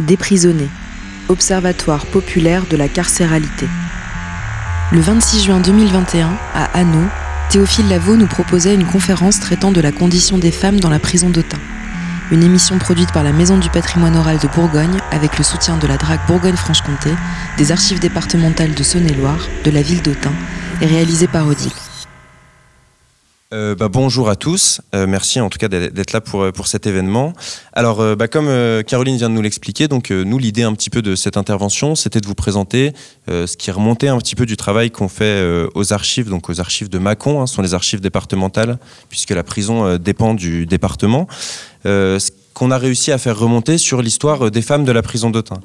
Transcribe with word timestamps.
Déprisonné, 0.00 0.68
Observatoire 1.28 2.06
populaire 2.06 2.64
de 2.70 2.78
la 2.78 2.88
carcéralité. 2.88 3.66
Le 4.90 5.00
26 5.00 5.44
juin 5.44 5.60
2021, 5.60 6.30
à 6.54 6.64
Hanau, 6.78 7.06
Théophile 7.50 7.88
Lavaux 7.90 8.16
nous 8.16 8.26
proposait 8.26 8.74
une 8.74 8.86
conférence 8.86 9.38
traitant 9.38 9.70
de 9.70 9.82
la 9.82 9.92
condition 9.92 10.38
des 10.38 10.50
femmes 10.50 10.80
dans 10.80 10.88
la 10.88 10.98
prison 10.98 11.28
d'Autun. 11.28 11.58
Une 12.30 12.42
émission 12.42 12.78
produite 12.78 13.12
par 13.12 13.22
la 13.22 13.32
Maison 13.32 13.58
du 13.58 13.68
patrimoine 13.68 14.16
oral 14.16 14.38
de 14.38 14.48
Bourgogne 14.48 14.96
avec 15.10 15.36
le 15.36 15.44
soutien 15.44 15.76
de 15.76 15.86
la 15.86 15.98
DRAC 15.98 16.26
Bourgogne-Franche-Comté, 16.26 17.10
des 17.58 17.70
archives 17.70 18.00
départementales 18.00 18.74
de 18.74 18.82
Saône-et-Loire, 18.82 19.46
de 19.62 19.70
la 19.70 19.82
ville 19.82 20.00
d'Autun 20.00 20.32
et 20.80 20.86
réalisée 20.86 21.28
par 21.28 21.46
Odile. 21.46 21.81
Euh, 23.52 23.74
bah, 23.74 23.88
bonjour 23.88 24.30
à 24.30 24.36
tous, 24.36 24.80
euh, 24.94 25.06
merci 25.06 25.38
en 25.38 25.50
tout 25.50 25.58
cas 25.58 25.68
d'être 25.68 26.12
là 26.12 26.22
pour, 26.22 26.50
pour 26.52 26.66
cet 26.66 26.86
événement. 26.86 27.34
Alors 27.74 28.00
euh, 28.00 28.16
bah, 28.16 28.26
comme 28.26 28.48
Caroline 28.84 29.16
vient 29.16 29.28
de 29.28 29.34
nous 29.34 29.42
l'expliquer, 29.42 29.88
donc 29.88 30.10
nous 30.10 30.38
l'idée 30.38 30.62
un 30.62 30.72
petit 30.72 30.88
peu 30.88 31.02
de 31.02 31.14
cette 31.14 31.36
intervention, 31.36 31.94
c'était 31.94 32.20
de 32.20 32.26
vous 32.26 32.34
présenter 32.34 32.92
ce 33.28 33.56
qui 33.56 33.70
remontait 33.70 34.08
un 34.08 34.18
petit 34.18 34.34
peu 34.34 34.46
du 34.46 34.56
travail 34.56 34.90
qu'on 34.90 35.08
fait 35.08 35.42
aux 35.74 35.92
archives, 35.92 36.28
donc 36.28 36.48
aux 36.48 36.60
archives 36.60 36.88
de 36.88 36.98
Mâcon, 36.98 37.40
hein, 37.40 37.46
ce 37.46 37.54
sont 37.54 37.62
les 37.62 37.74
archives 37.74 38.00
départementales, 38.00 38.78
puisque 39.08 39.30
la 39.30 39.42
prison 39.42 39.96
dépend 39.96 40.34
du 40.34 40.66
département. 40.66 41.26
Qu'on 42.54 42.70
a 42.70 42.78
réussi 42.78 43.12
à 43.12 43.18
faire 43.18 43.38
remonter 43.38 43.78
sur 43.78 44.02
l'histoire 44.02 44.50
des 44.50 44.62
femmes 44.62 44.84
de 44.84 44.92
la 44.92 45.02
prison 45.02 45.30
d'Autun. 45.30 45.60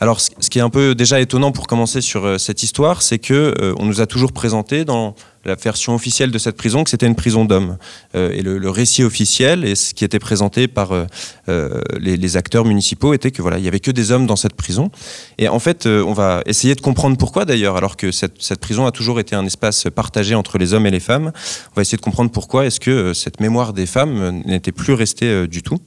Alors, 0.00 0.20
ce 0.20 0.50
qui 0.50 0.58
est 0.58 0.62
un 0.62 0.70
peu 0.70 0.94
déjà 0.94 1.20
étonnant 1.20 1.52
pour 1.52 1.66
commencer 1.66 2.00
sur 2.00 2.40
cette 2.40 2.62
histoire, 2.62 3.02
c'est 3.02 3.18
que 3.18 3.74
on 3.78 3.86
nous 3.86 4.00
a 4.00 4.06
toujours 4.06 4.32
présenté 4.32 4.84
dans 4.84 5.14
la 5.44 5.54
version 5.54 5.94
officielle 5.94 6.30
de 6.30 6.38
cette 6.38 6.56
prison 6.56 6.84
que 6.84 6.90
c'était 6.90 7.06
une 7.06 7.14
prison 7.14 7.44
d'hommes. 7.44 7.76
Euh, 8.14 8.30
et 8.32 8.42
le, 8.42 8.70
récit 8.70 9.02
officiel 9.02 9.64
et 9.64 9.74
ce 9.74 9.92
qui 9.92 10.04
était 10.04 10.18
présenté 10.18 10.68
par 10.68 10.92
euh, 10.92 11.06
euh, 11.48 11.80
les, 11.98 12.36
acteurs 12.36 12.64
municipaux 12.64 13.12
était 13.12 13.30
que 13.30 13.42
voilà, 13.42 13.58
il 13.58 13.64
y 13.64 13.68
avait 13.68 13.80
que 13.80 13.90
des 13.90 14.12
hommes 14.12 14.26
dans 14.26 14.36
cette 14.36 14.54
prison. 14.54 14.90
Et 15.38 15.48
en 15.48 15.58
fait, 15.58 15.86
on 15.86 16.12
va 16.12 16.42
essayer 16.46 16.74
de 16.74 16.80
comprendre 16.80 17.16
pourquoi 17.16 17.44
d'ailleurs, 17.44 17.76
alors 17.76 17.96
que 17.96 18.10
cette, 18.10 18.60
prison 18.60 18.86
a 18.86 18.92
toujours 18.92 19.20
été 19.20 19.34
un 19.34 19.44
espace 19.44 19.86
partagé 19.94 20.34
entre 20.34 20.58
les 20.58 20.72
hommes 20.72 20.86
et 20.86 20.90
les 20.90 21.00
femmes. 21.00 21.32
On 21.72 21.74
va 21.76 21.82
essayer 21.82 21.98
de 21.98 22.02
comprendre 22.02 22.30
pourquoi 22.30 22.66
est-ce 22.66 22.80
que 22.80 23.12
cette 23.12 23.40
mémoire 23.40 23.72
des 23.72 23.86
femmes 23.86 24.42
n'était 24.46 24.72
plus 24.72 24.94
restée 24.94 25.46
du 25.46 25.62
tout. 25.62 25.78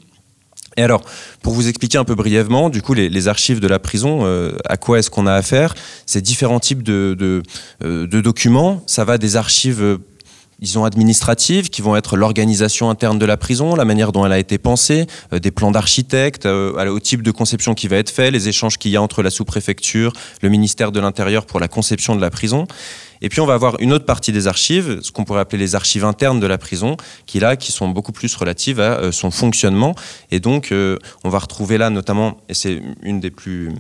Et 0.78 0.84
alors, 0.84 1.02
pour 1.42 1.54
vous 1.54 1.68
expliquer 1.68 1.98
un 1.98 2.04
peu 2.04 2.16
brièvement, 2.16 2.70
du 2.70 2.82
coup, 2.82 2.94
les, 2.94 3.28
archives 3.28 3.60
de 3.60 3.68
la 3.68 3.80
prison, 3.80 4.22
euh, 4.24 4.52
à 4.66 4.78
quoi 4.78 5.00
est-ce 5.00 5.10
qu'on 5.10 5.26
a 5.26 5.34
affaire? 5.34 5.74
C'est 6.06 6.22
différents 6.22 6.60
types 6.60 6.84
de, 6.84 7.44
euh, 7.84 8.08
documents. 8.08 8.84
Ça 8.86 9.06
va 9.06 9.18
des 9.18 9.38
archives, 9.38 9.82
euh, 9.82 9.98
disons, 10.60 10.84
administratives, 10.84 11.70
qui 11.70 11.82
vont 11.82 11.96
être 11.96 12.18
l'organisation 12.18 12.90
interne 12.90 13.18
de 13.18 13.26
la 13.26 13.38
prison, 13.38 13.76
la 13.76 13.86
manière 13.86 14.12
dont 14.12 14.26
elle 14.26 14.34
a 14.34 14.40
été 14.40 14.58
pensée, 14.58 15.08
des 15.32 15.52
plans 15.52 15.72
d'architectes, 15.72 16.46
au 16.46 17.00
type 17.00 17.22
de 17.22 17.32
conception 17.32 17.74
qui 17.74 17.88
va 17.88 17.98
être 17.98 18.10
fait, 18.10 18.32
les 18.32 18.50
échanges 18.50 18.78
qu'il 18.78 18.92
y 18.92 18.98
a 18.98 19.02
entre 19.02 19.22
la 19.22 19.30
sous-préfecture, 19.30 20.12
le 20.42 20.50
ministère 20.50 20.92
de 20.92 21.00
l'Intérieur 21.00 21.46
pour 21.46 21.60
la 21.60 21.68
conception 21.68 22.16
de 22.16 22.22
la 22.22 22.30
prison. 22.30 22.68
Et 23.22 23.30
puis 23.30 23.42
on 23.42 23.46
va 23.46 23.54
avoir 23.54 23.80
une 23.80 23.94
autre 23.94 24.06
partie 24.06 24.32
des 24.32 24.48
archives, 24.48 25.00
ce 25.02 25.12
qu'on 25.12 25.24
pourrait 25.24 25.42
appeler 25.42 25.60
les 25.60 25.76
archives 25.76 26.06
internes 26.06 26.40
de 26.40 26.48
la 26.48 26.58
prison, 26.58 26.98
qui 27.26 27.40
là, 27.40 27.56
qui 27.56 27.72
sont 27.72 27.88
beaucoup 27.90 28.12
plus 28.12 28.34
relatives 28.36 28.80
à 28.80 29.00
euh, 29.00 29.12
son 29.12 29.32
fonctionnement. 29.32 29.96
Et 30.32 30.40
donc 30.40 30.72
euh, 30.72 30.98
on 31.24 31.30
va 31.30 31.40
retrouver 31.40 31.78
là 31.78 31.90
notamment, 31.90 32.38
et 32.50 32.54
c'est 32.54 32.82
une 33.02 33.20
des 33.20 33.32
plus, 33.32 33.70
hum, 33.70 33.76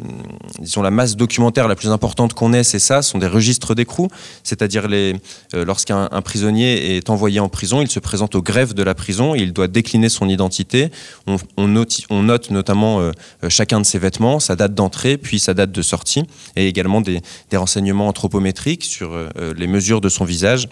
disons 0.59 0.81
la 0.81 0.91
masse 0.91 1.15
documentaire 1.15 1.67
la 1.67 1.75
plus 1.75 1.89
importante 1.89 2.33
qu'on 2.33 2.53
ait, 2.53 2.63
c'est 2.63 2.79
ça, 2.79 3.01
ce 3.01 3.11
sont 3.11 3.17
des 3.17 3.27
registres 3.27 3.75
d'écrou, 3.75 4.09
c'est-à-dire 4.43 4.87
euh, 4.89 5.13
lorsqu'un 5.53 6.07
prisonnier 6.23 6.97
est 6.97 7.09
envoyé 7.09 7.39
en 7.39 7.49
prison, 7.49 7.81
il 7.81 7.89
se 7.89 7.99
présente 7.99 8.35
au 8.35 8.41
greffe 8.41 8.73
de 8.73 8.83
la 8.83 8.95
prison, 8.95 9.35
il 9.35 9.53
doit 9.53 9.67
décliner 9.67 10.09
son 10.09 10.27
identité. 10.27 10.89
On, 11.27 11.67
note, 11.67 12.49
notamment 12.49 13.11
chacun 13.49 13.79
de 13.79 13.85
ses 13.85 13.99
vêtements, 13.99 14.39
sa 14.39 14.55
date 14.55 14.73
d'entrée, 14.73 15.17
puis 15.17 15.39
sa 15.39 15.53
date 15.53 15.71
de 15.71 15.81
sortie, 15.81 16.23
et 16.55 16.67
également 16.67 17.01
des, 17.01 17.21
renseignements 17.53 18.07
anthropométriques 18.07 18.83
sur 18.83 19.24
les 19.57 19.67
mesures 19.67 20.01
de 20.01 20.09
son 20.09 20.25
visage. 20.25 20.67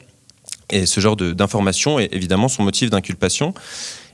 Et 0.70 0.86
ce 0.86 1.00
genre 1.00 1.16
d'informations 1.16 2.00
est 2.00 2.14
évidemment 2.14 2.48
son 2.48 2.64
motif 2.64 2.90
d'inculpation. 2.90 3.54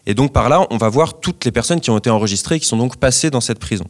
Et 0.05 0.13
donc 0.13 0.33
par 0.33 0.49
là, 0.49 0.65
on 0.71 0.77
va 0.77 0.89
voir 0.89 1.19
toutes 1.19 1.45
les 1.45 1.51
personnes 1.51 1.81
qui 1.81 1.89
ont 1.89 1.97
été 1.97 2.09
enregistrées 2.09 2.55
et 2.55 2.59
qui 2.59 2.65
sont 2.65 2.77
donc 2.77 2.97
passées 2.97 3.29
dans 3.29 3.41
cette 3.41 3.59
prison. 3.59 3.85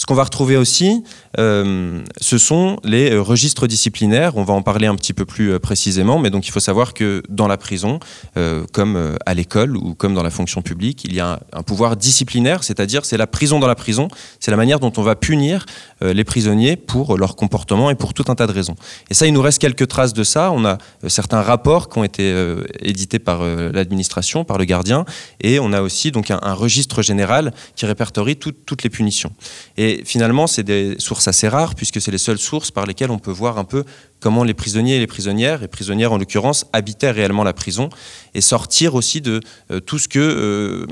Ce 0.00 0.06
qu'on 0.06 0.14
va 0.14 0.24
retrouver 0.24 0.56
aussi, 0.56 1.04
euh, 1.38 2.00
ce 2.18 2.38
sont 2.38 2.78
les 2.84 3.12
euh, 3.12 3.20
registres 3.20 3.66
disciplinaires. 3.66 4.34
On 4.38 4.44
va 4.44 4.54
en 4.54 4.62
parler 4.62 4.86
un 4.86 4.94
petit 4.94 5.12
peu 5.12 5.26
plus 5.26 5.52
euh, 5.52 5.58
précisément, 5.58 6.18
mais 6.18 6.30
donc 6.30 6.48
il 6.48 6.52
faut 6.52 6.58
savoir 6.58 6.94
que 6.94 7.22
dans 7.28 7.46
la 7.46 7.58
prison, 7.58 8.00
comme 8.72 9.16
à 9.26 9.34
l'école 9.34 9.76
ou 9.76 9.94
comme 9.94 10.14
dans 10.14 10.22
la 10.22 10.30
fonction 10.30 10.62
publique, 10.62 11.04
il 11.04 11.12
y 11.12 11.20
a 11.20 11.40
un, 11.52 11.62
pouvoir 11.62 11.96
disciplinaire, 11.96 12.64
c'est-à-dire 12.64 13.04
c'est 13.04 13.18
la 13.18 13.26
prison 13.26 13.58
dans 13.58 13.66
la 13.66 13.74
prison, 13.74 14.08
c'est 14.38 14.50
la 14.50 14.56
manière 14.56 14.80
dont 14.80 14.92
on 14.96 15.02
va 15.02 15.16
punir 15.16 15.66
les 16.00 16.24
prisonniers 16.24 16.76
pour 16.76 17.18
leur 17.18 17.36
comportement 17.36 17.90
et 17.90 17.94
pour 17.94 18.14
tout 18.14 18.24
un 18.28 18.34
tas 18.34 18.46
de 18.46 18.52
raisons. 18.52 18.76
Et 19.10 19.14
ça, 19.14 19.26
il 19.26 19.34
nous 19.34 19.42
reste 19.42 19.60
quelques 19.60 19.88
traces 19.88 20.14
de 20.14 20.24
ça. 20.24 20.50
On 20.52 20.64
a 20.64 20.78
certains 21.08 21.42
rapports 21.42 21.88
qui 21.88 21.98
ont 21.98 22.04
été 22.04 22.32
édités 22.80 23.18
par 23.18 23.42
l'administration, 23.42 24.44
par 24.44 24.56
le 24.56 24.64
gardien, 24.64 25.04
et 25.40 25.58
on 25.58 25.72
a 25.72 25.82
aussi 25.82 26.10
donc 26.12 26.30
un, 26.30 26.54
registre 26.54 27.02
général 27.02 27.52
qui 27.76 27.84
répertorie 27.84 28.36
toutes 28.36 28.82
les 28.82 28.90
punitions. 28.90 29.32
Et 29.90 30.04
finalement, 30.04 30.46
c'est 30.46 30.62
des 30.62 30.96
sources 30.98 31.26
assez 31.26 31.48
rares, 31.48 31.74
puisque 31.74 32.00
c'est 32.00 32.10
les 32.10 32.18
seules 32.18 32.38
sources 32.38 32.70
par 32.70 32.86
lesquelles 32.86 33.10
on 33.10 33.18
peut 33.18 33.30
voir 33.30 33.58
un 33.58 33.64
peu 33.64 33.84
comment 34.20 34.44
les 34.44 34.54
prisonniers 34.54 34.96
et 34.96 34.98
les 34.98 35.06
prisonnières, 35.06 35.62
et 35.62 35.68
prisonnières 35.68 36.12
en 36.12 36.18
l'occurrence, 36.18 36.66
habitaient 36.72 37.10
réellement 37.10 37.42
la 37.42 37.52
prison, 37.52 37.88
et 38.34 38.40
sortir 38.40 38.94
aussi 38.94 39.20
de 39.20 39.40
euh, 39.70 39.80
tout 39.80 39.98
ce 39.98 40.08
que 40.08 40.18
euh, 40.18 40.86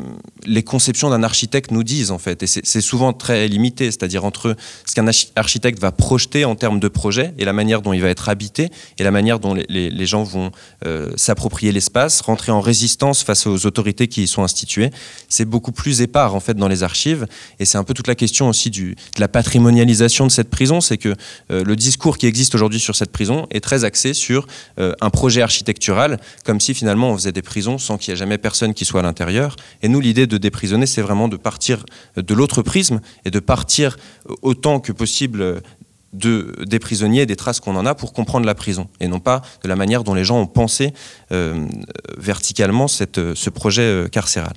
les 0.46 0.62
conceptions 0.62 1.10
d'un 1.10 1.22
architecte 1.22 1.70
nous 1.70 1.84
disent 1.84 2.10
en 2.10 2.18
fait. 2.18 2.42
Et 2.42 2.46
c'est 2.46 2.80
souvent 2.80 3.12
très 3.12 3.46
limité, 3.46 3.86
c'est-à-dire 3.86 4.24
entre 4.24 4.56
ce 4.84 4.94
qu'un 4.94 5.06
architecte 5.36 5.78
va 5.78 5.92
projeter 5.92 6.44
en 6.44 6.56
termes 6.56 6.80
de 6.80 6.88
projet, 6.88 7.34
et 7.38 7.44
la 7.44 7.52
manière 7.52 7.82
dont 7.82 7.92
il 7.92 8.00
va 8.00 8.08
être 8.08 8.28
habité, 8.28 8.70
et 8.98 9.04
la 9.04 9.10
manière 9.10 9.38
dont 9.38 9.54
les, 9.54 10.06
gens 10.06 10.22
vont 10.22 10.50
euh, 10.86 11.10
s'approprier 11.16 11.70
l'espace, 11.70 12.22
rentrer 12.22 12.50
en 12.50 12.62
résistance 12.62 13.22
face 13.22 13.46
aux 13.46 13.66
autorités 13.66 14.08
qui 14.08 14.22
y 14.22 14.26
sont 14.26 14.42
instituées. 14.42 14.90
C'est 15.28 15.44
beaucoup 15.44 15.72
plus 15.72 16.00
épars 16.00 16.34
en 16.34 16.40
fait 16.40 16.54
dans 16.54 16.68
les 16.68 16.82
archives, 16.82 17.26
et 17.58 17.66
c'est 17.66 17.76
un 17.76 17.84
peu 17.84 17.92
toute 17.92 18.08
la 18.08 18.14
question 18.14 18.48
aussi 18.48 18.70
de 18.70 18.94
la 19.18 19.28
patrimonialisation 19.28 20.26
de 20.26 20.30
cette 20.30 20.48
prison, 20.48 20.80
c'est 20.80 20.96
que 20.96 21.14
le 21.50 21.76
discours 21.76 22.16
qui 22.16 22.26
existe 22.26 22.54
aujourd'hui 22.54 22.80
sur 22.80 22.96
cette 22.96 23.12
est 23.50 23.60
très 23.60 23.84
axé 23.84 24.14
sur 24.14 24.46
euh, 24.78 24.92
un 25.00 25.10
projet 25.10 25.42
architectural, 25.42 26.18
comme 26.44 26.60
si 26.60 26.74
finalement 26.74 27.10
on 27.10 27.16
faisait 27.16 27.32
des 27.32 27.42
prisons 27.42 27.78
sans 27.78 27.98
qu'il 27.98 28.12
n'y 28.12 28.16
ait 28.16 28.18
jamais 28.18 28.38
personne 28.38 28.74
qui 28.74 28.84
soit 28.84 29.00
à 29.00 29.02
l'intérieur. 29.02 29.56
Et 29.82 29.88
nous, 29.88 30.00
l'idée 30.00 30.26
de 30.26 30.38
déprisonner, 30.38 30.86
c'est 30.86 31.02
vraiment 31.02 31.28
de 31.28 31.36
partir 31.36 31.84
de 32.16 32.34
l'autre 32.34 32.62
prisme 32.62 33.00
et 33.24 33.30
de 33.30 33.40
partir 33.40 33.96
euh, 34.28 34.34
autant 34.42 34.80
que 34.80 34.92
possible 34.92 35.62
de, 36.12 36.54
des 36.64 36.78
prisonniers 36.78 37.26
des 37.26 37.36
traces 37.36 37.60
qu'on 37.60 37.76
en 37.76 37.84
a 37.84 37.94
pour 37.94 38.12
comprendre 38.12 38.46
la 38.46 38.54
prison, 38.54 38.88
et 39.00 39.08
non 39.08 39.20
pas 39.20 39.42
de 39.62 39.68
la 39.68 39.76
manière 39.76 40.04
dont 40.04 40.14
les 40.14 40.24
gens 40.24 40.40
ont 40.40 40.46
pensé 40.46 40.94
euh, 41.32 41.66
verticalement 42.16 42.88
cette, 42.88 43.34
ce 43.34 43.50
projet 43.50 44.06
carcéral. 44.10 44.54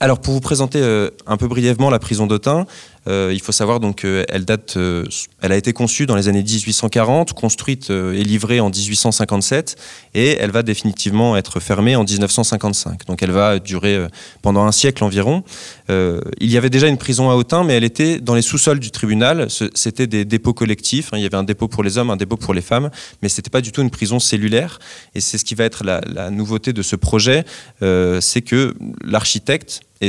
Alors 0.00 0.18
pour 0.18 0.32
vous 0.32 0.40
présenter 0.40 0.80
un 1.26 1.36
peu 1.36 1.46
brièvement 1.46 1.90
la 1.90 1.98
prison 1.98 2.26
d'Autun, 2.26 2.66
euh, 3.08 3.30
il 3.32 3.40
faut 3.40 3.52
savoir 3.52 3.80
donc 3.80 4.02
qu'elle 4.02 4.44
date, 4.44 4.74
euh, 4.76 5.04
elle 5.40 5.52
a 5.52 5.56
été 5.56 5.72
conçue 5.72 6.06
dans 6.06 6.16
les 6.16 6.28
années 6.28 6.42
1840, 6.42 7.32
construite 7.32 7.90
euh, 7.90 8.12
et 8.12 8.22
livrée 8.22 8.60
en 8.60 8.68
1857, 8.68 9.76
et 10.14 10.36
elle 10.38 10.50
va 10.50 10.62
définitivement 10.62 11.36
être 11.36 11.60
fermée 11.60 11.96
en 11.96 12.04
1955. 12.04 13.06
Donc 13.06 13.22
elle 13.22 13.30
va 13.30 13.58
durer 13.58 14.06
pendant 14.42 14.64
un 14.64 14.72
siècle 14.72 15.04
environ. 15.04 15.42
il 15.88 16.50
y 16.50 16.56
avait 16.56 16.70
déjà 16.70 16.88
une 16.88 16.98
prison 16.98 17.30
à 17.30 17.34
Autun, 17.34 17.64
mais 17.64 17.74
elle 17.74 17.84
était 17.84 18.20
dans 18.20 18.34
les 18.34 18.42
sous-sols 18.42 18.80
du 18.80 18.90
tribunal. 18.90 19.48
C'était 19.74 20.06
des 20.06 20.24
dépôts 20.24 20.52
collectifs. 20.52 21.12
Hein. 21.12 21.18
Il 21.18 21.22
y 21.22 21.26
avait 21.26 21.36
un 21.36 21.42
dépôt 21.42 21.68
pour 21.68 21.82
les 21.82 21.98
hommes, 21.98 22.10
un 22.10 22.16
dépôt 22.16 22.36
pour 22.36 22.54
les 22.54 22.60
femmes, 22.60 22.90
mais 23.22 23.28
c'était 23.28 23.50
pas 23.50 23.60
du 23.60 23.72
tout 23.72 23.82
une 23.82 23.90
prison 23.90 24.18
cellulaire. 24.18 24.78
Et 25.14 25.20
c'est 25.20 25.38
ce 25.38 25.44
qui 25.44 25.54
va 25.54 25.64
être 25.64 25.84
la 25.84 26.30
nouveauté 26.30 26.72
de 26.72 26.82
ce 26.82 26.96
projet, 26.96 27.44
c'est 27.80 28.42
que 28.42 28.74
l'architecte 29.04 29.82
et 30.00 30.08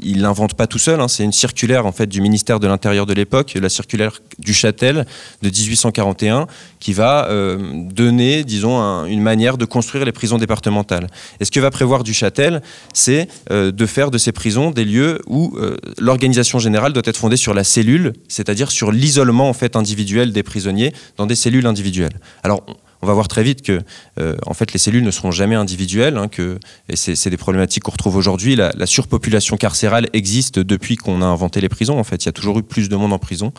il 0.00 0.22
l'invente 0.22 0.54
pas 0.54 0.66
tout 0.66 0.78
seul, 0.78 0.98
hein, 1.00 1.08
c'est 1.08 1.24
une 1.24 1.32
circulaire 1.32 1.84
en 1.84 1.92
fait 1.92 2.06
du 2.06 2.22
ministère 2.22 2.58
de 2.58 2.66
l'Intérieur 2.66 3.04
de 3.04 3.12
l'époque, 3.12 3.56
la 3.60 3.68
circulaire 3.68 4.22
du 4.38 4.54
Châtel 4.54 5.04
de 5.42 5.50
1841, 5.50 6.46
qui 6.78 6.94
va 6.94 7.28
euh, 7.28 7.58
donner, 7.92 8.44
disons, 8.44 8.80
une 9.04 9.20
manière 9.20 9.58
de 9.58 9.66
construire 9.66 10.06
les 10.06 10.12
prisons 10.12 10.38
départementales. 10.38 11.06
Et 11.38 11.44
ce 11.44 11.50
que 11.50 11.60
va 11.60 11.70
prévoir 11.70 12.02
du 12.02 12.14
Châtel, 12.14 12.62
c'est 12.94 13.28
euh, 13.50 13.70
de 13.70 13.86
faire 13.86 14.10
de 14.10 14.16
ces 14.16 14.32
prisons 14.32 14.70
des 14.70 14.86
lieux 14.86 15.20
où 15.26 15.54
euh, 15.58 15.76
l'organisation 15.98 16.58
générale 16.58 16.94
doit 16.94 17.02
être 17.04 17.18
fondée 17.18 17.36
sur 17.36 17.52
la 17.52 17.64
cellule, 17.64 18.14
c'est-à-dire 18.28 18.70
sur 18.70 18.90
l'isolement 18.90 19.50
en 19.50 19.54
fait 19.54 19.76
individuel 19.76 20.32
des 20.32 20.42
prisonniers 20.42 20.94
dans 21.18 21.26
des 21.26 21.34
cellules 21.34 21.66
individuelles. 21.66 22.18
Alors 22.42 22.64
va 23.06 23.14
voir 23.14 23.28
très 23.28 23.42
vite 23.42 23.62
que 23.62 23.80
euh, 24.18 24.36
en 24.46 24.54
fait 24.54 24.72
les 24.72 24.78
cellules 24.78 25.04
ne 25.04 25.10
seront 25.10 25.30
jamais 25.30 25.54
individuelles, 25.54 26.16
hein, 26.16 26.28
que, 26.28 26.58
et 26.88 26.96
c'est 26.96 27.30
des 27.30 27.36
problématiques 27.36 27.82
qu'on 27.84 27.92
retrouve 27.92 28.16
aujourd'hui. 28.16 28.56
La, 28.56 28.72
surpopulation 28.86 29.56
carcérale 29.56 30.08
existe 30.12 30.58
depuis 30.58 30.96
qu'on 30.96 31.22
a 31.22 31.24
inventé 31.24 31.60
les 31.60 31.68
prisons. 31.68 31.98
En 31.98 32.04
fait, 32.04 32.24
il 32.24 32.26
y 32.26 32.28
a 32.28 32.32
toujours 32.32 32.58
eu 32.58 32.62
plus 32.62 32.88
de 32.88 32.96
monde 32.96 33.12
en 33.12 33.18
prison 33.18 33.52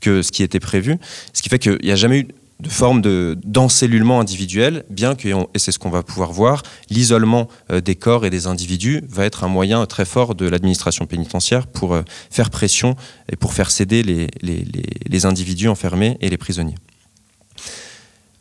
que 0.00 0.22
ce 0.22 0.30
qui 0.30 0.42
était 0.42 0.60
prévu, 0.60 0.96
ce 1.32 1.42
qui 1.42 1.48
fait 1.48 1.58
qu'il 1.58 1.78
n'y 1.82 1.90
a 1.90 1.96
jamais 1.96 2.20
eu 2.20 2.28
de 2.60 2.68
forme 2.68 3.02
d'encellulement 3.44 4.20
individuel, 4.20 4.84
bien 4.88 5.14
que, 5.14 5.28
et 5.28 5.58
c'est 5.58 5.72
ce 5.72 5.78
qu'on 5.78 5.90
va 5.90 6.02
pouvoir 6.02 6.32
voir, 6.32 6.62
l'isolement 6.88 7.48
euh, 7.70 7.80
des 7.80 7.96
corps 7.96 8.24
et 8.24 8.30
des 8.30 8.46
individus 8.46 9.02
va 9.08 9.26
être 9.26 9.44
un 9.44 9.48
moyen 9.48 9.84
très 9.84 10.06
fort 10.06 10.34
de 10.34 10.48
l'administration 10.48 11.04
pénitentiaire 11.06 11.66
pour 11.66 11.94
euh, 11.94 12.02
faire 12.30 12.48
pression 12.50 12.96
et 13.30 13.36
pour 13.36 13.52
faire 13.52 13.70
céder 13.70 14.02
les 14.02 15.26
individus 15.26 15.68
enfermés 15.68 16.16
et 16.20 16.30
les 16.30 16.38
prisonniers. 16.38 16.76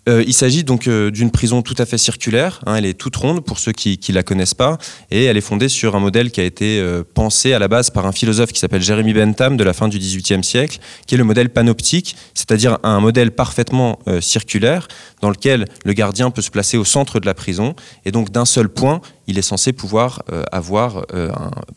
Euh, 0.08 0.24
il 0.26 0.34
s'agit 0.34 0.64
donc 0.64 0.88
euh, 0.88 1.10
d'une 1.10 1.32
prison 1.32 1.62
tout 1.62 1.76
à 1.78 1.86
fait 1.86 1.98
circulaire. 1.98 2.62
Hein, 2.66 2.76
elle 2.76 2.86
est 2.86 2.94
toute 2.94 3.16
ronde 3.16 3.44
pour 3.44 3.60
ceux 3.60 3.72
qui 3.72 4.00
ne 4.10 4.14
la 4.14 4.24
connaissent 4.24 4.54
pas. 4.54 4.78
Et 5.12 5.26
elle 5.26 5.38
est 5.38 5.42
fondée 5.42 5.70
sur 5.70 5.96
un 5.96 6.00
modèle 6.00 6.32
qui 6.32 6.42
a 6.42 6.44
été 6.44 6.80
euh, 6.80 7.04
pensé 7.14 7.54
à 7.54 7.60
la 7.60 7.68
base 7.68 7.90
par 7.90 8.06
un 8.06 8.12
philosophe 8.12 8.52
qui 8.52 8.60
s'appelle 8.60 8.82
Jérémy 8.84 9.14
Bentham 9.14 9.58
de 9.58 9.64
la 9.64 9.74
fin 9.74 9.88
du 9.88 9.98
XVIIIe 9.98 10.44
siècle, 10.44 10.80
qui 11.08 11.16
est 11.16 11.18
le 11.18 11.24
modèle 11.24 11.50
panoptique, 11.50 12.16
c'est-à-dire 12.34 12.78
un 12.84 13.00
modèle 13.00 13.32
parfaitement 13.32 14.00
circulaire 14.20 14.88
dans 15.22 15.30
lequel 15.30 15.66
le 15.84 15.94
gardien 15.94 16.32
peut 16.32 16.42
se 16.42 16.52
placer 16.52 16.78
au 16.78 16.86
centre 16.86 17.20
de 17.20 17.26
la 17.26 17.34
prison. 17.34 17.76
Et 18.06 18.12
donc 18.12 18.32
d'un 18.32 18.46
seul 18.46 18.70
point, 18.70 19.02
il 19.28 19.38
est 19.38 19.44
censé 19.44 19.74
pouvoir 19.74 20.24
avoir 20.52 21.06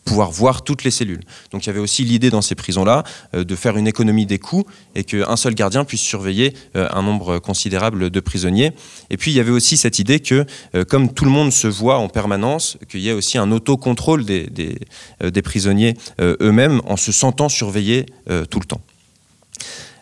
pouvoir 0.05 0.31
voir 0.31 0.63
toutes 0.63 0.83
les 0.83 0.91
cellules. 0.91 1.21
Donc 1.51 1.65
il 1.65 1.67
y 1.67 1.69
avait 1.69 1.79
aussi 1.79 2.03
l'idée 2.03 2.29
dans 2.29 2.41
ces 2.41 2.55
prisons-là 2.55 3.03
de 3.33 3.55
faire 3.55 3.77
une 3.77 3.87
économie 3.87 4.25
des 4.25 4.39
coûts 4.39 4.65
et 4.95 5.03
qu'un 5.03 5.35
seul 5.35 5.55
gardien 5.55 5.83
puisse 5.83 6.01
surveiller 6.01 6.53
un 6.75 7.01
nombre 7.01 7.39
considérable 7.39 8.09
de 8.09 8.19
prisonniers. 8.19 8.73
Et 9.09 9.17
puis 9.17 9.31
il 9.31 9.35
y 9.35 9.39
avait 9.39 9.51
aussi 9.51 9.77
cette 9.77 9.99
idée 9.99 10.19
que, 10.19 10.45
euh, 10.75 10.83
comme 10.83 11.13
tout 11.13 11.25
le 11.25 11.31
monde 11.31 11.51
se 11.51 11.67
voit 11.67 11.97
en 11.97 12.09
permanence, 12.09 12.77
qu'il 12.89 13.01
y 13.01 13.09
ait 13.09 13.13
aussi 13.13 13.37
un 13.37 13.51
autocontrôle 13.51 14.25
des, 14.25 14.49
euh, 15.23 15.31
prisonniers 15.43 15.95
euh, 16.19 16.35
eux-mêmes 16.41 16.81
en 16.85 16.97
se 16.97 17.11
sentant 17.11 17.49
surveillés 17.49 18.05
tout 18.49 18.59
le 18.59 18.65
temps. 18.65 18.81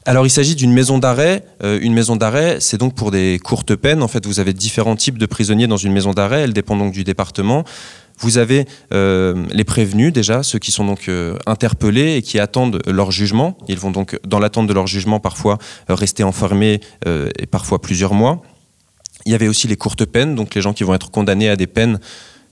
Alors 0.07 0.25
il 0.25 0.29
s'agit 0.29 0.55
d'une 0.55 0.71
maison 0.71 0.99
d'arrêt. 0.99 1.43
une 1.61 1.93
maison 1.93 2.15
d'arrêt, 2.15 2.59
c'est 2.61 2.77
donc 2.77 2.95
pour 2.95 3.11
des 3.11 3.41
courtes 3.43 3.75
peines. 3.75 4.01
En 4.01 4.07
fait, 4.07 4.25
vous 4.25 4.39
avez 4.39 4.53
différents 4.53 4.95
types 4.95 5.17
de 5.17 5.25
prisonniers 5.25 5.67
dans 5.67 5.75
une 5.75 5.91
maison 5.91 6.13
d'arrêt. 6.13 6.43
Elle 6.43 6.53
dépend 6.53 6.77
donc 6.77 6.93
du 6.93 7.03
département. 7.03 7.65
Vous 8.19 8.37
avez 8.37 8.65
les 8.91 9.63
prévenus 9.65 10.13
déjà, 10.13 10.43
ceux 10.43 10.59
qui 10.59 10.71
sont 10.71 10.85
donc 10.85 11.11
interpellés 11.45 12.15
et 12.15 12.21
qui 12.21 12.39
attendent 12.39 12.81
leur 12.87 13.11
jugement. 13.11 13.57
Ils 13.67 13.79
vont 13.79 13.91
donc, 13.91 14.17
dans 14.25 14.39
l'attente 14.39 14.67
de 14.67 14.73
leur 14.73 14.87
jugement, 14.87 15.19
parfois 15.19 15.57
rester 15.89 16.23
enfermés 16.23 16.79
et 17.05 17.45
parfois 17.45 17.81
plusieurs 17.81 18.13
mois. 18.13 18.41
Il 19.25 19.33
y 19.33 19.35
avait 19.35 19.49
aussi 19.49 19.67
les 19.67 19.75
courtes 19.75 20.05
peines, 20.05 20.35
donc 20.35 20.55
les 20.55 20.61
gens 20.61 20.71
qui 20.71 20.85
vont 20.85 20.93
être 20.93 21.11
condamnés 21.11 21.49
à 21.49 21.57
des 21.57 21.67
peines 21.67 21.99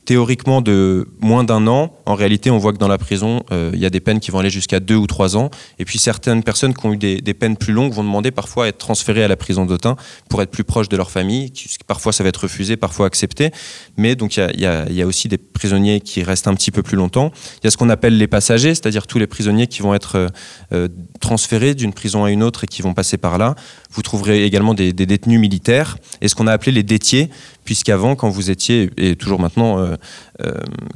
théoriquement 0.06 0.62
de 0.62 1.08
moins 1.20 1.44
d'un 1.44 1.68
an. 1.68 1.94
En 2.06 2.14
réalité, 2.14 2.52
on 2.52 2.58
voit 2.58 2.74
que 2.74 2.78
dans 2.78 2.88
la 2.88 2.98
prison, 2.98 3.44
euh, 3.52 3.72
il 3.74 3.80
y 3.80 3.86
a 3.86 3.90
des 3.90 4.00
peines 4.00 4.20
qui 4.20 4.32
vont 4.32 4.40
aller 4.40 4.50
jusqu'à 4.52 4.80
deux 4.80 4.96
ou 4.96 5.08
trois 5.08 5.36
ans. 5.36 5.50
Et 5.80 5.86
puis 5.86 5.98
certaines 5.98 6.44
personnes 6.44 6.74
qui 6.74 6.86
ont 6.86 6.94
eu 6.94 6.98
des, 6.98 7.34
peines 7.34 7.58
plus 7.58 7.74
longues 7.74 7.92
vont 7.92 8.04
demander 8.04 8.32
parfois 8.32 8.66
à 8.66 8.68
être 8.68 8.78
transférées 8.78 9.24
à 9.24 9.28
la 9.28 9.36
prison 9.36 9.66
d'Autun 9.66 9.96
pour 10.30 10.42
être 10.42 10.52
plus 10.52 10.64
proches 10.64 10.90
de 10.90 10.96
leur 10.96 11.12
famille. 11.12 11.52
Parfois, 11.88 12.14
ça 12.14 12.24
va 12.24 12.30
être 12.30 12.44
refusé, 12.44 12.78
parfois 12.78 13.08
accepté. 13.08 13.52
Mais 13.98 14.16
donc, 14.16 14.38
il 14.38 14.60
y 14.60 14.66
a, 14.66 15.06
aussi 15.06 15.28
des 15.28 15.38
prisonniers 15.38 16.02
qui 16.02 16.24
restent 16.24 16.48
un 16.48 16.54
petit 16.54 16.72
peu 16.72 16.84
plus 16.84 16.98
longtemps. 16.98 17.32
Il 17.62 17.66
y 17.66 17.68
a 17.68 17.72
ce 17.72 17.78
qu'on 17.78 17.90
appelle 17.90 18.18
les 18.18 18.28
passagers, 18.28 18.74
c'est-à-dire 18.74 19.08
tous 19.08 19.20
les 19.20 19.28
prisonniers 19.28 19.68
qui 19.68 19.82
vont 19.82 19.94
être 19.94 20.16
euh, 20.16 20.28
euh, 20.74 20.88
transférés 21.20 21.76
d'une 21.76 21.94
prison 21.94 22.24
à 22.24 22.32
une 22.32 22.44
autre 22.44 22.64
et 22.64 22.68
qui 22.68 22.82
vont 22.82 22.94
passer 22.94 23.18
par 23.18 23.38
là. 23.38 23.56
Vous 23.92 24.02
trouverez 24.02 24.46
également 24.46 24.74
des, 24.74 24.94
détenus 24.94 25.40
militaires 25.40 25.98
et 26.22 26.28
ce 26.28 26.36
qu'on 26.36 26.48
a 26.48 26.52
appelé 26.52 26.72
les 26.72 26.84
détiers, 26.84 27.30
puisqu'avant, 27.64 28.16
quand 28.16 28.30
vous 28.30 28.52
étiez, 28.52 28.90
et 28.98 29.16
toujours 29.16 29.40
maintenant, 29.40 29.95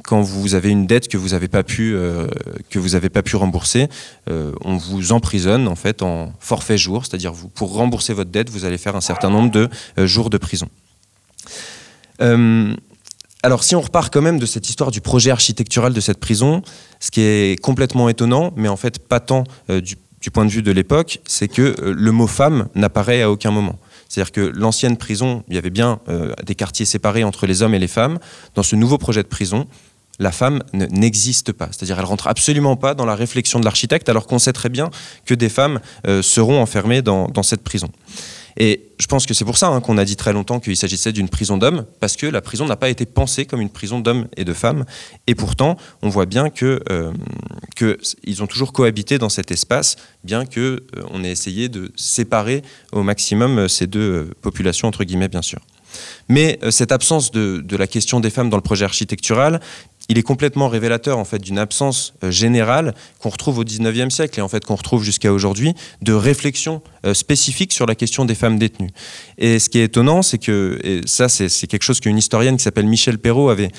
quand 0.03 0.21
vous 0.21 0.55
avez 0.55 0.69
une 0.69 0.87
dette 0.87 1.07
que 1.07 1.17
vous 1.17 1.29
n'avez 1.29 1.47
pas 1.47 1.63
pu 1.63 1.93
euh, 1.95 2.27
que 2.69 2.79
vous 2.79 2.95
avez 2.95 3.09
pas 3.09 3.21
pu 3.21 3.35
rembourser, 3.35 3.87
on 4.27 4.77
vous 4.77 5.11
emprisonne 5.11 5.67
en 5.67 5.75
fait 5.75 6.01
en 6.01 6.33
forfait 6.39 6.77
jour, 6.77 7.05
c'est-à-dire 7.05 7.33
vous 7.33 7.49
pour 7.49 7.73
rembourser 7.73 8.13
votre 8.13 8.31
dette, 8.31 8.49
vous 8.49 8.65
allez 8.65 8.77
faire 8.77 8.95
un 8.95 9.01
certain 9.01 9.29
nombre 9.29 9.51
de 9.51 9.69
jours 10.05 10.29
de 10.29 10.37
prison. 10.37 10.69
alors 13.41 13.63
si 13.63 13.75
on 13.75 13.81
repart 13.81 14.13
quand 14.13 14.21
même 14.21 14.39
de 14.39 14.45
cette 14.45 14.69
histoire 14.69 14.91
du 14.91 15.01
projet 15.01 15.31
architectural 15.31 15.93
de 15.93 16.01
cette 16.01 16.19
prison, 16.19 16.61
ce 16.99 17.11
qui 17.11 17.21
est 17.21 17.61
complètement 17.61 18.09
étonnant, 18.09 18.53
mais 18.55 18.67
en 18.67 18.77
fait 18.77 18.99
pas 18.99 19.19
tant 19.19 19.43
du 20.21 20.31
point 20.31 20.45
de 20.45 20.51
vue 20.51 20.61
de 20.61 20.71
l'époque, 20.71 21.19
c'est 21.25 21.47
que 21.47 21.75
le 21.79 22.11
mot 22.11 22.27
femme 22.27 22.67
n'apparaît 22.75 23.21
à 23.21 23.31
aucun 23.31 23.51
moment. 23.51 23.79
C'est-à-dire 24.09 24.31
que 24.31 24.41
l'ancienne 24.41 24.97
prison, 24.97 25.43
il 25.47 25.55
y 25.55 25.57
avait 25.57 25.69
bien 25.69 25.99
euh, 26.09 26.33
des 26.45 26.55
quartiers 26.55 26.85
séparés 26.85 27.23
entre 27.23 27.45
les 27.45 27.61
hommes 27.61 27.75
et 27.75 27.79
les 27.79 27.87
femmes. 27.87 28.19
Dans 28.55 28.63
ce 28.63 28.75
nouveau 28.75 28.97
projet 28.97 29.23
de 29.23 29.27
prison, 29.27 29.67
la 30.17 30.31
femme 30.31 30.61
n'existe 30.73 31.53
pas. 31.53 31.69
C'est-à-dire 31.71 31.97
elle 31.99 32.05
rentre 32.05 32.27
absolument 32.27 32.75
pas 32.75 32.95
dans 32.95 33.05
la 33.05 33.15
réflexion 33.15 33.59
de 33.59 33.65
l'architecte, 33.65 34.09
alors 34.09 34.27
qu'on 34.27 34.39
sait 34.39 34.51
très 34.51 34.69
bien 34.69 34.89
que 35.25 35.33
des 35.33 35.47
femmes 35.47 35.79
euh, 36.07 36.21
seront 36.21 36.61
enfermées 36.61 37.01
dans 37.01 37.43
cette 37.43 37.63
prison. 37.63 37.89
Et 38.57 38.89
je 38.99 39.07
pense 39.07 39.25
que 39.25 39.33
c'est 39.33 39.45
pour 39.45 39.57
ça 39.57 39.67
hein, 39.67 39.81
qu'on 39.81 39.97
a 39.97 40.05
dit 40.05 40.15
très 40.15 40.33
longtemps 40.33 40.59
qu'il 40.59 40.75
s'agissait 40.75 41.11
d'une 41.11 41.29
prison 41.29 41.57
d'hommes, 41.57 41.85
parce 41.99 42.15
que 42.15 42.25
la 42.25 42.41
prison 42.41 42.65
n'a 42.65 42.75
pas 42.75 42.89
été 42.89 43.05
pensée 43.05 43.45
comme 43.45 43.61
une 43.61 43.69
prison 43.69 43.99
d'hommes 43.99 44.27
et 44.37 44.43
de 44.43 44.53
femmes. 44.53 44.85
Et 45.27 45.35
pourtant, 45.35 45.77
on 46.01 46.09
voit 46.09 46.25
bien 46.25 46.49
que, 46.49 46.81
euh, 46.89 47.11
ont 48.41 48.47
toujours 48.47 48.73
cohabité 48.73 49.17
dans 49.17 49.29
cet 49.29 49.51
espace, 49.51 49.95
bien 50.23 50.45
que 50.45 50.59
euh, 50.97 51.03
on 51.11 51.23
ait 51.23 51.31
essayé 51.31 51.69
de 51.69 51.91
séparer 51.95 52.61
au 52.91 53.03
maximum 53.03 53.59
euh, 53.59 53.67
ces 53.67 53.87
deux 53.87 54.31
populations 54.41 54.87
entre 54.87 55.03
guillemets, 55.03 55.29
bien 55.29 55.41
sûr. 55.41 55.59
Mais 56.27 56.59
cette 56.69 56.91
absence 56.91 57.31
de, 57.31 57.63
de, 57.65 57.75
la 57.75 57.87
question 57.87 58.19
des 58.19 58.29
femmes 58.29 58.51
dans 58.51 58.57
le 58.57 58.61
projet 58.61 58.85
architectural, 58.85 59.59
il 60.09 60.17
est 60.17 60.23
complètement 60.23 60.67
révélateur 60.67 61.17
en 61.17 61.23
fait 61.23 61.39
d'une 61.39 61.59
absence 61.59 62.13
euh, 62.23 62.31
générale 62.31 62.95
qu'on 63.19 63.29
retrouve 63.29 63.59
au 63.59 63.63
19e 63.63 64.09
siècle 64.09 64.39
et 64.39 64.41
en 64.41 64.49
fait 64.49 64.65
qu'on 64.65 64.75
retrouve 64.75 65.03
jusqu'à 65.03 65.31
aujourd'hui 65.31 65.75
de 66.01 66.13
réflexion 66.13 66.81
euh, 67.05 67.13
spécifique 67.13 67.71
sur 67.71 67.85
la 67.85 67.95
question 67.95 68.25
des 68.25 68.35
femmes 68.35 68.57
détenues. 68.57 68.89
Et 69.37 69.59
ce 69.59 69.69
qui 69.69 69.79
est 69.79 69.85
étonnant, 69.85 70.21
c'est 70.23 70.39
que 70.39 70.79
et 70.83 71.01
ça 71.05 71.29
c'est 71.29 71.67
quelque 71.67 71.83
chose 71.83 71.99
qu'une 71.99 72.17
historienne 72.17 72.57
qui 72.57 72.63
s'appelle 72.63 72.87
Michel 72.87 73.19
Perrault 73.19 73.49
avait, 73.49 73.69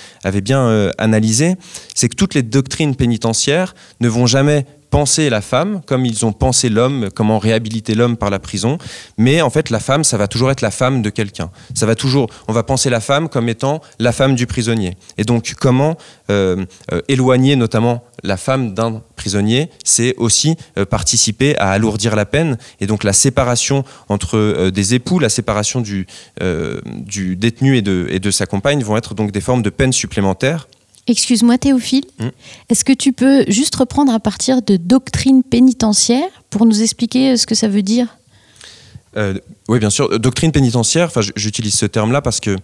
bien 0.41 0.63
euh, 0.69 0.91
analysé, 0.99 1.57
c'est 1.95 2.09
que 2.09 2.17
toutes 2.17 2.35
les 2.35 2.43
doctrines 2.43 2.95
pénitentiaires 2.95 3.75
ne 4.01 4.09
vont 4.09 4.27
jamais 4.27 4.65
penser 4.91 5.31
la 5.31 5.41
femme 5.41 5.81
comme 5.87 6.05
ils 6.05 6.27
ont 6.27 6.33
pensé 6.33 6.69
l'homme, 6.69 7.09
comment 7.15 7.39
réhabiliter 7.39 7.95
l'homme 7.95 8.17
par 8.17 8.31
la 8.31 8.39
prison. 8.39 8.79
Mais 9.17 9.41
en 9.41 9.51
fait, 9.51 9.71
la 9.71 9.81
femme, 9.81 10.05
ça 10.05 10.17
va 10.17 10.29
toujours 10.29 10.51
être 10.51 10.61
la 10.61 10.71
femme 10.71 11.03
de 11.03 11.11
quelqu'un. 11.11 11.51
Ça 11.75 11.87
va 11.87 11.95
toujours, 11.95 12.29
on 12.49 12.53
va 12.53 12.63
penser 12.63 12.91
la 12.91 13.01
femme 13.01 13.29
comme 13.29 13.49
étant 13.49 13.81
la 13.99 14.13
femme 14.13 14.35
du 14.35 14.47
prisonnier. 14.47 14.97
Et 15.17 15.25
donc, 15.25 15.55
comment 15.59 15.97
euh, 16.31 16.65
euh, 16.93 17.01
éloigner 17.09 17.57
notamment 17.57 18.05
la 18.23 18.37
femme 18.37 18.75
d'un 18.75 19.03
prisonnier, 19.17 19.71
c'est 19.85 20.15
aussi 20.17 20.57
euh, 20.79 20.85
participer 20.85 21.57
à 21.59 21.71
alourdir 21.71 22.17
la 22.17 22.27
peine. 22.27 22.59
Et 22.81 22.87
donc, 22.87 23.05
la 23.05 23.13
séparation 23.13 23.85
entre 24.09 24.71
des 24.71 24.95
époux, 24.95 25.19
la 25.19 25.29
séparation 25.29 25.81
du, 25.81 26.07
détenu 26.39 27.77
et 27.77 27.83
de, 27.83 28.07
et 28.11 28.19
de 28.19 28.31
sa 28.31 28.47
compagne 28.47 28.83
vont 28.83 28.97
être 28.97 29.15
donc 29.15 29.31
des 29.31 29.41
formes 29.41 29.63
de 29.63 29.71
peine 29.71 29.93
supplémentaires. 29.93 30.69
Excuse-moi 31.07 31.59
Théophile, 31.59 32.05
hmm. 32.19 32.29
est-ce 32.69 32.85
que 32.85 32.93
tu 32.93 33.13
peux 33.13 33.45
juste 33.49 33.75
reprendre 33.77 34.13
à 34.13 34.21
partir 34.21 34.63
de 34.63 34.77
doctrine 34.77 35.43
pénitentiaire 35.43 36.29
pour 36.51 36.67
nous 36.67 36.83
expliquer 36.83 37.33
euh, 37.33 37.37
ce 37.37 37.47
que 37.47 37.55
ça 37.55 37.69
veut 37.69 37.83
dire? 37.83 38.07
Euh, 39.17 39.35
Oui, 39.69 39.79
bien 39.79 39.91
sûr. 39.91 40.19
Doctrine 40.19 40.53
pénitentiaire, 40.53 41.11
j'utilise 41.37 41.75
ce 41.75 41.87
terme-là 41.87 42.23
parce 42.23 42.39
que, 42.39 42.57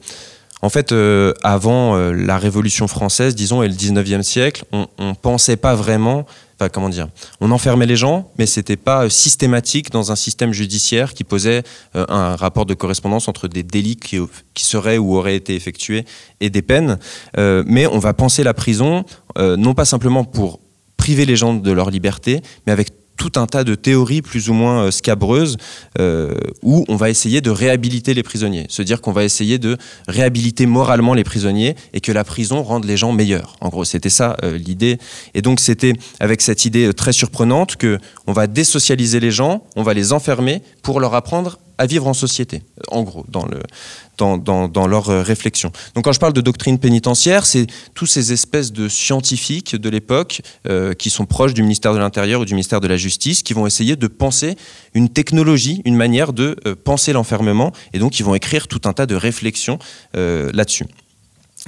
en 0.62 0.69
fait, 0.69 0.93
euh, 0.93 1.33
avant 1.43 1.97
la 1.97 2.38
Révolution 2.38 2.87
française, 2.87 3.35
disons, 3.35 3.62
et 3.62 3.69
le 3.69 3.75
19e 3.75 4.23
siècle, 4.23 4.64
on 4.73 4.87
ne 5.00 5.14
pensait 5.14 5.57
pas 5.57 5.75
vraiment 5.75 6.26
comment 6.72 6.88
dire, 6.88 7.08
on 7.40 7.50
enfermait 7.50 7.86
les 7.86 7.96
gens, 7.96 8.30
mais 8.38 8.46
c'était 8.46 8.76
pas 8.76 9.04
euh, 9.04 9.08
systématique 9.08 9.90
dans 9.90 10.12
un 10.12 10.16
système 10.16 10.52
judiciaire 10.52 11.12
qui 11.12 11.25
posait 11.25 11.62
euh, 11.94 12.06
un 12.08 12.34
rapport 12.36 12.66
de 12.66 12.75
correspondance 12.75 13.28
entre 13.28 13.48
des 13.48 13.62
délits 13.62 13.96
qui, 13.96 14.18
seraient 14.56 14.98
ou 14.98 15.16
auraient 15.16 15.36
été 15.36 15.54
effectués 15.54 16.04
et 16.40 16.50
des 16.50 16.62
peines. 16.62 16.98
Euh, 17.36 17.62
mais 17.66 17.86
on 17.86 17.98
va 17.98 18.14
penser 18.14 18.42
la 18.42 18.54
prison 18.54 19.04
non 19.38 19.75
pas 19.75 19.84
simplement 19.84 20.25
pour 20.25 20.60
priver 20.96 21.26
les 21.26 21.36
gens 21.36 21.52
de 21.52 21.70
leur 21.70 21.90
liberté, 21.90 22.40
mais 22.66 22.72
avec 22.72 22.88
tout 23.16 23.32
un 23.37 23.46
tas 23.46 23.64
de 23.64 23.75
théories 23.75 24.23
plus 24.23 24.49
ou 24.49 24.54
moins 24.54 24.85
euh, 24.85 24.90
scabreuses 24.90 25.56
euh, 25.99 26.35
où 26.62 26.85
on 26.88 26.96
va 26.96 27.11
essayer 27.11 27.40
de 27.40 27.50
réhabiliter 27.50 28.14
les 28.14 28.23
prisonniers, 28.23 28.66
se 28.68 28.82
dire 28.82 29.00
qu'on 29.00 29.12
va 29.12 29.25
essayer 29.25 29.58
de 29.58 29.76
réhabiliter 30.06 30.66
moralement 30.66 31.14
les 31.14 31.25
prisonniers 31.25 31.76
et 31.92 32.00
que 32.00 32.12
la 32.12 32.25
prison 32.25 32.62
rende 32.62 32.85
les 32.85 32.96
gens 32.96 33.12
meilleurs. 33.12 33.56
En 33.61 33.68
gros, 33.68 33.85
c'était 33.85 34.11
ça 34.11 34.37
euh, 34.42 34.56
l'idée. 34.56 34.99
Et 35.35 35.42
donc 35.42 35.61
c'était 35.61 35.94
avec 36.20 36.42
cette 36.42 36.64
idée 36.64 36.92
très 36.92 37.12
surprenante 37.12 37.76
que 37.76 37.99
on 38.26 38.32
va 38.32 38.46
désocialiser 38.46 39.20
les 39.20 39.30
gens, 39.30 39.64
on 39.76 39.82
va 39.82 39.94
les 39.94 40.12
enfermer 40.12 40.62
pour 40.82 41.00
leur 41.00 41.14
apprendre 41.14 41.58
à 41.78 41.87
vivre 41.87 42.06
en 42.06 42.14
société, 42.14 42.62
en 42.88 43.02
gros, 43.02 43.25
dans, 43.28 43.45
le, 43.47 43.61
dans, 44.16 44.38
dans, 44.38 44.68
dans 44.68 44.87
leur 44.87 45.11
euh, 45.11 45.23
réflexion. 45.23 45.71
Donc 45.95 46.04
quand 46.04 46.12
je 46.12 46.21
parle 46.21 46.33
de 46.33 46.40
doctrine 46.40 46.78
pénitentiaire, 46.78 47.45
c'est 47.47 47.66
tous 47.95 48.06
ces 48.06 48.33
espèces 48.33 48.73
de 48.73 48.88
scientifiques 48.88 49.76
de 49.76 49.88
l'époque 49.88 50.42
euh, 50.68 50.95
qui 50.95 51.11
sont 51.11 51.26
proches 51.26 51.54
du 51.54 51.62
ministère 51.62 51.92
de 51.92 51.99
l'Intérieur 51.99 52.40
ou 52.40 52.45
du 52.45 52.54
ministère 52.54 52.80
de 52.80 52.88
la 52.88 52.97
Justice, 52.97 53.42
qui 53.42 53.52
vont 53.52 53.66
essayer 53.66 53.97
de 53.97 54.06
penser 54.06 54.56
une 54.95 55.09
technologie, 55.09 55.83
une 55.85 55.97
manière 55.97 56.33
de 56.33 56.56
euh, 56.66 56.75
penser 56.75 57.12
l'enfermement, 57.12 57.73
et 57.92 57.99
donc 57.99 58.18
ils 58.18 58.25
vont 58.25 58.35
écrire 58.35 58.68
tout 58.68 58.80
un 58.85 58.92
tas 58.92 59.06
de 59.06 59.14
réflexions 59.14 59.78
là-dessus. 60.14 60.87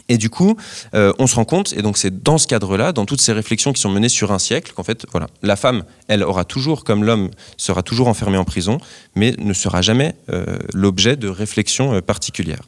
Et 0.09 0.17
du 0.17 0.31
coup, 0.31 0.57
euh, 0.95 1.13
on 1.19 1.27
se 1.27 1.37
rend 1.37 1.45
compte, 1.45 1.75
et 1.75 1.83
donc 1.83 1.99
c'est 1.99 2.23
dans 2.23 2.39
ce 2.39 2.47
cadre-là, 2.47 2.93
dans 2.93 3.05
toutes 3.05 3.21
ces 3.21 3.33
réflexions 3.33 3.73
qui 3.73 3.81
sont 3.81 3.91
menées 3.91 4.09
sur 4.09 4.33
un 4.33 4.39
siècle, 4.39 4.73
qu'en 4.75 4.83
fait, 4.83 5.07
la 5.43 5.57
femme, 5.57 5.85
elle 6.09 6.23
aura 6.23 6.45
toujours, 6.45 6.85
comme 6.85 7.05
l'homme, 7.05 7.31
sera 7.57 7.83
toujours 7.83 8.09
enfermée 8.09 8.39
en 8.39 8.45
prison, 8.45 8.79
mais 9.15 9.35
ne 9.39 9.53
sera 9.53 9.83
jamais 9.83 10.15
euh, 10.31 10.59
l'objet 10.73 11.17
de 11.17 11.29
réflexions 11.29 11.95
euh, 11.95 12.01
particulières. 12.01 12.63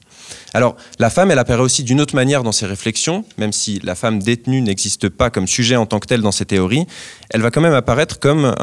Alors, 0.52 0.76
la 0.98 1.10
femme, 1.10 1.30
elle 1.30 1.38
apparaît 1.38 1.62
aussi 1.62 1.84
d'une 1.84 2.00
autre 2.00 2.14
manière 2.14 2.42
dans 2.42 2.52
ses 2.52 2.66
réflexions, 2.66 3.24
même 3.38 3.52
si 3.52 3.80
la 3.84 3.94
femme 3.94 4.20
détenue 4.20 4.60
n'existe 4.60 5.08
pas 5.08 5.30
comme 5.30 5.46
sujet 5.46 5.76
en 5.76 5.86
tant 5.86 6.00
que 6.00 6.06
tel 6.06 6.20
dans 6.22 6.32
ces 6.32 6.44
théories, 6.44 6.86
elle 7.30 7.40
va 7.40 7.50
quand 7.50 7.60
même 7.60 7.74
apparaître 7.74 8.18
comme 8.18 8.54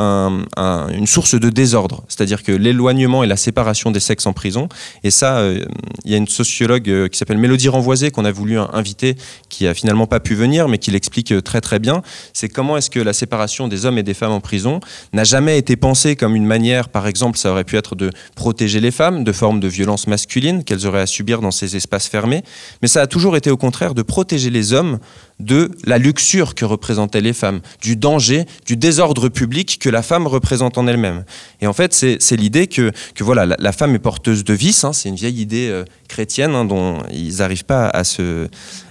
une 0.58 1.08
source 1.08 1.36
de 1.36 1.50
désordre, 1.50 2.04
c'est-à-dire 2.08 2.44
que 2.44 2.52
l'éloignement 2.52 3.24
et 3.24 3.28
la 3.28 3.38
séparation 3.38 3.92
des 3.92 4.00
sexes 4.00 4.26
en 4.26 4.34
prison, 4.34 4.68
et 5.04 5.12
ça, 5.12 5.38
euh, 5.38 5.64
il 6.04 6.12
y 6.12 6.14
a 6.14 6.18
une 6.18 6.28
sociologue 6.28 6.90
euh, 6.90 7.08
qui 7.08 7.18
s'appelle 7.18 7.38
Mélodie 7.38 7.70
Renvoisée 7.70 8.12
qu'on 8.12 8.26
a 8.26 8.32
voulu 8.32 8.58
inviter, 8.58 9.16
qui 9.50 9.68
a 9.68 9.74
finalement 9.74 10.08
pas 10.08 10.20
pu 10.20 10.36
venir, 10.36 10.68
mais 10.68 10.78
qui 10.78 10.92
l'explique 10.92 11.32
euh, 11.32 11.42
très 11.42 11.62
très 11.62 11.80
bien, 11.80 12.02
c'est 12.34 12.50
comment 12.50 12.78
est-ce 12.78 12.90
que 12.90 13.00
la 13.00 13.14
séparation 13.14 13.68
des 13.68 13.86
hommes 13.86 13.98
et 13.98 14.04
des 14.04 14.14
femmes 14.14 14.32
en 14.32 14.42
prison 14.42 14.80
n'a 15.14 15.24
jamais 15.24 15.58
été 15.58 15.76
pensée 15.76 16.16
comme 16.16 16.36
une 16.36 16.46
manière, 16.46 16.90
par 16.90 17.08
exemple, 17.08 17.38
ça 17.38 17.52
aurait 17.52 17.64
pu 17.64 17.78
être 17.78 17.96
de 17.96 18.10
protéger 18.36 18.80
les 18.80 18.92
femmes 18.92 19.24
de 19.24 19.32
formes 19.32 19.60
de 19.60 19.68
violence 19.68 20.08
masculine 20.08 20.64
qu'elles 20.64 20.86
auraient 20.86 21.02
à 21.02 21.08
subir 21.08 21.42
dans 21.42 21.52
ces 21.52 21.77
espaces 21.78 22.08
fermés, 22.08 22.44
mais 22.82 22.88
ça 22.88 23.02
a 23.02 23.08
toujours 23.08 23.38
été 23.38 23.50
au 23.50 23.58
contraire 23.58 23.94
de 23.94 24.02
protéger 24.02 24.50
les 24.50 24.74
hommes 24.74 25.00
de 25.40 25.72
la 25.86 25.98
luxure 25.98 26.56
que 26.56 26.66
représentaient 26.66 27.22
les 27.22 27.34
femmes, 27.34 27.62
du 27.82 27.96
danger, 27.96 28.46
du 28.66 28.76
désordre 28.76 29.30
public 29.30 29.78
que 29.80 29.90
la 29.90 30.02
femme 30.02 30.28
représente 30.28 30.78
en 30.78 30.88
elle-même. 30.88 31.24
Et 31.62 31.68
en 31.68 31.74
fait, 31.74 31.94
c'est 31.94 32.36
l'idée 32.36 32.68
que, 32.68 32.92
que, 33.14 33.24
voilà, 33.24 33.46
la, 33.46 33.72
femme 33.72 33.94
est 33.94 34.00
porteuse 34.00 34.44
de 34.44 34.54
vices, 34.54 34.84
hein, 34.84 34.94
c'est 34.94 35.10
une 35.10 35.16
vieille 35.16 35.40
idée 35.40 35.70
euh, 35.70 35.86
chrétienne 36.08 36.56
hein, 36.56 36.66
dont 36.66 36.98
ils 37.14 37.38
n'arrivent 37.38 37.66
pas 37.66 37.88
à 37.88 38.04
se, 38.04 38.48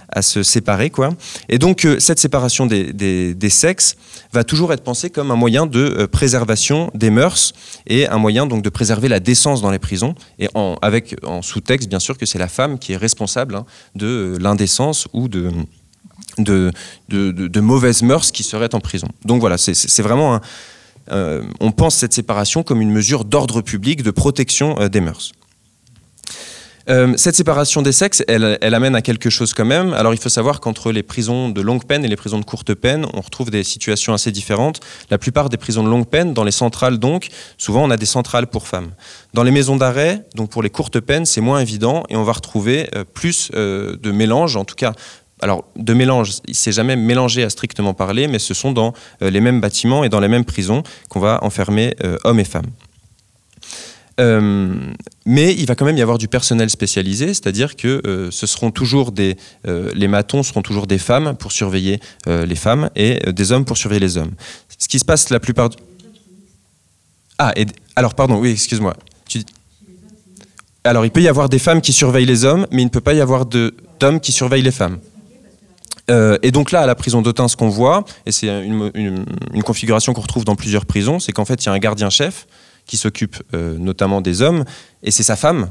à 0.09 0.21
se 0.21 0.43
séparer. 0.43 0.89
Quoi. 0.89 1.09
Et 1.49 1.59
donc, 1.59 1.85
euh, 1.85 1.99
cette 1.99 2.19
séparation 2.19 2.65
des, 2.65 2.93
des, 2.93 3.49
sexes 3.49 3.95
va 4.33 4.43
toujours 4.43 4.73
être 4.73 4.83
pensée 4.83 5.09
comme 5.09 5.31
un 5.31 5.35
moyen 5.35 5.65
de 5.65 5.79
euh, 5.79 6.07
préservation 6.07 6.91
des 6.93 7.09
mœurs 7.09 7.53
et 7.87 8.07
un 8.07 8.17
moyen 8.17 8.45
donc 8.45 8.61
de 8.61 8.69
préserver 8.69 9.07
la 9.07 9.19
décence 9.19 9.61
dans 9.61 9.71
les 9.71 9.79
prisons, 9.79 10.15
et 10.39 10.49
en, 10.53 10.77
avec 10.81 11.15
en 11.23 11.41
sous-texte, 11.41 11.89
bien 11.89 11.99
sûr, 11.99 12.17
que 12.17 12.25
c'est 12.25 12.39
la 12.39 12.47
femme 12.47 12.79
qui 12.79 12.93
est 12.93 12.97
responsable 12.97 13.55
hein, 13.55 13.65
de 13.95 14.07
euh, 14.07 14.37
l'indécence 14.39 15.07
ou 15.13 15.27
de, 15.27 15.51
de, 16.37 16.71
de, 17.09 17.59
mauvaises 17.59 18.03
mœurs 18.03 18.31
qui 18.31 18.43
seraient 18.43 18.75
en 18.75 18.79
prison. 18.79 19.07
Donc 19.25 19.39
voilà, 19.39 19.57
c'est 19.57 20.01
vraiment 20.01 20.35
un, 20.35 20.41
on 21.59 21.71
pense 21.71 21.95
cette 21.95 22.13
séparation 22.13 22.63
comme 22.63 22.81
une 22.81 22.91
mesure 22.91 23.23
d'ordre 23.23 23.61
public, 23.61 24.03
de 24.03 24.11
protection 24.11 24.75
des 24.89 24.99
mœurs. 24.99 25.31
Euh, 26.89 27.13
cette 27.17 27.35
séparation 27.35 27.81
des 27.81 27.91
sexes, 27.91 28.23
elle, 28.27 28.57
amène 28.61 28.95
à 28.95 29.01
quelque 29.01 29.29
chose 29.29 29.53
quand 29.53 29.65
même. 29.65 29.93
Alors 29.93 30.13
il 30.13 30.19
faut 30.19 30.29
savoir 30.29 30.61
qu'entre 30.61 30.91
les 30.91 31.03
prisons 31.03 31.49
de 31.49 31.61
longue 31.61 31.83
peine 31.85 32.05
et 32.05 32.07
les 32.07 32.15
prisons 32.15 32.39
de 32.39 32.45
courte 32.45 32.73
peine, 32.73 33.05
on 33.13 33.19
retrouve 33.19 33.51
des 33.51 33.63
situations 33.63 34.13
assez 34.13 34.31
différentes. 34.31 34.79
La 35.09 35.17
plupart 35.17 35.49
des 35.49 35.57
prisons 35.57 35.83
de 35.83 35.89
longue 35.89 36.07
peine, 36.07 36.33
dans 36.33 36.45
les 36.45 36.51
centrales 36.51 36.97
donc, 36.97 37.27
souvent 37.57 37.83
on 37.83 37.89
a 37.89 37.97
des 37.97 38.05
centrales 38.05 38.47
pour 38.47 38.67
femmes. 38.67 38.91
Dans 39.33 39.43
les 39.43 39.51
maisons 39.51 39.75
d'arrêt, 39.75 40.23
donc 40.35 40.49
pour 40.49 40.63
les 40.63 40.69
courtes 40.69 40.99
peines, 41.01 41.25
c'est 41.25 41.41
moins 41.41 41.59
évident 41.59 42.03
et 42.09 42.15
on 42.15 42.23
va 42.23 42.31
retrouver 42.31 42.87
euh, 42.95 43.03
plus 43.03 43.51
euh, 43.53 43.97
de 43.97 44.11
mélange, 44.11 44.55
en 44.55 44.65
tout 44.65 44.75
cas 44.75 44.93
alors, 45.43 45.65
de 45.75 45.93
mélange, 45.93 46.31
c'est 46.51 46.71
jamais 46.71 46.95
mélangé 46.95 47.43
à 47.43 47.51
strictement 47.51 47.93
parler, 47.93 48.27
mais 48.27 48.39
ce 48.39 48.55
sont 48.55 48.71
dans 48.71 48.93
les 49.21 49.39
mêmes 49.39 49.61
bâtiments 49.61 50.03
et 50.03 50.09
dans 50.09 50.19
les 50.19 50.27
mêmes 50.27 50.45
prisons 50.45 50.81
qu'on 51.09 51.19
va 51.19 51.37
enfermer 51.43 51.93
hommes 52.23 52.39
et 52.39 52.43
femmes. 52.43 52.71
Euh, 54.19 54.73
mais 55.25 55.53
il 55.53 55.67
va 55.67 55.75
quand 55.75 55.85
même 55.85 55.97
y 55.97 56.01
avoir 56.01 56.17
du 56.17 56.27
personnel 56.27 56.69
spécialisé, 56.69 57.27
c'est-à-dire 57.27 57.75
que 57.75 58.01
euh, 58.05 58.31
ce 58.31 58.47
seront 58.47 58.71
toujours 58.71 59.11
des, 59.11 59.37
euh, 59.67 59.91
les 59.93 60.07
matons 60.07 60.41
seront 60.41 60.63
toujours 60.63 60.87
des 60.87 60.97
femmes 60.97 61.35
pour 61.37 61.51
surveiller 61.51 61.99
les 62.25 62.55
femmes 62.55 62.89
et 62.95 63.19
des 63.31 63.51
hommes 63.51 63.65
pour 63.65 63.77
surveiller 63.77 63.99
les 63.99 64.17
hommes. 64.17 64.31
Ce 64.77 64.87
qui 64.87 64.99
se 64.99 65.05
passe 65.05 65.29
la 65.29 65.39
plupart 65.39 65.69
du... 65.69 65.77
Ah, 67.37 67.53
alors 67.95 68.15
pardon, 68.15 68.39
oui, 68.39 68.51
excuse-moi. 68.51 68.95
Alors 70.83 71.05
il 71.05 71.11
peut 71.11 71.21
y 71.21 71.27
avoir 71.27 71.49
des 71.49 71.59
femmes 71.59 71.81
qui 71.81 71.93
surveillent 71.93 72.25
les 72.25 72.45
hommes, 72.45 72.65
mais 72.71 72.81
il 72.81 72.85
ne 72.85 72.89
peut 72.89 73.01
pas 73.01 73.13
y 73.13 73.21
avoir 73.21 73.45
d'hommes 73.45 74.19
qui 74.19 74.31
surveillent 74.31 74.63
les 74.63 74.71
femmes. 74.71 74.99
et 76.09 76.51
donc 76.51 76.71
là, 76.71 76.81
à 76.81 76.85
la 76.85 76.95
prison 76.95 77.21
d'Autun, 77.21 77.47
ce 77.47 77.55
qu'on 77.55 77.69
voit, 77.69 78.05
et 78.25 78.31
c'est 78.31 78.47
une, 78.47 78.91
une, 78.95 79.63
configuration 79.63 80.13
qu'on 80.13 80.21
retrouve 80.21 80.45
dans 80.45 80.55
plusieurs 80.55 80.85
prisons, 80.85 81.19
c'est 81.19 81.31
qu'en 81.31 81.45
fait, 81.45 81.63
il 81.63 81.67
y 81.67 81.69
a 81.69 81.73
un 81.73 81.79
gardien-chef 81.79 82.47
qui 82.87 82.97
s'occupe 82.97 83.37
euh, 83.53 83.77
notamment 83.77 84.21
des 84.21 84.41
hommes, 84.41 84.63
et 85.03 85.11
c'est 85.11 85.23
sa 85.23 85.35
femme, 85.35 85.69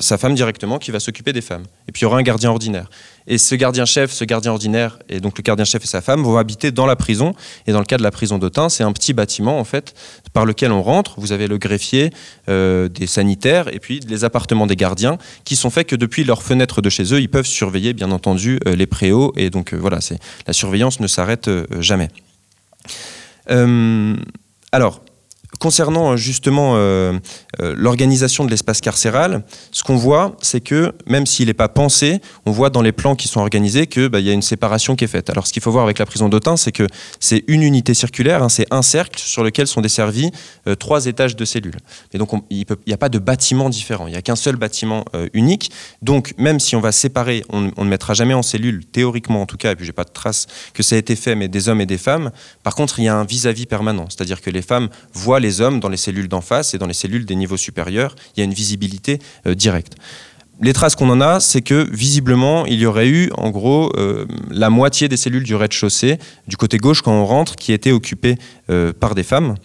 sa 0.00 0.18
femme 0.18 0.34
directement, 0.34 0.78
qui 0.78 0.90
va 0.90 0.98
s'occuper 0.98 1.32
des 1.32 1.40
femmes. 1.40 1.64
Et 1.88 1.92
puis 1.92 2.00
il 2.00 2.04
y 2.04 2.06
aura 2.06 2.18
un 2.18 2.22
gardien 2.22 2.50
ordinaire. 2.50 2.90
Et 3.28 3.38
ce 3.38 3.54
gardien-chef, 3.54 4.10
ce 4.10 4.24
gardien 4.24 4.50
ordinaire, 4.50 4.98
et 5.08 5.20
donc 5.20 5.38
le 5.38 5.42
gardien-chef 5.42 5.84
et 5.84 5.86
sa 5.86 6.00
femme 6.00 6.22
vont 6.22 6.36
habiter 6.36 6.72
dans 6.72 6.86
la 6.86 6.96
prison. 6.96 7.34
Et 7.66 7.72
dans 7.72 7.78
le 7.78 7.84
cas 7.84 7.96
de 7.96 8.02
la 8.02 8.10
prison 8.10 8.38
d'Autun, 8.38 8.68
c'est 8.68 8.82
un 8.82 8.92
petit 8.92 9.12
bâtiment 9.12 9.58
en 9.60 9.64
fait 9.64 9.94
par 10.32 10.44
lequel 10.44 10.72
on 10.72 10.82
rentre. 10.82 11.14
Vous 11.18 11.32
avez 11.32 11.46
le 11.46 11.58
greffier, 11.58 12.10
euh, 12.48 12.88
des 12.88 13.06
sanitaires, 13.06 13.72
et 13.72 13.78
puis 13.78 14.00
les 14.00 14.24
appartements 14.24 14.66
des 14.66 14.76
gardiens, 14.76 15.18
qui 15.44 15.54
sont 15.54 15.70
faits 15.70 15.86
que 15.86 15.96
depuis 15.96 16.24
leur 16.24 16.42
fenêtre 16.42 16.82
de 16.82 16.90
chez 16.90 17.14
eux, 17.14 17.20
ils 17.20 17.30
peuvent 17.30 17.46
surveiller 17.46 17.92
bien 17.92 18.10
entendu 18.10 18.58
euh, 18.66 18.74
les 18.74 18.86
préaux. 18.86 19.32
Et 19.36 19.50
donc 19.50 19.72
voilà, 19.72 20.00
la 20.46 20.52
surveillance 20.52 20.98
ne 20.98 21.06
s'arrête 21.06 21.48
jamais. 21.80 22.08
alors, 24.72 25.00
concernant 25.58 26.12
euh, 26.12 26.16
justement 26.16 26.74
euh, 26.76 27.18
euh, 27.60 27.74
l'organisation 27.76 28.44
de 28.44 28.50
l'espace 28.50 28.80
carcéral, 28.80 29.44
ce 29.72 29.82
qu'on 29.82 29.96
voit, 29.96 30.36
c'est 30.42 30.60
que 30.60 30.92
même 31.06 31.26
s'il 31.26 31.46
n'est 31.46 31.54
pas 31.54 31.68
pensé, 31.68 32.20
on 32.44 32.50
voit 32.50 32.70
dans 32.70 32.82
les 32.82 32.92
plans 32.92 33.14
qui 33.14 33.28
sont 33.28 33.40
organisés 33.40 33.86
qu'il 33.86 34.08
bah, 34.08 34.20
y 34.20 34.30
a 34.30 34.32
une 34.32 34.42
séparation 34.42 34.96
qui 34.96 35.04
est 35.04 35.08
faite. 35.08 35.30
Alors 35.30 35.46
ce 35.46 35.52
qu'il 35.52 35.62
faut 35.62 35.70
voir 35.70 35.84
avec 35.84 35.98
la 35.98 36.06
prison 36.06 36.28
d'Autun, 36.28 36.56
c'est 36.56 36.72
que 36.72 36.86
c'est 37.20 37.44
une 37.48 37.62
unité 37.62 37.94
circulaire, 37.94 38.42
hein, 38.42 38.48
c'est 38.48 38.66
un 38.70 38.82
cercle 38.82 39.20
sur 39.20 39.42
lequel 39.42 39.66
sont 39.66 39.80
desservis 39.80 40.30
trois 40.78 41.06
étages 41.06 41.36
de 41.36 41.44
cellules. 41.44 41.76
Et 42.12 42.18
donc 42.18 42.30
il 42.50 42.64
n'y 42.86 42.92
a 42.92 42.96
pas 42.96 43.08
de 43.08 43.18
bâtiment 43.18 43.70
différent, 43.70 44.06
il 44.06 44.12
n'y 44.12 44.16
a 44.16 44.22
qu'un 44.22 44.36
seul 44.36 44.56
bâtiment 44.56 45.04
unique. 45.32 45.70
Donc 46.02 46.34
même 46.38 46.60
si 46.60 46.76
on 46.76 46.80
va 46.80 46.92
séparer, 46.92 47.44
on, 47.50 47.60
ne 47.60 47.88
mettra 47.88 48.14
jamais 48.14 48.34
en 48.34 48.42
cellule, 48.42 48.84
théoriquement 48.84 49.42
en 49.42 49.46
tout 49.46 49.56
cas, 49.56 49.72
et 49.72 49.76
puis 49.76 49.86
j'ai 49.86 49.92
pas 49.92 50.04
de 50.04 50.10
trace 50.10 50.46
que 50.74 50.82
ça 50.82 50.96
a 50.96 50.98
été 50.98 51.16
fait, 51.16 51.34
mais 51.34 51.48
des 51.48 51.68
hommes 51.68 51.80
et 51.80 51.86
des 51.86 51.98
femmes. 51.98 52.30
Par 52.62 52.74
contre, 52.74 52.98
il 52.98 53.04
y 53.04 53.08
a 53.08 53.16
un 53.16 53.24
vis-à-vis 53.24 53.64
-vis 53.64 53.66
permanent, 53.66 54.06
c'est-à-dire 54.08 54.40
que 54.40 54.50
les 54.50 54.62
femmes 54.62 54.88
voient 55.12 55.35
les 55.40 55.60
hommes 55.60 55.80
dans 55.80 55.88
les 55.88 55.96
cellules 55.96 56.28
d'en 56.28 56.40
face 56.40 56.74
et 56.74 56.78
dans 56.78 56.86
les 56.86 56.94
cellules 56.94 57.24
des 57.24 57.36
niveaux 57.36 57.56
supérieurs. 57.56 58.14
Il 58.36 58.40
y 58.40 58.42
a 58.42 58.44
une 58.44 58.54
visibilité 58.54 59.18
euh, 59.46 59.54
directe. 59.54 59.94
Les 60.60 60.72
traces 60.72 60.96
qu'on 60.96 61.10
en 61.10 61.20
a, 61.20 61.38
c'est 61.38 61.60
que 61.60 61.86
visiblement, 61.92 62.64
il 62.64 62.78
y 62.78 62.86
aurait 62.86 63.08
eu 63.08 63.30
en 63.36 63.50
gros 63.50 63.92
euh, 63.96 64.24
la 64.50 64.70
moitié 64.70 65.06
des 65.08 65.18
cellules 65.18 65.42
du 65.42 65.54
rez-de-chaussée, 65.54 66.18
du 66.48 66.56
côté 66.56 66.78
gauche 66.78 67.02
quand 67.02 67.12
on 67.12 67.26
rentre, 67.26 67.56
qui 67.56 67.72
étaient 67.72 67.92
occupées 67.92 68.36
euh, 68.70 68.92
par 68.98 69.14
des 69.14 69.22
femmes. 69.22 69.56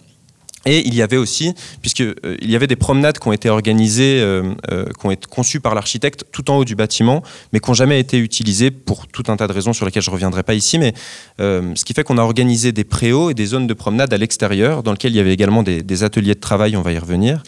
Et 0.64 0.86
il 0.86 0.94
y 0.94 1.02
avait 1.02 1.16
aussi, 1.16 1.54
puisqu'il 1.80 2.14
euh, 2.24 2.36
y 2.40 2.54
avait 2.54 2.66
des 2.66 2.76
promenades 2.76 3.18
qui 3.18 3.26
ont 3.26 3.32
été 3.32 3.48
organisées, 3.48 4.20
euh, 4.20 4.54
euh, 4.70 4.84
qui 4.98 5.06
ont 5.06 5.10
été 5.10 5.26
conçues 5.28 5.60
par 5.60 5.74
l'architecte 5.74 6.24
tout 6.30 6.50
en 6.50 6.58
haut 6.58 6.64
du 6.64 6.76
bâtiment, 6.76 7.22
mais 7.52 7.60
qui 7.60 7.70
n'ont 7.70 7.74
jamais 7.74 7.98
été 7.98 8.18
utilisées 8.18 8.70
pour 8.70 9.08
tout 9.08 9.24
un 9.28 9.36
tas 9.36 9.48
de 9.48 9.52
raisons 9.52 9.72
sur 9.72 9.86
lesquelles 9.86 10.02
je 10.02 10.10
ne 10.10 10.14
reviendrai 10.14 10.42
pas 10.42 10.54
ici. 10.54 10.78
Mais 10.78 10.94
ce 11.38 11.84
qui 11.84 11.94
fait 11.94 12.04
qu'on 12.04 12.18
a 12.18 12.22
organisé 12.22 12.72
des 12.72 12.84
préaux 12.84 13.30
et 13.30 13.34
des 13.34 13.46
zones 13.46 13.66
de 13.66 13.74
promenade 13.74 14.12
à 14.12 14.18
l'extérieur, 14.18 14.82
dans 14.82 14.92
lesquelles 14.92 15.12
il 15.12 15.16
y 15.16 15.20
avait 15.20 15.32
également 15.32 15.62
des, 15.62 15.82
des, 15.82 16.04
ateliers 16.04 16.34
de 16.34 16.40
travail, 16.40 16.76
on 16.76 16.82
va 16.82 16.92
y 16.92 16.98
revenir. 16.98 17.42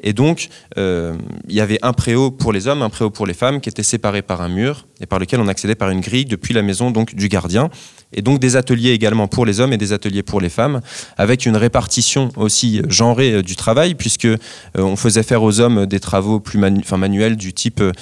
Et 0.00 0.12
donc, 0.12 0.48
il 0.76 1.14
y 1.48 1.60
avait 1.60 1.78
un 1.82 1.92
préau 1.92 2.30
pour 2.30 2.52
les 2.52 2.68
hommes, 2.68 2.82
un 2.82 2.90
préau 2.90 3.10
pour 3.10 3.26
les 3.26 3.34
femmes, 3.34 3.60
qui 3.60 3.68
étaient 3.68 3.82
séparés 3.82 4.22
par 4.22 4.40
un 4.40 4.48
mur 4.48 4.86
et 5.00 5.06
par 5.06 5.18
lequel 5.18 5.40
on 5.40 5.48
accédait 5.48 5.74
par 5.74 5.90
une 5.90 6.00
grille 6.00 6.24
depuis 6.24 6.54
la 6.54 6.62
maison 6.62 6.90
donc 6.90 7.14
du 7.14 7.28
gardien 7.28 7.70
et 8.12 8.22
donc 8.22 8.38
des 8.38 8.56
ateliers 8.56 8.90
également 8.90 9.28
pour 9.28 9.44
les 9.46 9.60
hommes 9.60 9.72
et 9.72 9.76
des 9.76 9.92
ateliers 9.92 10.22
pour 10.22 10.40
les 10.40 10.48
femmes, 10.48 10.80
avec 11.16 11.46
une 11.46 11.56
répartition 11.56 12.30
aussi 12.36 12.82
genrée 12.88 13.32
euh, 13.32 13.42
du 13.42 13.56
travail, 13.56 13.94
puisque 13.94 14.24
euh, 14.24 14.36
on 14.76 14.96
faisait 14.96 15.22
faire 15.22 15.42
aux 15.42 15.60
hommes 15.60 15.86
des 15.86 16.00
travaux 16.00 16.40
plus 16.40 16.58
manuels 16.58 17.36
du 17.36 17.52
type 17.52 17.80
euh, 17.80 17.92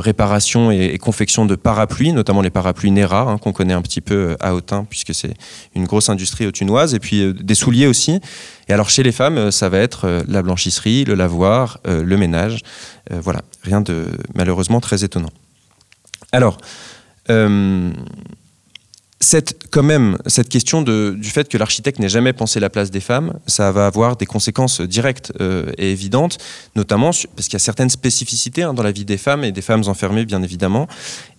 réparation 0.00 0.70
et, 0.70 0.98
confection 0.98 1.46
de 1.46 1.56
parapluies, 1.56 2.12
notamment 2.12 2.42
les 2.42 2.50
parapluies 2.50 2.90
Nera, 2.90 3.22
hein, 3.22 3.38
qu'on 3.38 3.52
connaît 3.52 3.74
un 3.74 3.82
petit 3.82 4.00
peu 4.00 4.36
à 4.40 4.54
Autun, 4.54 4.84
puisque 4.88 5.14
c'est 5.14 5.34
une 5.74 5.84
grosse 5.84 6.08
industrie 6.08 6.46
autunoise, 6.46 6.94
et 6.94 6.98
puis 6.98 7.32
des 7.34 7.54
souliers 7.54 7.86
aussi. 7.86 8.20
Et 8.68 8.72
alors 8.72 8.90
chez 8.90 9.02
les 9.02 9.10
femmes, 9.10 9.50
ça 9.50 9.68
va 9.68 9.78
être 9.78 10.24
la 10.28 10.42
blanchisserie, 10.42 11.04
le 11.04 11.14
lavoir, 11.14 11.80
le 11.84 12.16
ménage. 12.16 12.60
voilà, 13.10 13.42
rien 13.62 13.80
de 13.80 14.06
malheureusement 14.34 14.80
très 14.80 15.02
étonnant. 15.02 15.30
Alors, 16.30 16.58
cette, 19.22 19.68
quand 19.70 19.84
même, 19.84 20.18
cette 20.26 20.48
question 20.48 20.82
de, 20.82 21.16
du 21.16 21.30
fait 21.30 21.48
que 21.48 21.56
l'architecte 21.56 22.00
n'ait 22.00 22.08
jamais 22.08 22.32
pensé 22.32 22.58
la 22.58 22.70
place 22.70 22.90
des 22.90 23.00
femmes, 23.00 23.38
ça 23.46 23.70
va 23.70 23.86
avoir 23.86 24.16
des 24.16 24.26
conséquences 24.26 24.80
directes 24.80 25.32
euh, 25.40 25.70
et 25.78 25.92
évidentes, 25.92 26.38
notamment 26.74 27.10
parce 27.36 27.46
qu'il 27.46 27.52
y 27.52 27.56
a 27.56 27.60
certaines 27.60 27.88
spécificités 27.88 28.64
hein, 28.64 28.74
dans 28.74 28.82
la 28.82 28.90
vie 28.90 29.04
des 29.04 29.18
femmes 29.18 29.44
et 29.44 29.52
des 29.52 29.62
femmes 29.62 29.84
enfermées, 29.86 30.24
bien 30.24 30.42
évidemment. 30.42 30.88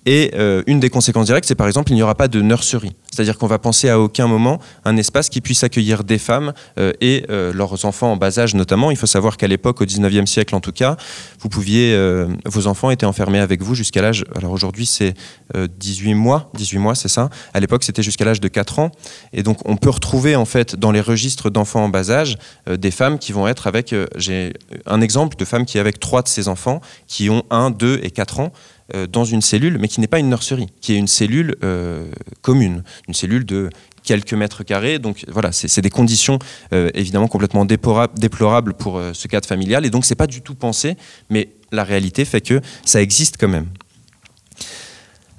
Et 0.05 0.31
euh, 0.35 0.63
une 0.67 0.79
des 0.79 0.89
conséquences 0.89 1.27
directes, 1.27 1.47
c'est 1.47 1.55
par 1.55 1.67
exemple, 1.67 1.91
il 1.91 1.95
n'y 1.95 2.03
aura 2.03 2.15
pas 2.15 2.27
de 2.27 2.41
nurserie. 2.41 2.95
C'est-à-dire 3.11 3.37
qu'on 3.37 3.47
va 3.47 3.59
penser 3.59 3.89
à 3.89 3.99
aucun 3.99 4.27
moment 4.27 4.59
un 4.85 4.97
espace 4.97 5.29
qui 5.29 5.39
puisse 5.39 5.63
accueillir 5.63 6.03
des 6.03 6.17
femmes 6.17 6.53
euh, 6.77 6.91
et 6.99 7.25
euh, 7.29 7.53
leurs 7.53 7.85
enfants 7.85 8.11
en 8.11 8.17
bas 8.17 8.39
âge 8.39 8.55
notamment. 8.55 8.91
Il 8.91 8.97
faut 8.97 9.05
savoir 9.05 9.37
qu'à 9.37 9.47
l'époque, 9.47 9.81
au 9.81 9.85
19e 9.85 10.25
siècle 10.25 10.55
en 10.55 10.59
tout 10.59 10.71
cas, 10.71 10.97
vous 11.39 11.49
pouviez, 11.49 11.97
vos 12.45 12.67
enfants 12.67 12.89
étaient 12.89 13.05
enfermés 13.05 13.39
avec 13.39 13.61
vous 13.61 13.75
jusqu'à 13.75 14.01
l'âge, 14.01 14.25
alors 14.35 14.51
aujourd'hui 14.51 14.85
c'est 14.85 15.13
18 15.55 16.13
mois, 16.13 16.49
18 16.55 16.77
mois 16.79 16.95
c'est 16.95 17.07
ça. 17.07 17.29
À 17.53 17.59
l'époque 17.59 17.83
c'était 17.83 18.03
jusqu'à 18.03 18.25
l'âge 18.25 18.39
de 18.39 18.47
4 18.47 18.79
ans. 18.79 18.91
Et 19.33 19.43
donc 19.43 19.57
on 19.65 19.75
peut 19.75 19.89
retrouver 19.89 20.35
en 20.35 20.45
fait 20.45 20.75
dans 20.75 20.91
les 20.91 21.01
registres 21.01 21.49
d'enfants 21.49 21.83
en 21.83 21.89
bas 21.89 22.09
âge 22.09 22.37
des 22.69 22.91
femmes 22.91 23.19
qui 23.19 23.31
vont 23.31 23.47
être 23.47 23.67
avec, 23.67 23.93
j'ai 24.15 24.53
un 24.85 25.01
exemple 25.01 25.35
de 25.37 25.45
femmes 25.45 25.65
qui 25.65 25.79
avec 25.79 25.99
trois 25.99 26.21
de 26.21 26.27
ses 26.27 26.47
enfants 26.47 26.81
qui 27.07 27.29
ont 27.29 27.43
1, 27.49 27.71
2 27.71 27.99
et 28.03 28.11
4 28.11 28.39
ans. 28.39 28.51
Euh, 28.93 29.07
dans 29.07 29.23
une 29.23 29.41
cellule, 29.41 29.77
mais 29.79 29.87
qui 29.87 30.01
n'est 30.01 30.07
pas 30.07 30.19
une 30.19 30.27
nurserie, 30.27 30.67
qui 30.81 30.91
est 30.91 30.97
une 30.97 31.07
cellule 31.07 31.55
euh, 31.63 32.05
commune, 32.41 32.83
une 33.07 33.13
cellule 33.13 33.45
de 33.45 33.69
quelques 34.03 34.33
mètres 34.33 34.63
carrés. 34.63 34.99
Donc 34.99 35.23
voilà, 35.29 35.53
c'est 35.53 35.79
des 35.79 35.89
conditions 35.89 36.37
euh, 36.73 36.89
évidemment 36.93 37.29
complètement 37.29 37.63
déplorables 37.63 38.73
pour 38.73 39.01
ce 39.13 39.27
cadre 39.29 39.47
familial, 39.47 39.85
et 39.85 39.89
donc 39.89 40.03
c'est 40.03 40.15
pas 40.15 40.27
du 40.27 40.41
tout 40.41 40.53
pensé, 40.53 40.97
mais 41.29 41.47
la 41.71 41.85
réalité 41.85 42.25
fait 42.25 42.41
que 42.41 42.59
ça 42.83 43.01
existe 43.01 43.37
quand 43.39 43.47
même. 43.47 43.67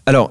Alors, 0.06 0.30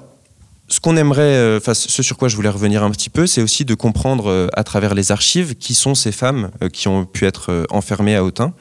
ce 0.67 0.79
qu'on 0.79 0.97
aimerait, 0.97 1.57
enfin, 1.57 1.75
ce 1.75 2.01
sur 2.01 2.17
quoi 2.17 2.29
je 2.29 2.35
voulais 2.35 2.49
revenir 2.49 2.81
un 2.81 2.89
petit 2.89 3.11
peu, 3.11 3.27
c'est 3.27 3.43
aussi 3.43 3.63
de 3.63 3.75
comprendre 3.75 4.49
à 4.53 4.63
travers 4.63 4.95
les 4.95 5.11
archives 5.11 5.53
qui 5.53 5.75
sont 5.75 5.93
ces 5.93 6.11
femmes 6.11 6.49
qui 6.71 6.87
ont 6.87 7.05
pu 7.05 7.25
être 7.25 7.67
enfermées 7.69 8.15
à 8.15 8.23
Autun 8.23 8.53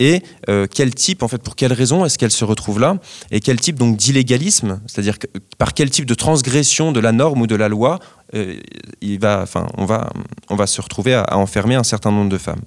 et 0.00 0.22
euh, 0.48 0.66
quel 0.68 0.92
type, 0.94 1.22
en 1.22 1.28
fait, 1.28 1.40
pour 1.40 1.54
quelles 1.54 1.74
raisons 1.74 2.04
est-ce 2.04 2.18
qu'elle 2.18 2.30
se 2.32 2.44
retrouve 2.44 2.80
là, 2.80 2.96
et 3.30 3.40
quel 3.40 3.60
type 3.60 3.76
donc 3.76 3.96
d'illégalisme, 3.96 4.80
c'est-à-dire 4.86 5.18
par 5.58 5.74
quel 5.74 5.90
type 5.90 6.06
de 6.06 6.14
transgression 6.14 6.90
de 6.90 6.98
la 6.98 7.12
norme 7.12 7.42
ou 7.42 7.46
de 7.46 7.54
la 7.54 7.68
loi, 7.68 8.00
euh, 8.34 8.56
il 9.02 9.20
va, 9.20 9.40
enfin, 9.42 9.68
on 9.76 9.84
va, 9.84 10.10
on 10.48 10.56
va 10.56 10.66
se 10.66 10.80
retrouver 10.80 11.14
à, 11.14 11.36
enfermer 11.36 11.74
un 11.74 11.84
certain 11.84 12.10
nombre 12.10 12.30
de 12.30 12.38
femmes? 12.38 12.62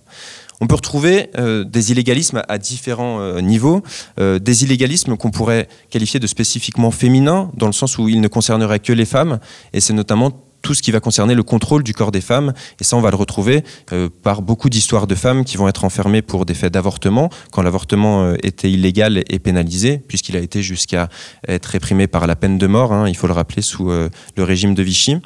On 0.62 0.68
peut 0.68 0.76
retrouver 0.76 1.30
euh, 1.38 1.66
des 1.66 1.92
illégalismes 1.92 2.44
à 2.48 2.58
différents 2.58 3.42
niveaux, 3.42 3.84
des 4.18 4.64
illégalismes 4.64 5.18
qu'on 5.18 5.32
pourrait 5.32 5.68
qualifier 5.90 6.20
de 6.20 6.28
spécifiquement 6.28 6.92
féminins, 6.92 7.52
dans 7.56 7.68
le 7.68 7.74
sens 7.74 7.98
où 7.98 8.08
ils 8.08 8.22
ne 8.22 8.28
concerneraient 8.28 8.80
que 8.80 8.94
les 8.94 9.06
femmes, 9.06 9.40
et 9.74 9.82
c'est 9.82 9.94
notamment 9.94 10.32
tout 10.64 10.74
ce 10.74 10.82
qui 10.82 10.90
va 10.90 11.00
concerner 11.00 11.36
le 11.36 11.44
contrôle 11.44 11.84
du 11.84 11.94
corps 11.94 12.12
des 12.12 12.22
femmes. 12.22 12.54
Et 12.80 12.84
ça, 12.84 12.98
on 12.98 13.02
va 13.02 13.12
le 13.12 13.18
retrouver 13.18 13.64
euh, 13.92 14.10
par 14.24 14.42
beaucoup 14.42 14.70
d'histoires 14.70 15.06
de 15.06 15.14
femmes 15.14 15.46
qui 15.46 15.58
vont 15.58 15.68
être 15.68 15.86
enfermées 15.86 16.24
pour 16.24 16.48
des 16.48 16.56
faits 16.56 16.74
d'avortement, 16.74 17.30
quand 17.52 17.62
l'avortement 17.62 18.24
euh, 18.24 18.36
était 18.42 18.72
illégal 18.72 19.24
et 19.30 19.40
pénalisé, 19.40 20.00
puisqu'il 20.00 20.36
a 20.36 20.40
été 20.40 20.64
jusqu'à 20.64 21.10
être 21.48 21.68
réprimé 21.68 22.08
par 22.08 22.26
la 22.26 22.36
peine 22.36 22.58
de 22.58 22.66
mort, 22.66 22.94
hein, 22.94 23.08
il 23.08 23.16
faut 23.16 23.28
le 23.28 23.34
rappeler, 23.34 23.62
sous 23.62 23.92
euh, 23.92 24.10
le 24.36 24.44
régime 24.44 24.74
de 24.74 24.82
Vichy 24.82 25.18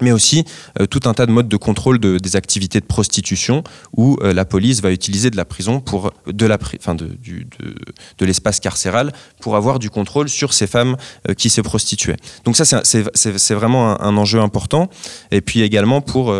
mais 0.00 0.12
aussi 0.12 0.44
euh, 0.80 0.86
tout 0.86 1.00
un 1.04 1.14
tas 1.14 1.26
de 1.26 1.32
modes 1.32 1.48
de 1.48 1.56
contrôle 1.56 1.98
de, 1.98 2.18
des 2.18 2.36
activités 2.36 2.80
de 2.80 2.86
prostitution 2.86 3.62
où 3.96 4.16
euh, 4.22 4.32
la 4.32 4.44
police 4.44 4.80
va 4.80 4.90
utiliser 4.90 5.30
de 5.30 5.36
la 5.36 5.44
prison 5.44 5.80
pour 5.80 6.12
de 6.26 6.46
la 6.46 6.58
enfin 6.78 6.94
de 6.94 8.24
l'espace 8.24 8.60
carcéral 8.60 9.12
pour 9.40 9.56
avoir 9.56 9.78
du 9.78 9.90
contrôle 9.90 10.28
sur 10.28 10.52
ces 10.52 10.66
femmes 10.66 10.96
euh, 11.28 11.34
qui 11.34 11.50
se 11.50 11.60
prostituaient. 11.60 12.16
Donc 12.44 12.56
ça 12.56 12.82
c'est 12.84 13.54
vraiment 13.54 14.00
un, 14.00 14.08
un, 14.08 14.16
enjeu 14.16 14.40
important 14.40 14.88
et 15.30 15.40
puis 15.40 15.62
également 15.62 16.00
pour 16.00 16.34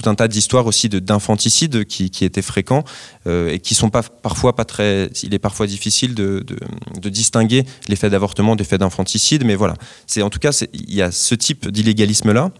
tout 0.00 0.08
un 0.08 0.14
tas 0.14 0.28
d'histoires 0.28 0.66
aussi 0.66 0.88
d'infanticide 0.88 1.84
qui, 1.84 2.10
qui, 2.10 2.24
étaient 2.24 2.42
fréquents 2.42 2.84
euh, 3.26 3.50
et 3.50 3.58
qui 3.58 3.74
sont 3.74 3.90
pas, 3.90 4.02
parfois 4.02 4.54
pas 4.54 4.64
très. 4.64 5.10
Il 5.22 5.34
est 5.34 5.38
parfois 5.38 5.66
difficile 5.66 6.14
de, 6.14 6.44
de, 7.00 7.08
distinguer 7.08 7.64
les 7.88 7.96
faits 7.96 8.12
d'avortement 8.12 8.54
des 8.54 8.64
faits 8.64 8.80
d'infanticide, 8.80 9.44
mais 9.44 9.56
voilà. 9.56 9.74
C'est 10.06 10.22
en 10.22 10.30
tout 10.30 10.38
cas 10.38 10.50
il 10.72 10.94
y 10.94 11.02
a 11.02 11.10
ce 11.10 11.34
type 11.34 11.68
d'illégalisme 11.68 12.32
là. 12.32 12.50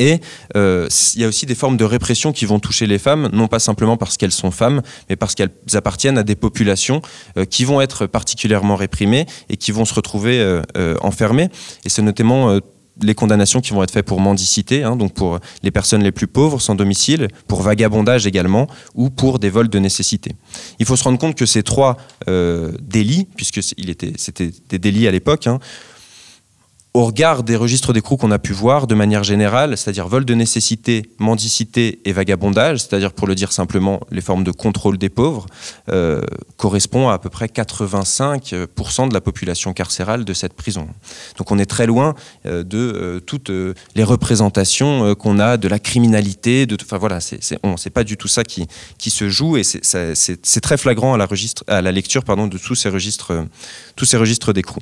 Et 0.00 0.20
euh, 0.56 0.88
il 1.14 1.20
y 1.20 1.24
a 1.24 1.28
aussi 1.28 1.46
des 1.46 1.54
formes 1.54 1.76
de 1.76 1.84
répression 1.84 2.32
qui 2.32 2.44
vont 2.44 2.58
toucher 2.58 2.86
les 2.86 2.98
femmes, 2.98 3.28
non 3.32 3.46
pas 3.46 3.60
simplement 3.60 3.96
parce 3.96 4.16
qu'elles 4.16 4.32
sont 4.32 4.50
femmes, 4.50 4.82
mais 5.08 5.14
parce 5.14 5.34
qu'elles 5.34 5.52
appartiennent 5.74 6.18
à 6.18 6.24
des 6.24 6.34
populations 6.34 7.02
euh, 7.36 7.44
qui 7.44 7.64
vont 7.64 7.80
être 7.80 8.06
particulièrement 8.06 8.74
réprimées 8.74 9.26
et 9.48 9.56
qui 9.56 9.70
vont 9.72 9.84
se 9.84 9.94
retrouver 9.94 10.60
enfermées. 11.02 11.50
Et 11.84 11.88
c'est 11.88 12.02
notamment 12.02 12.58
les 13.02 13.14
condamnations 13.14 13.60
qui 13.60 13.72
vont 13.72 13.82
être 13.82 13.90
faites 13.90 14.06
pour 14.06 14.20
mendicité, 14.20 14.82
hein, 14.82 14.96
donc 14.96 15.12
pour 15.12 15.38
les 15.62 15.70
personnes 15.70 16.02
les 16.02 16.12
plus 16.12 16.26
pauvres 16.26 16.60
sans 16.60 16.74
domicile, 16.74 17.28
pour 17.46 17.62
vagabondage 17.62 18.26
également, 18.26 18.68
ou 18.94 19.10
pour 19.10 19.38
des 19.38 19.50
vols 19.50 19.68
de 19.68 19.78
nécessité. 19.78 20.32
Il 20.78 20.86
faut 20.86 20.96
se 20.96 21.04
rendre 21.04 21.18
compte 21.18 21.34
que 21.34 21.46
ces 21.46 21.62
trois 21.62 21.96
euh, 22.28 22.72
délits, 22.80 23.28
puisque 23.36 23.62
c'était 23.62 24.50
des 24.68 24.78
délits 24.78 25.06
à 25.06 25.10
l'époque, 25.10 25.46
hein, 25.46 25.58
au 26.96 27.04
regard 27.04 27.42
des 27.42 27.56
registres 27.56 27.92
d'écrou 27.92 28.16
qu'on 28.16 28.30
a 28.30 28.38
pu 28.38 28.54
voir 28.54 28.86
de 28.86 28.94
manière 28.94 29.22
générale, 29.22 29.76
c'est-à-dire 29.76 30.08
vol 30.08 30.24
de 30.24 30.32
nécessité, 30.32 31.10
mendicité 31.18 32.00
et 32.06 32.12
vagabondage, 32.14 32.78
c'est-à-dire 32.78 33.12
pour 33.12 33.26
le 33.26 33.34
dire 33.34 33.52
simplement 33.52 34.00
les 34.10 34.22
formes 34.22 34.44
de 34.44 34.50
contrôle 34.50 34.96
des 34.96 35.10
pauvres, 35.10 35.44
euh, 35.90 36.22
correspond 36.56 37.10
à 37.10 37.16
à 37.16 37.18
peu 37.18 37.28
près 37.28 37.46
85% 37.46 39.08
de 39.08 39.14
la 39.14 39.20
population 39.20 39.74
carcérale 39.74 40.24
de 40.24 40.32
cette 40.32 40.54
prison. 40.54 40.86
Donc 41.36 41.50
on 41.50 41.58
est 41.58 41.66
très 41.66 41.86
loin 41.86 42.14
euh, 42.46 42.62
de 42.62 42.78
euh, 42.78 43.20
toutes 43.20 43.50
les 43.94 44.04
représentations 44.04 45.14
qu'on 45.14 45.38
a 45.38 45.58
de 45.58 45.68
la 45.68 45.78
criminalité, 45.78 46.64
de, 46.64 46.78
enfin 46.82 46.96
voilà, 46.96 47.20
c'est 47.20 47.90
pas 47.90 48.04
du 48.04 48.16
tout 48.16 48.28
ça 48.28 48.42
qui, 48.42 48.66
qui 48.96 49.10
se 49.10 49.28
joue 49.28 49.58
et 49.58 49.64
c'est 49.64 50.60
très 50.62 50.78
flagrant 50.78 51.12
à 51.12 51.18
la, 51.18 51.26
registre, 51.26 51.62
à 51.66 51.82
la 51.82 51.92
lecture 51.92 52.24
pardon, 52.24 52.46
de 52.46 52.56
tous 52.56 52.74
ces 52.74 52.88
registres, 52.88 53.46
tous 53.96 54.06
ces 54.06 54.16
registres 54.16 54.54
d'écrou. 54.54 54.80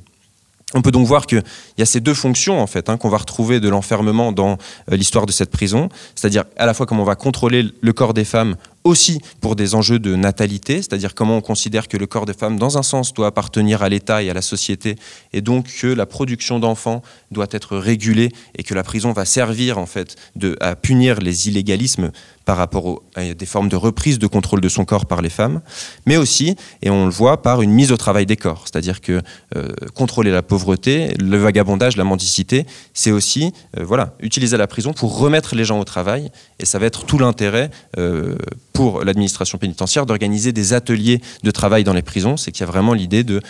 On 0.75 0.83
peut 0.83 0.91
donc 0.91 1.07
voir 1.07 1.27
qu'il 1.27 1.43
y 1.79 1.83
a 1.83 1.87
ces 1.87 2.01
deux 2.01 2.15
fonctions 2.15 2.61
en 2.61 2.67
fait 2.67 2.89
hein, 2.89 2.97
qu'on 2.97 3.09
va 3.09 3.19
retrouver 3.19 3.61
de 3.61 3.69
l'enfermement 3.69 4.33
dans 4.33 4.59
euh, 4.91 4.97
l'histoire 4.97 5.25
de 5.25 5.33
cette 5.33 5.51
prison, 5.51 5.89
c'est-à-dire 6.17 6.45
à 6.57 6.67
la 6.67 6.75
fois 6.75 6.85
comment 6.85 7.03
on 7.03 7.07
va 7.07 7.15
contrôler 7.15 7.71
le 7.81 7.93
corps 7.93 8.13
des 8.13 8.25
femmes 8.25 8.57
aussi 8.83 9.21
pour 9.41 9.57
des 9.57 9.75
enjeux 9.75 9.99
de 9.99 10.15
natalité, 10.15 10.77
c'est-à-dire 10.77 11.15
comment 11.15 11.39
on 11.39 11.41
considère 11.41 11.89
que 11.89 11.97
le 11.97 12.07
corps 12.07 12.27
des 12.27 12.35
femmes, 12.35 12.59
dans 12.59 12.77
un 12.77 12.83
sens, 12.83 13.15
doit 13.15 13.29
appartenir 13.29 13.83
à 13.83 13.89
l'État 13.89 14.23
et 14.23 14.29
à 14.29 14.35
la 14.35 14.43
société, 14.43 14.97
et 15.33 15.41
donc 15.41 15.67
que 15.81 15.87
la 15.87 16.05
production 16.05 16.59
d'enfants 16.59 17.03
doit 17.31 17.47
être 17.51 17.79
régulée 17.79 18.31
et 18.57 18.63
que 18.63 18.75
la 18.75 18.83
prison 18.83 19.13
va 19.13 19.25
servir 19.25 19.79
en 19.79 19.87
fait 19.87 20.17
à 20.61 20.77
punir 20.77 21.21
les 21.21 21.49
illégalismes 21.49 22.11
par 22.44 22.57
rapport 22.57 23.02
à 23.14 23.35
des 23.35 23.46
formes 23.46 23.68
de 23.68 23.76
reprise 23.76 24.18
de 24.18 24.26
contrôle 24.26 24.61
de 24.61 24.68
son 24.68 24.85
corps 24.85 25.07
par 25.07 25.22
les 25.22 25.30
femmes, 25.30 25.62
mais 26.07 26.16
aussi, 26.16 26.57
et 26.83 26.90
on 26.90 27.07
le 27.07 27.11
voit, 27.11 27.42
par 27.42 27.62
une 27.62 27.70
mise 27.70 27.92
au 27.92 27.96
travail 27.96 28.26
des 28.26 28.37
corps, 28.37 28.64
c'est-à-dire 28.64 29.00
que 29.00 29.22
euh, 29.57 29.72
contrôler 29.94 30.30
la 30.30 30.42
pauvreté, 30.42 31.14
le 31.18 31.37
vagabondage, 31.37 31.96
la 31.96 32.04
mendicité, 32.04 32.66
c'est 32.92 33.11
aussi 33.11 33.52
euh, 33.78 33.85
voilà, 33.85 34.14
utiliser 34.20 34.57
la 34.57 34.66
prison 34.66 34.92
pour 34.92 35.18
remettre 35.18 35.54
les 35.54 35.64
gens 35.64 35.80
au 35.80 35.85
travail, 35.85 36.30
et 36.59 36.66
ça 36.66 36.78
va 36.78 36.87
être 36.87 37.04
tout 37.04 37.18
l'intérêt 37.18 37.70
euh, 37.98 38.37
pour 38.72 39.04
l'administration 39.04 39.59
pénitentiaire 39.59 40.04
d'organiser 40.07 40.52
des 40.52 40.72
ateliers 40.72 41.20
de 41.42 41.50
travail 41.50 41.85
dans 41.85 41.94
les 41.94 42.02
prisons, 42.02 42.37
c'est 42.37 42.52
qu'il 42.52 42.61
y 42.61 42.68
a 42.68 42.70
vraiment 42.70 42.92
l'idée 42.92 43.24
de 43.24 43.40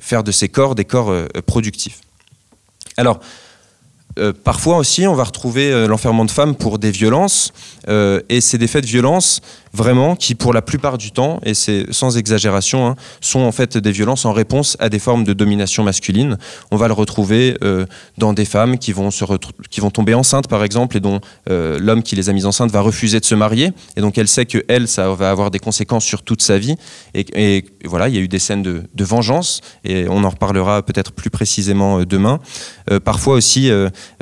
faire 0.00 0.22
de 0.22 0.30
ces 0.30 0.48
corps 0.48 0.74
des 0.74 0.84
corps 0.84 1.12
productifs. 1.46 2.00
Alors, 2.96 3.20
euh, 4.18 4.32
parfois 4.32 4.76
aussi, 4.76 5.06
on 5.06 5.14
va 5.14 5.24
retrouver 5.24 5.86
l'enfermement 5.86 6.24
de 6.24 6.30
femmes 6.30 6.54
pour 6.54 6.78
des 6.78 6.90
violences, 6.90 7.52
et 7.88 8.40
c'est 8.40 8.58
des 8.58 8.66
faits 8.66 8.84
de 8.84 8.88
violence 8.88 9.40
vraiment 9.72 10.16
qui, 10.16 10.34
pour 10.34 10.52
la 10.52 10.62
plupart 10.62 10.98
du 10.98 11.10
temps, 11.10 11.40
et 11.44 11.54
c'est 11.54 11.86
sans 11.92 12.18
exagération, 12.18 12.86
hein, 12.86 12.96
sont 13.20 13.40
en 13.40 13.52
fait 13.52 13.78
des 13.78 13.90
violences 13.92 14.24
en 14.24 14.32
réponse 14.32 14.76
à 14.80 14.88
des 14.88 14.98
formes 14.98 15.24
de 15.24 15.32
domination 15.32 15.82
masculine. 15.82 16.36
On 16.70 16.76
va 16.76 16.88
le 16.88 16.94
retrouver 16.94 17.56
euh, 17.62 17.86
dans 18.18 18.32
des 18.32 18.44
femmes 18.44 18.78
qui 18.78 18.92
vont, 18.92 19.10
se 19.10 19.24
qui 19.70 19.80
vont 19.80 19.90
tomber 19.90 20.14
enceintes, 20.14 20.48
par 20.48 20.62
exemple, 20.64 20.96
et 20.96 21.00
dont 21.00 21.20
euh, 21.48 21.78
l'homme 21.80 22.02
qui 22.02 22.16
les 22.16 22.28
a 22.28 22.32
mises 22.32 22.46
enceintes 22.46 22.70
va 22.70 22.80
refuser 22.80 23.20
de 23.20 23.24
se 23.24 23.34
marier, 23.34 23.72
et 23.96 24.00
donc 24.00 24.18
elle 24.18 24.28
sait 24.28 24.46
que 24.46 24.62
elle, 24.68 24.88
ça 24.88 25.08
va 25.10 25.30
avoir 25.30 25.50
des 25.50 25.58
conséquences 25.58 26.04
sur 26.04 26.22
toute 26.22 26.42
sa 26.42 26.58
vie. 26.58 26.76
Et, 27.14 27.64
voilà, 27.84 28.08
il 28.08 28.14
y 28.14 28.18
a 28.18 28.20
eu 28.20 28.28
des 28.28 28.38
scènes 28.38 28.62
de, 28.62 28.82
de 28.94 29.04
vengeance, 29.04 29.60
et 29.84 30.06
on 30.08 30.24
en 30.24 30.30
reparlera 30.30 30.82
peut-être 30.82 31.12
plus 31.12 31.30
précisément 31.30 32.00
euh, 32.00 32.06
demain. 32.06 32.40
parfois 33.04 33.34
aussi 33.34 33.70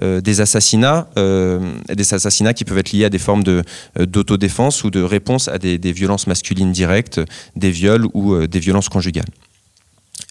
des 0.00 0.40
assassinats, 0.40 1.08
des 1.16 2.14
assassinats 2.14 2.54
qui 2.54 2.64
peuvent 2.64 2.78
être 2.78 2.92
liés 2.92 3.04
à 3.04 3.10
des 3.10 3.18
formes 3.18 3.42
d'autodéfense 3.98 4.84
ou 4.84 4.90
de 4.90 5.02
réponse 5.02 5.48
à 5.48 5.58
des, 5.58 5.92
violences 5.92 6.26
masculines 6.26 6.72
directes, 6.72 7.20
des 7.56 7.70
viols 7.70 8.06
ou 8.14 8.34
euh, 8.34 8.46
des 8.46 8.60
violences 8.60 8.88
conjugales. 8.88 9.26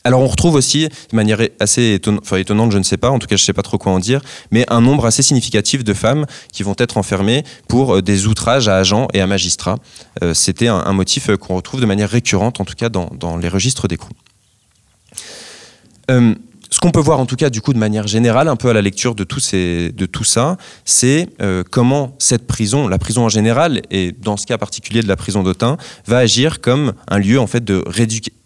Alors 0.06 0.22
on 0.22 0.28
retrouve 0.28 0.56
aussi, 0.56 0.88
de 0.88 1.16
manière 1.16 1.40
assez 1.60 2.00
étonnante, 2.38 2.72
je 2.72 2.78
ne 2.78 2.84
sais 2.84 2.96
pas, 2.96 3.10
en 3.10 3.20
tout 3.20 3.28
cas 3.28 3.36
je 3.36 3.44
ne 3.44 3.46
sais 3.46 3.54
pas 3.54 3.64
trop 3.64 3.78
quoi 3.78 3.92
en 3.92 4.00
dire, 4.00 4.22
mais 4.50 4.64
un 4.70 4.80
nombre 4.80 5.06
assez 5.06 5.22
significatif 5.22 5.84
de 5.84 5.94
femmes 5.94 6.26
qui 6.54 6.64
vont 6.64 6.76
être 6.78 6.98
enfermées 6.98 7.44
pour 7.68 7.96
euh, 7.96 8.02
des 8.02 8.26
outrages 8.26 8.70
à 8.70 8.78
agents 8.78 9.08
et 9.14 9.20
à 9.20 9.28
magistrats. 9.28 9.78
Euh, 10.24 10.34
c'était 10.34 10.68
un, 10.68 10.94
motif 10.94 11.36
qu'on 11.36 11.56
retrouve 11.56 11.82
de 11.82 11.86
manière 11.86 12.10
récurrente, 12.10 12.62
en 12.62 12.66
tout 12.66 12.76
cas 12.76 12.90
dans, 12.90 13.38
les 13.38 13.50
registres 13.50 13.88
d'écrou 13.88 14.12
ce 16.70 16.80
qu'on 16.80 16.92
peut 16.92 17.00
voir 17.00 17.20
en 17.20 17.26
tout 17.26 17.36
cas 17.36 17.50
du 17.50 17.62
coup 17.62 17.74
de 17.74 17.80
manière 17.80 18.08
générale, 18.08 18.48
un 18.48 18.56
peu 18.56 18.70
à 18.70 18.74
la 18.74 18.82
lecture 18.82 19.16
de 19.16 19.24
tout, 19.24 19.40
ça, 19.40 20.58
c'est 20.86 21.28
euh, 21.42 21.64
comment 21.70 22.16
cette 22.20 22.46
prison, 22.48 22.88
la 22.88 22.98
prison 22.98 23.26
en 23.26 23.30
général, 23.30 23.82
et 23.90 24.12
dans 24.12 24.38
ce 24.38 24.46
cas 24.46 24.58
particulier 24.58 25.02
de 25.02 25.08
la 25.08 25.16
prison 25.16 25.44
d'Autun, 25.44 25.78
va 26.06 26.18
agir 26.18 26.62
comme 26.62 26.94
un 27.08 27.20
lieu 27.20 27.40
en 27.40 27.48
fait 27.48 27.64
de 27.64 27.84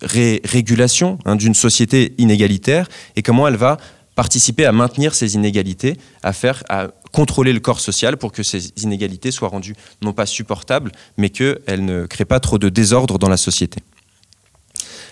régulation 0.02 1.20
hein, 1.26 1.36
d'une 1.36 1.54
société 1.54 2.14
inégalitaire 2.18 2.88
et 3.16 3.22
comment 3.22 3.48
elle 3.48 3.58
va 3.58 3.78
participer 4.16 4.66
à 4.66 4.72
maintenir 4.72 5.16
ces 5.16 5.36
inégalités, 5.36 5.98
à 6.22 6.34
faire, 6.34 6.64
à 6.70 6.90
contrôler 7.12 7.52
le 7.52 7.60
corps 7.60 7.80
social 7.80 8.18
pour 8.18 8.32
que 8.32 8.44
ces 8.44 8.70
inégalités 8.78 9.32
soient 9.32 9.50
rendues 9.50 9.76
non 10.02 10.14
pas 10.14 10.26
supportables, 10.26 10.92
mais 11.18 11.30
qu'elles 11.30 11.84
ne 11.84 12.06
créent 12.06 12.26
pas 12.26 12.40
trop 12.40 12.58
de 12.58 12.70
désordre 12.70 13.18
dans 13.18 13.30
la 13.30 13.38
société. 13.38 13.82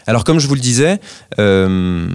Alors 0.08 0.24
comme 0.24 0.40
je 0.40 0.48
vous 0.48 0.56
le 0.56 0.62
disais, 0.62 1.00
euh, 1.40 2.10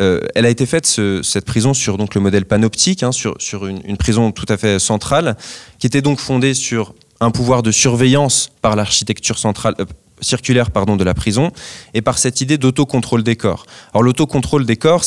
euh, 0.00 0.20
elle 0.34 0.46
a 0.46 0.50
été 0.50 0.66
faite, 0.66 0.86
cette 0.86 1.44
prison, 1.44 1.74
sur 1.74 1.96
le 1.96 2.20
modèle 2.20 2.44
panoptique, 2.44 3.02
hein, 3.02 3.12
sur, 3.12 3.34
sur 3.38 3.66
une, 3.66 3.96
prison 3.96 4.30
tout 4.32 4.46
à 4.48 4.56
fait 4.56 4.78
centrale, 4.78 5.36
qui 5.78 5.86
était 5.86 6.02
donc 6.02 6.20
fondée 6.20 6.54
sur 6.54 6.94
un 7.20 7.30
pouvoir 7.30 7.62
de 7.62 7.72
surveillance 7.72 8.50
par 8.62 8.76
l'architecture 8.76 9.38
centrale, 9.38 9.74
euh, 9.80 9.84
circulaire 10.20 10.70
pardon, 10.70 10.96
de 10.96 11.04
la 11.04 11.14
prison 11.14 11.50
et 11.94 12.02
par 12.02 12.18
cette 12.18 12.40
idée 12.40 12.58
d'autocontrôle 12.58 13.22
des 13.22 13.36
corps. 13.36 13.64
Alors 13.92 14.02
l'autocontrôle 14.02 14.66
des 14.66 14.76
corps, 14.76 15.04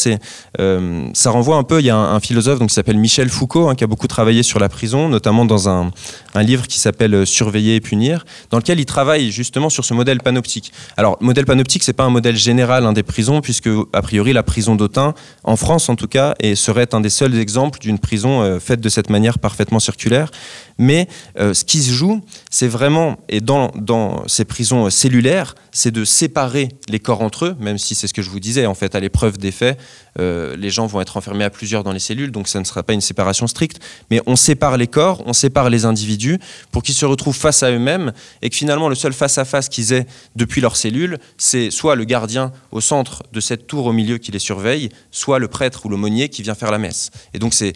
euh, 0.59 1.07
ça 1.13 1.31
renvoie 1.31 1.57
un 1.57 1.63
peu, 1.63 1.79
il 1.79 1.85
y 1.85 1.89
a 1.89 1.97
un, 1.97 2.19
philosophe 2.19 2.59
donc, 2.59 2.69
qui 2.69 2.75
s'appelle 2.75 2.97
Michel 2.97 3.29
Foucault 3.29 3.69
hein, 3.69 3.75
qui 3.75 3.83
a 3.83 3.87
beaucoup 3.87 4.07
travaillé 4.07 4.43
sur 4.43 4.59
la 4.59 4.69
prison, 4.69 5.09
notamment 5.09 5.45
dans 5.45 5.69
un, 5.69 5.91
livre 6.35 6.67
qui 6.67 6.79
s'appelle 6.79 7.13
euh, 7.13 7.25
Surveiller 7.25 7.75
et 7.75 7.81
punir, 7.81 8.25
dans 8.49 8.57
lequel 8.57 8.79
il 8.79 8.85
travaille 8.85 9.31
justement 9.31 9.69
sur 9.69 9.85
ce 9.85 9.93
modèle 9.93 10.19
panoptique. 10.19 10.71
Alors 10.97 11.17
modèle 11.21 11.45
panoptique, 11.45 11.83
c'est 11.83 11.93
pas 11.93 12.03
un 12.03 12.09
modèle 12.09 12.35
général 12.35 12.85
hein, 12.85 12.93
des 12.93 13.03
prisons, 13.03 13.41
puisque 13.41 13.69
a 13.93 14.01
priori 14.01 14.33
la 14.33 14.43
prison 14.43 14.75
d'Autun, 14.75 15.13
en 15.43 15.55
France 15.55 15.89
en 15.89 15.95
tout 15.95 16.07
cas, 16.07 16.35
serait 16.55 16.93
un 16.93 17.01
des 17.01 17.09
seuls 17.09 17.37
exemples 17.37 17.79
d'une 17.79 17.99
prison 17.99 18.41
euh, 18.41 18.59
faite 18.59 18.81
de 18.81 18.89
cette 18.89 19.09
manière 19.09 19.39
parfaitement 19.39 19.79
circulaire. 19.79 20.31
Mais 20.81 21.07
ce 21.37 21.63
qui 21.63 21.81
se 21.81 21.91
joue, 21.91 22.21
c'est 22.49 22.67
vraiment, 22.67 23.17
et 23.29 23.39
dans, 23.39 23.71
dans 23.75 24.27
ces 24.27 24.45
prisons 24.45 24.89
cellulaire, 24.89 25.55
c'est 25.71 25.91
de 25.91 26.03
séparer 26.03 26.69
les 26.89 26.99
corps 26.99 27.21
entre 27.21 27.45
eux, 27.45 27.55
même 27.59 27.77
si 27.77 27.95
c'est 27.95 28.07
ce 28.07 28.13
que 28.13 28.21
je 28.21 28.29
vous 28.29 28.39
disais, 28.39 28.65
en 28.65 28.73
fait, 28.73 28.95
à 28.95 28.99
l'épreuve 28.99 29.37
des 29.37 29.51
faits, 29.51 29.79
euh, 30.19 30.55
les 30.55 30.69
gens 30.69 30.85
vont 30.87 31.01
être 31.01 31.17
enfermés 31.17 31.43
à 31.43 31.49
plusieurs 31.49 31.83
dans 31.83 31.91
les 31.91 31.99
cellules, 31.99 32.31
donc 32.31 32.47
ça 32.47 32.59
ne 32.59 32.65
sera 32.65 32.83
pas 32.83 32.93
une 32.93 33.01
séparation 33.01 33.47
stricte, 33.47 33.79
mais 34.09 34.21
on 34.25 34.35
sépare 34.35 34.77
les 34.77 34.87
corps, 34.87 35.23
on 35.25 35.33
sépare 35.33 35.69
les 35.69 35.85
individus 35.85 36.39
pour 36.71 36.83
qu'ils 36.83 36.95
se 36.95 37.05
retrouvent 37.05 37.35
face 37.35 37.63
à 37.63 37.71
eux-mêmes 37.71 38.11
et 38.41 38.49
que 38.49 38.55
finalement 38.55 38.89
le 38.89 38.95
seul 38.95 39.13
face-à-face 39.13 39.69
qu'ils 39.69 39.93
aient 39.93 40.07
depuis 40.35 40.61
leur 40.61 40.75
cellule, 40.75 41.19
c'est 41.37 41.71
soit 41.71 41.95
le 41.95 42.03
gardien 42.03 42.51
au 42.71 42.81
centre 42.81 43.23
de 43.31 43.39
cette 43.39 43.67
tour 43.67 43.85
au 43.85 43.93
milieu 43.93 44.17
qui 44.17 44.31
les 44.31 44.39
surveille, 44.39 44.89
soit 45.11 45.39
le 45.39 45.47
prêtre 45.47 45.85
ou 45.85 45.89
l'aumônier 45.89 46.29
qui 46.29 46.41
vient 46.41 46.55
faire 46.55 46.71
la 46.71 46.77
messe. 46.77 47.11
Et 47.33 47.39
donc 47.39 47.53
c'est 47.53 47.73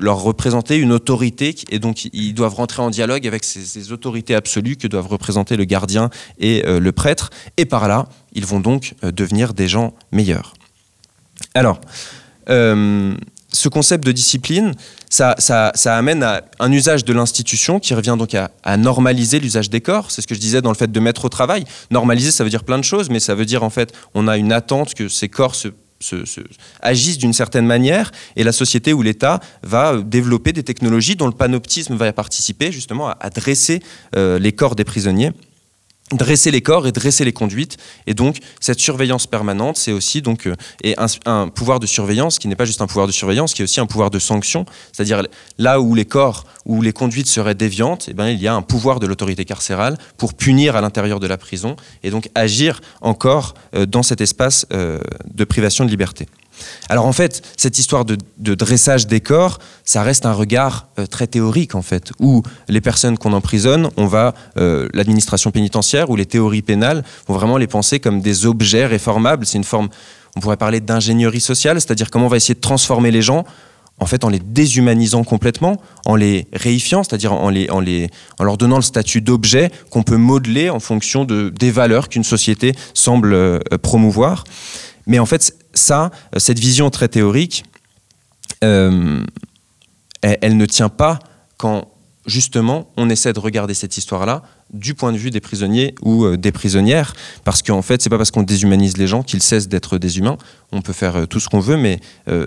leur 0.00 0.22
représenter 0.22 0.76
une 0.76 0.92
autorité, 0.92 1.54
et 1.70 1.78
donc 1.78 2.04
ils 2.12 2.34
doivent 2.34 2.54
rentrer 2.54 2.82
en 2.82 2.90
dialogue 2.90 3.26
avec 3.26 3.44
ces, 3.44 3.92
autorités 3.92 4.34
absolues 4.34 4.76
que 4.76 4.86
doivent 4.86 5.08
représenter 5.08 5.56
le 5.56 5.64
gardien 5.64 6.10
et 6.38 6.64
euh, 6.66 6.78
le 6.78 6.92
prêtre, 6.92 7.30
et 7.56 7.64
par 7.64 7.88
là, 7.88 8.08
ils 8.32 8.46
vont 8.46 8.60
donc 8.60 8.94
euh, 9.02 9.10
devenir 9.10 9.54
des 9.54 9.68
gens 9.68 9.94
meilleurs. 10.12 10.54
Alors, 11.54 11.80
euh, 12.48 13.14
ce 13.52 13.68
concept 13.68 14.04
de 14.04 14.12
discipline, 14.12 14.74
ça, 15.08 15.34
amène 15.84 16.22
à 16.22 16.44
un 16.60 16.70
usage 16.70 17.04
de 17.04 17.12
l'institution 17.12 17.80
qui 17.80 17.94
revient 17.94 18.16
donc 18.16 18.34
à, 18.34 18.76
normaliser 18.76 19.40
l'usage 19.40 19.70
des 19.70 19.80
corps. 19.80 20.10
C'est 20.10 20.22
ce 20.22 20.26
que 20.26 20.34
je 20.34 20.40
disais 20.40 20.62
dans 20.62 20.70
le 20.70 20.76
fait 20.76 20.92
de 20.92 21.00
mettre 21.00 21.24
au 21.24 21.28
travail. 21.28 21.64
Normaliser, 21.90 22.30
ça 22.30 22.44
veut 22.44 22.50
dire 22.50 22.64
plein 22.64 22.78
de 22.78 22.84
choses, 22.84 23.10
mais 23.10 23.18
ça 23.18 23.34
veut 23.34 23.44
dire 23.44 23.64
en 23.64 23.70
fait, 23.70 23.92
on 24.14 24.28
a 24.28 24.36
une 24.36 24.52
attente 24.52 24.94
que 24.94 25.08
ces 25.08 25.28
corps 25.28 25.56
se, 25.56 25.68
agissent 26.80 27.18
d'une 27.18 27.34
certaine 27.34 27.66
manière 27.66 28.10
et 28.36 28.44
la 28.44 28.52
société 28.52 28.94
ou 28.94 29.02
l'État 29.02 29.40
va 29.62 29.98
développer 30.00 30.52
des 30.52 30.62
technologies 30.62 31.14
dont 31.14 31.26
le 31.26 31.32
panoptisme 31.32 31.94
va 31.94 32.10
participer 32.12 32.72
justement 32.72 33.10
à, 33.10 33.28
dresser 33.28 33.82
les 34.14 34.52
corps 34.52 34.76
des 34.76 34.84
prisonniers 34.84 35.32
dresser 36.12 36.50
les 36.50 36.60
corps 36.60 36.86
et 36.86 36.92
dresser 36.92 37.24
les 37.24 37.32
conduites. 37.32 37.76
Et 38.06 38.14
donc, 38.14 38.38
cette 38.60 38.80
surveillance 38.80 39.26
permanente, 39.26 39.76
c'est 39.76 39.92
aussi 39.92 40.22
donc, 40.22 40.46
euh, 40.46 40.56
un, 41.26 41.48
pouvoir 41.48 41.80
de 41.80 41.86
surveillance 41.86 42.38
qui 42.38 42.48
n'est 42.48 42.56
pas 42.56 42.64
juste 42.64 42.80
un 42.80 42.86
pouvoir 42.86 43.06
de 43.06 43.12
surveillance, 43.12 43.54
qui 43.54 43.62
est 43.62 43.64
aussi 43.64 43.80
un 43.80 43.86
pouvoir 43.86 44.10
de 44.10 44.18
sanction. 44.18 44.66
C'est-à-dire, 44.92 45.22
là 45.58 45.80
où 45.80 45.94
les 45.94 46.04
corps, 46.04 46.44
ou 46.66 46.82
les 46.82 46.92
conduites 46.92 47.26
seraient 47.26 47.54
déviantes, 47.54 48.06
eh 48.08 48.14
bien, 48.14 48.30
il 48.30 48.40
y 48.40 48.48
a 48.48 48.54
un 48.54 48.62
pouvoir 48.62 49.00
de 49.00 49.06
l'autorité 49.06 49.44
carcérale 49.44 49.96
pour 50.16 50.34
punir 50.34 50.76
à 50.76 50.80
l'intérieur 50.80 51.20
de 51.20 51.26
la 51.26 51.36
prison 51.36 51.76
et 52.02 52.10
donc 52.10 52.28
agir 52.34 52.80
encore 53.00 53.54
euh, 53.74 53.86
dans 53.86 54.02
cet 54.02 54.20
espace 54.20 54.66
euh, 54.72 55.00
de 55.32 55.44
privation 55.44 55.84
de 55.84 55.90
liberté. 55.90 56.26
Alors 56.88 57.06
en 57.06 57.12
fait, 57.12 57.42
cette 57.56 57.78
histoire 57.78 58.04
de, 58.04 58.16
dressage 58.54 59.06
des 59.06 59.20
corps, 59.20 59.58
ça 59.84 60.02
reste 60.02 60.26
un 60.26 60.32
regard 60.32 60.88
euh, 60.98 61.06
très 61.06 61.26
théorique 61.26 61.74
en 61.74 61.82
fait, 61.82 62.12
où 62.18 62.42
les 62.68 62.80
personnes 62.80 63.18
qu'on 63.18 63.32
emprisonne, 63.32 63.88
on 63.96 64.06
va, 64.06 64.34
euh, 64.56 64.88
l'administration 64.94 65.50
pénitentiaire 65.50 66.10
ou 66.10 66.16
les 66.16 66.26
théories 66.26 66.62
pénales 66.62 67.04
vont 67.26 67.34
vraiment 67.34 67.56
les 67.56 67.66
penser 67.66 68.00
comme 68.00 68.20
des 68.20 68.46
objets 68.46 68.86
réformables. 68.86 69.46
C'est 69.46 69.58
une 69.58 69.64
forme, 69.64 69.88
on 70.36 70.40
pourrait 70.40 70.56
parler 70.56 70.80
d'ingénierie 70.80 71.40
sociale, 71.40 71.80
c'est-à-dire 71.80 72.10
comment 72.10 72.26
on 72.26 72.30
va 72.30 72.36
essayer 72.36 72.54
de 72.54 72.60
transformer 72.60 73.10
les 73.10 73.22
gens 73.22 73.44
en 74.00 74.06
fait 74.06 74.24
en 74.24 74.28
les 74.28 74.40
déshumanisant 74.40 75.22
complètement, 75.24 75.80
en 76.06 76.16
les 76.16 76.48
réifiant, 76.52 77.04
c'est-à-dire 77.04 77.32
en, 77.32 77.50
les, 77.50 77.68
en, 77.70 78.44
leur 78.44 78.56
donnant 78.56 78.76
le 78.76 78.82
statut 78.82 79.20
d'objet 79.20 79.70
qu'on 79.90 80.02
peut 80.02 80.16
modeler 80.16 80.70
en 80.70 80.80
fonction 80.80 81.24
de, 81.24 81.50
des 81.50 81.70
valeurs 81.70 82.08
qu'une 82.08 82.24
société 82.24 82.72
semble 82.94 83.34
euh, 83.34 83.58
promouvoir. 83.82 84.44
Mais 85.06 85.18
en 85.18 85.26
fait, 85.26 85.54
ça, 85.74 86.10
euh, 86.34 86.38
cette 86.38 86.58
vision 86.58 86.90
très 86.90 87.08
théorique, 87.08 87.64
euh, 88.64 89.22
elle, 90.22 90.56
ne 90.56 90.66
tient 90.66 90.88
pas 90.88 91.18
quand 91.56 91.88
justement 92.26 92.90
on 92.96 93.08
essaie 93.08 93.32
de 93.32 93.40
regarder 93.40 93.74
cette 93.74 93.96
histoire-là 93.96 94.42
du 94.72 94.94
point 94.94 95.12
de 95.12 95.16
vue 95.16 95.30
des 95.30 95.40
prisonniers 95.40 95.94
ou 96.02 96.24
euh, 96.24 96.36
des 96.36 96.52
prisonnières, 96.52 97.14
parce 97.42 97.62
qu'en 97.62 97.82
fait, 97.82 98.02
c'est 98.02 98.10
pas 98.10 98.18
parce 98.18 98.30
qu'on 98.30 98.42
déshumanise 98.42 98.98
les 98.98 99.06
gens 99.06 99.22
qu'ils 99.22 99.42
cessent 99.42 99.68
d'être 99.68 99.98
des 99.98 100.18
humains. 100.18 100.36
On 100.70 100.82
peut 100.82 100.92
faire 100.92 101.26
tout 101.26 101.40
ce 101.40 101.48
qu'on 101.48 101.58
veut, 101.58 101.76
mais 101.76 101.98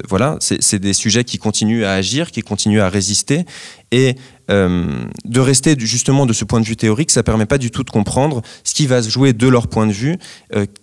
voilà, 0.08 0.38
c'est 0.40 0.80
des 0.80 0.94
sujets 0.94 1.26
qui 1.26 1.38
continuent 1.38 1.84
à 1.84 1.92
agir, 1.92 2.32
qui 2.32 2.42
continuent 2.42 2.80
à 2.80 2.88
résister, 2.88 3.44
et 3.92 4.16
de 4.48 5.40
rester 5.40 5.76
justement 5.78 6.26
de 6.26 6.32
ce 6.32 6.46
point 6.46 6.62
de 6.62 6.66
vue 6.66 6.78
théorique, 6.78 7.12
ça 7.12 7.24
permet 7.24 7.46
pas 7.46 7.58
du 7.58 7.72
tout 7.72 7.84
de 7.84 7.90
comprendre 7.90 8.42
ce 8.64 8.74
qui 8.74 8.88
va 8.88 9.04
se 9.04 9.10
jouer 9.10 9.34
de 9.34 9.48
leur 9.50 9.68
point 9.68 9.86
de 9.86 9.92
vue, 9.92 10.18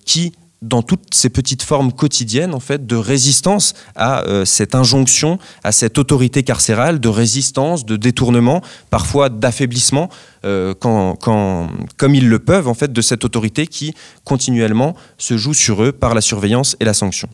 qui 0.04 0.34
dans 0.62 0.82
toutes 0.82 1.14
ces 1.14 1.30
petites 1.30 1.62
formes 1.62 1.92
quotidiennes 1.92 2.54
en 2.54 2.60
fait 2.60 2.86
de 2.86 2.96
résistance 2.96 3.74
à 3.96 4.24
euh, 4.24 4.44
cette 4.44 4.74
injonction, 4.74 5.38
à 5.64 5.72
cette 5.72 5.96
autorité 5.96 6.42
carcérale, 6.42 7.00
de 7.00 7.08
résistance, 7.08 7.86
de 7.86 7.96
détournement, 7.96 8.60
parfois 8.90 9.30
d'affaiblissement, 9.30 10.10
euh, 10.44 10.74
quand, 10.78 11.16
quand, 11.16 11.68
comme 11.96 12.14
ils 12.14 12.28
le 12.28 12.38
peuvent 12.38 12.68
en 12.68 12.74
fait 12.74 12.92
de 12.92 13.00
cette 13.00 13.24
autorité 13.24 13.66
qui 13.66 13.94
continuellement 14.24 14.94
se 15.16 15.36
joue 15.36 15.54
sur 15.54 15.82
eux 15.82 15.92
par 15.92 16.14
la 16.14 16.20
surveillance 16.20 16.76
et 16.80 16.84
la 16.84 16.94
sanction. 16.94 17.28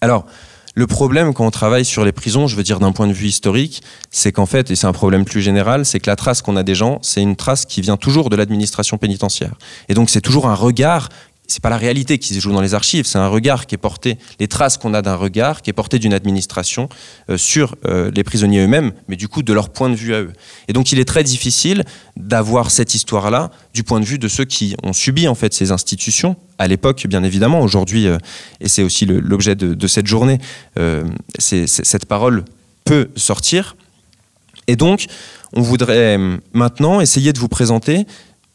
Alors 0.00 0.24
le 0.74 0.86
problème 0.86 1.34
quand 1.34 1.44
on 1.44 1.50
travaille 1.50 1.84
sur 1.84 2.04
les 2.04 2.12
prisons, 2.12 2.46
je 2.46 2.54
veux 2.54 2.62
dire 2.62 2.78
d'un 2.78 2.92
point 2.92 3.08
de 3.08 3.12
vue 3.12 3.26
historique, 3.26 3.82
c'est 4.10 4.30
qu'en 4.30 4.46
fait, 4.46 4.70
et 4.70 4.76
c'est 4.76 4.86
un 4.86 4.92
problème 4.92 5.24
plus 5.24 5.42
général, 5.42 5.84
c'est 5.84 5.98
que 5.98 6.08
la 6.08 6.14
trace 6.14 6.42
qu'on 6.42 6.56
a 6.56 6.62
des 6.62 6.76
gens, 6.76 7.00
c'est 7.02 7.20
une 7.20 7.34
trace 7.34 7.64
qui 7.64 7.80
vient 7.80 7.96
toujours 7.96 8.30
de 8.30 8.36
l'administration 8.36 8.96
pénitentiaire. 8.96 9.54
Et 9.88 9.94
donc 9.94 10.10
c'est 10.10 10.20
toujours 10.20 10.46
un 10.46 10.54
regard 10.54 11.08
c'est 11.50 11.62
pas 11.62 11.68
la 11.68 11.76
réalité 11.76 12.18
qui 12.18 12.32
se 12.32 12.38
joue 12.38 12.52
dans 12.52 12.60
les 12.60 12.74
archives, 12.74 13.06
c'est 13.06 13.18
un 13.18 13.26
regard 13.26 13.66
qui 13.66 13.74
est 13.74 13.78
porté, 13.78 14.18
les 14.38 14.46
traces 14.46 14.78
qu'on 14.78 14.94
a 14.94 15.02
d'un 15.02 15.16
regard 15.16 15.62
qui 15.62 15.70
est 15.70 15.72
porté 15.72 15.98
d'une 15.98 16.14
administration 16.14 16.88
euh, 17.28 17.36
sur 17.36 17.74
euh, 17.86 18.10
les 18.14 18.22
prisonniers 18.22 18.60
eux-mêmes, 18.60 18.92
mais 19.08 19.16
du 19.16 19.26
coup 19.26 19.42
de 19.42 19.52
leur 19.52 19.70
point 19.70 19.90
de 19.90 19.96
vue 19.96 20.14
à 20.14 20.20
eux. 20.20 20.32
Et 20.68 20.72
donc 20.72 20.92
il 20.92 21.00
est 21.00 21.04
très 21.04 21.24
difficile 21.24 21.84
d'avoir 22.16 22.70
cette 22.70 22.94
histoire-là 22.94 23.50
du 23.74 23.82
point 23.82 23.98
de 23.98 24.04
vue 24.04 24.18
de 24.18 24.28
ceux 24.28 24.44
qui 24.44 24.76
ont 24.84 24.92
subi 24.92 25.26
en 25.26 25.34
fait 25.34 25.52
ces 25.52 25.72
institutions 25.72 26.36
à 26.58 26.68
l'époque, 26.68 27.04
bien 27.08 27.24
évidemment. 27.24 27.62
Aujourd'hui, 27.62 28.06
euh, 28.06 28.18
et 28.60 28.68
c'est 28.68 28.84
aussi 28.84 29.04
l'objet 29.04 29.56
de, 29.56 29.74
de, 29.74 29.86
cette 29.88 30.06
journée, 30.06 30.38
cette 31.38 32.06
parole 32.06 32.44
peut 32.84 33.10
sortir. 33.16 33.76
Et 34.68 34.76
donc, 34.76 35.06
on 35.52 35.62
voudrait 35.62 36.16
maintenant 36.52 37.00
essayer 37.00 37.32
de 37.32 37.38
vous 37.40 37.48
présenter 37.48 38.06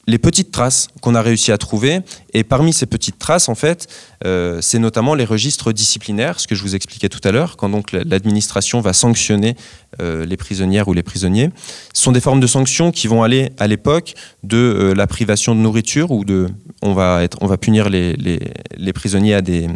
les 0.07 0.17
petites 0.17 0.51
traces 0.51 0.87
qu'on 1.01 1.15
a 1.15 1.21
réussi 1.21 1.51
à 1.51 1.57
trouver. 1.57 2.01
Et 2.33 2.43
parmi 2.43 2.73
ces 2.73 2.85
petites 2.85 3.17
traces, 3.17 3.49
en 3.49 3.55
fait, 3.55 3.87
euh, 4.25 4.59
c'est 4.61 4.79
notamment 4.79 5.15
les 5.15 5.25
registres 5.25 5.71
disciplinaires, 5.71 6.39
ce 6.39 6.47
que 6.47 6.55
je 6.55 6.61
vous 6.61 6.75
expliquais 6.75 7.09
tout 7.09 7.21
à 7.23 7.31
l'heure, 7.31 7.57
quand 7.57 7.69
donc 7.69 7.91
l'administration 7.91 8.81
va 8.81 8.93
sanctionner 8.93 9.55
euh, 10.01 10.25
les 10.25 10.37
prisonnières 10.37 10.87
ou 10.87 10.93
les 10.93 11.03
prisonniers. 11.03 11.49
Ce 11.93 12.03
sont 12.03 12.11
des 12.11 12.21
formes 12.21 12.39
de 12.39 12.47
sanctions 12.47 12.91
qui 12.91 13.07
vont 13.07 13.23
aller 13.23 13.49
à 13.57 13.67
l'époque 13.67 14.13
de 14.43 14.57
euh, 14.57 14.93
la 14.93 15.07
privation 15.07 15.55
de 15.55 15.59
nourriture 15.61 16.11
ou 16.11 16.25
de, 16.25 16.49
on 16.81 16.93
va 16.93 17.21
on 17.41 17.47
va 17.47 17.57
punir 17.57 17.89
les, 17.89 18.13
les, 18.13 18.39
les 18.77 18.93
prisonniers 18.93 19.33
à 19.33 19.41
des, 19.41 19.67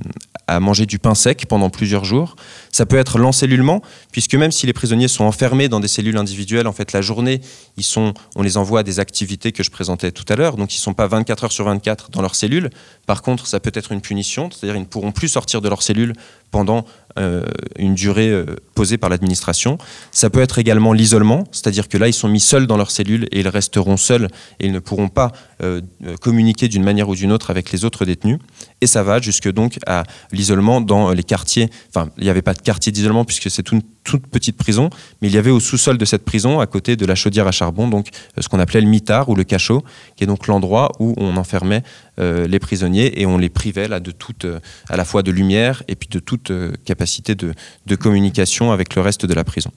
à 0.48 0.60
manger 0.60 0.86
du 0.86 1.00
pain 1.00 1.16
sec 1.16 1.46
pendant 1.48 1.70
plusieurs 1.70 2.06
jours. 2.06 2.36
Ça 2.72 2.86
peut 2.86 2.98
être 2.98 3.18
l'encellulement, 3.18 3.82
puisque 4.12 4.36
même 4.36 4.52
si 4.52 4.66
les 4.66 4.74
prisonniers 4.74 5.08
sont 5.08 5.24
enfermés 5.24 5.70
dans 5.70 5.80
des 5.80 5.88
cellules 5.88 6.18
individuelles, 6.18 6.68
en 6.68 6.74
fait, 6.74 6.92
la 6.92 7.02
journée, 7.02 7.42
ils 7.78 7.84
sont, 7.84 8.14
on 8.36 8.42
les 8.42 8.58
envoie 8.58 8.82
à 8.82 8.84
des 8.84 9.00
activités 9.00 9.52
que 9.52 9.64
je 9.64 9.72
présentais 9.72 10.12
tout 10.12 10.26
à 10.30 10.36
l'heure, 10.36 10.58
donc 10.58 10.74
ils 10.74 10.78
ne 10.78 10.82
sont 10.82 10.94
pas 10.94 11.08
24 11.08 11.46
heures 11.46 11.52
sur 11.52 11.66
24 11.66 12.12
dans 12.12 12.22
leurs 12.22 12.36
cellules. 12.36 12.70
Par 13.06 13.22
contre, 13.22 13.48
ça 13.48 13.60
peut 13.60 13.72
être 13.74 13.92
une 13.92 14.02
punition, 14.02 14.50
c'est-à-dire 14.52 14.76
ils 14.76 14.82
ne 14.82 14.86
pourront 14.86 15.12
plus 15.12 15.28
sortir 15.28 15.62
de 15.62 15.70
leurs 15.70 15.82
cellules 15.82 16.14
pendant 16.52 16.86
euh, 17.18 17.44
une 17.78 17.96
durée 17.96 18.30
euh, 18.30 18.46
posée 18.76 18.98
par 18.98 19.10
l'administration. 19.10 19.78
Ça 20.12 20.30
peut 20.30 20.42
être 20.42 20.60
également 20.60 20.94
l'isolement, 20.94 21.44
c'est-à-dire 21.52 21.88
que 21.88 21.98
là, 21.98 22.08
ils 22.08 22.14
sont 22.14 22.28
mis 22.28 22.40
seuls 22.40 22.68
dans 22.68 22.78
leurs 22.78 22.92
cellules 22.92 23.28
et 23.32 23.40
ils 23.40 23.48
resteront 23.48 23.98
seuls 23.98 24.28
et 24.60 24.68
ils 24.68 24.72
ne 24.72 24.80
pourront 24.80 25.10
pas 25.10 25.32
euh, 25.64 25.82
communiquer 26.22 26.68
d'une 26.68 26.84
manière 26.84 27.10
ou 27.10 27.16
d'une 27.16 27.32
autre 27.32 27.50
avec 27.50 27.72
les 27.72 27.84
autres 27.84 28.06
détenus. 28.06 28.40
Et 28.82 28.88
ça 28.88 29.04
va 29.04 29.20
jusque 29.20 29.52
donc 29.52 29.80
à 29.86 30.04
l'isolement 30.32 30.82
dans 30.82 31.12
les 31.12 31.24
quartiers. 31.24 31.70
Enfin, 31.90 32.10
il 32.18 32.24
n'y 32.24 32.30
avait 32.30 32.42
pas 32.42 32.54
quartier 32.62 32.92
d'isolement 32.92 33.26
puisque 33.26 33.50
c'est 33.50 33.72
une 33.72 33.82
toute 34.04 34.28
petite 34.28 34.58
prison, 34.58 34.90
mais 35.22 35.28
il 35.28 35.34
y 35.34 35.38
avait 35.38 35.52
au 35.52 35.60
sous-sol 35.60 35.98
de 35.98 36.06
cette 36.06 36.26
prison, 36.26 36.60
à 36.60 36.68
côté 36.68 36.96
de 36.96 37.06
la 37.06 37.16
chaudière 37.16 37.48
à 37.48 37.52
charbon, 37.52 37.88
donc 37.88 38.08
ce 38.38 38.48
qu'on 38.48 38.60
appelait 38.60 38.82
le 38.82 38.88
mitard 38.88 39.30
ou 39.30 39.36
le 39.36 39.44
cachot, 39.44 39.84
qui 40.16 40.24
est 40.24 40.28
donc 40.28 40.48
l'endroit 40.48 40.92
où 41.00 41.14
on 41.18 41.38
enfermait 41.38 41.84
les 42.18 42.60
prisonniers 42.60 43.22
et 43.22 43.26
on 43.26 43.38
les 43.38 43.48
privait 43.48 43.88
là 43.88 44.02
de 44.02 44.12
toute, 44.12 44.46
à 44.90 44.98
la 44.98 45.06
fois 45.06 45.24
de 45.24 45.32
lumière 45.32 45.84
et 45.88 45.96
puis 45.96 46.10
de 46.10 46.20
toute 46.20 46.52
capacité 46.84 47.36
de, 47.36 47.54
de 47.86 47.96
communication 47.96 48.72
avec 48.72 48.96
le 48.96 49.02
reste 49.02 49.26
de 49.26 49.34
la 49.34 49.44
prison. 49.46 49.72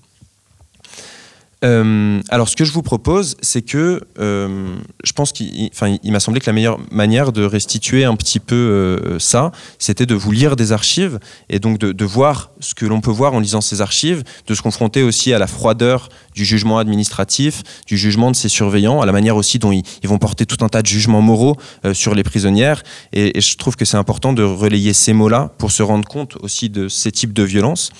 Euh, 1.64 2.20
alors, 2.28 2.48
ce 2.48 2.56
que 2.56 2.64
je 2.64 2.72
vous 2.72 2.82
propose, 2.82 3.36
c'est 3.40 3.62
que 3.62 4.00
euh, 4.18 4.74
je 5.04 5.12
pense 5.12 5.32
qu'il 5.32 5.70
il, 6.02 6.12
m'a 6.12 6.20
semblé 6.20 6.40
que 6.40 6.46
la 6.46 6.52
meilleure 6.52 6.78
manière 6.90 7.32
de 7.32 7.44
restituer 7.44 8.04
un 8.04 8.16
petit 8.16 8.40
peu 8.40 8.54
euh, 8.56 9.18
ça, 9.18 9.52
c'était 9.78 10.06
de 10.06 10.14
vous 10.14 10.32
lire 10.32 10.56
des 10.56 10.72
archives 10.72 11.20
et 11.48 11.60
donc 11.60 11.78
de 11.78 12.04
voir 12.04 12.51
ce 12.62 12.74
que 12.74 12.86
l'on 12.86 13.02
peut 13.02 13.10
voir 13.10 13.34
en 13.34 13.40
lisant 13.40 13.60
ces 13.60 13.82
archives, 13.82 14.22
de 14.46 14.54
se 14.54 14.62
confronter 14.62 15.02
aussi 15.02 15.34
à 15.34 15.38
la 15.38 15.46
froideur 15.46 16.08
du 16.34 16.46
jugement 16.46 16.78
administratif, 16.78 17.62
du 17.86 17.98
jugement 17.98 18.30
de 18.30 18.36
ces 18.36 18.48
surveillants, 18.48 19.02
à 19.02 19.06
la 19.06 19.12
manière 19.12 19.36
aussi 19.36 19.58
dont 19.58 19.72
ils, 19.72 19.84
vont 20.04 20.18
porter 20.18 20.46
tout 20.46 20.64
un 20.64 20.68
tas 20.68 20.80
de 20.80 20.86
jugements 20.86 21.20
moraux 21.20 21.56
sur 21.92 22.14
les 22.14 22.22
prisonnières. 22.22 22.82
Et, 23.12 23.38
je 23.38 23.56
trouve 23.56 23.76
que 23.76 23.84
c'est 23.84 23.98
important 23.98 24.32
de 24.32 24.42
relayer 24.42 24.94
ces 24.94 25.12
mots-là 25.12 25.50
pour 25.58 25.70
se 25.70 25.82
rendre 25.82 26.08
compte 26.08 26.36
aussi 26.40 26.70
de 26.70 26.88
ces 26.88 27.12
types 27.12 27.34
de 27.34 27.42
violences. 27.42 27.90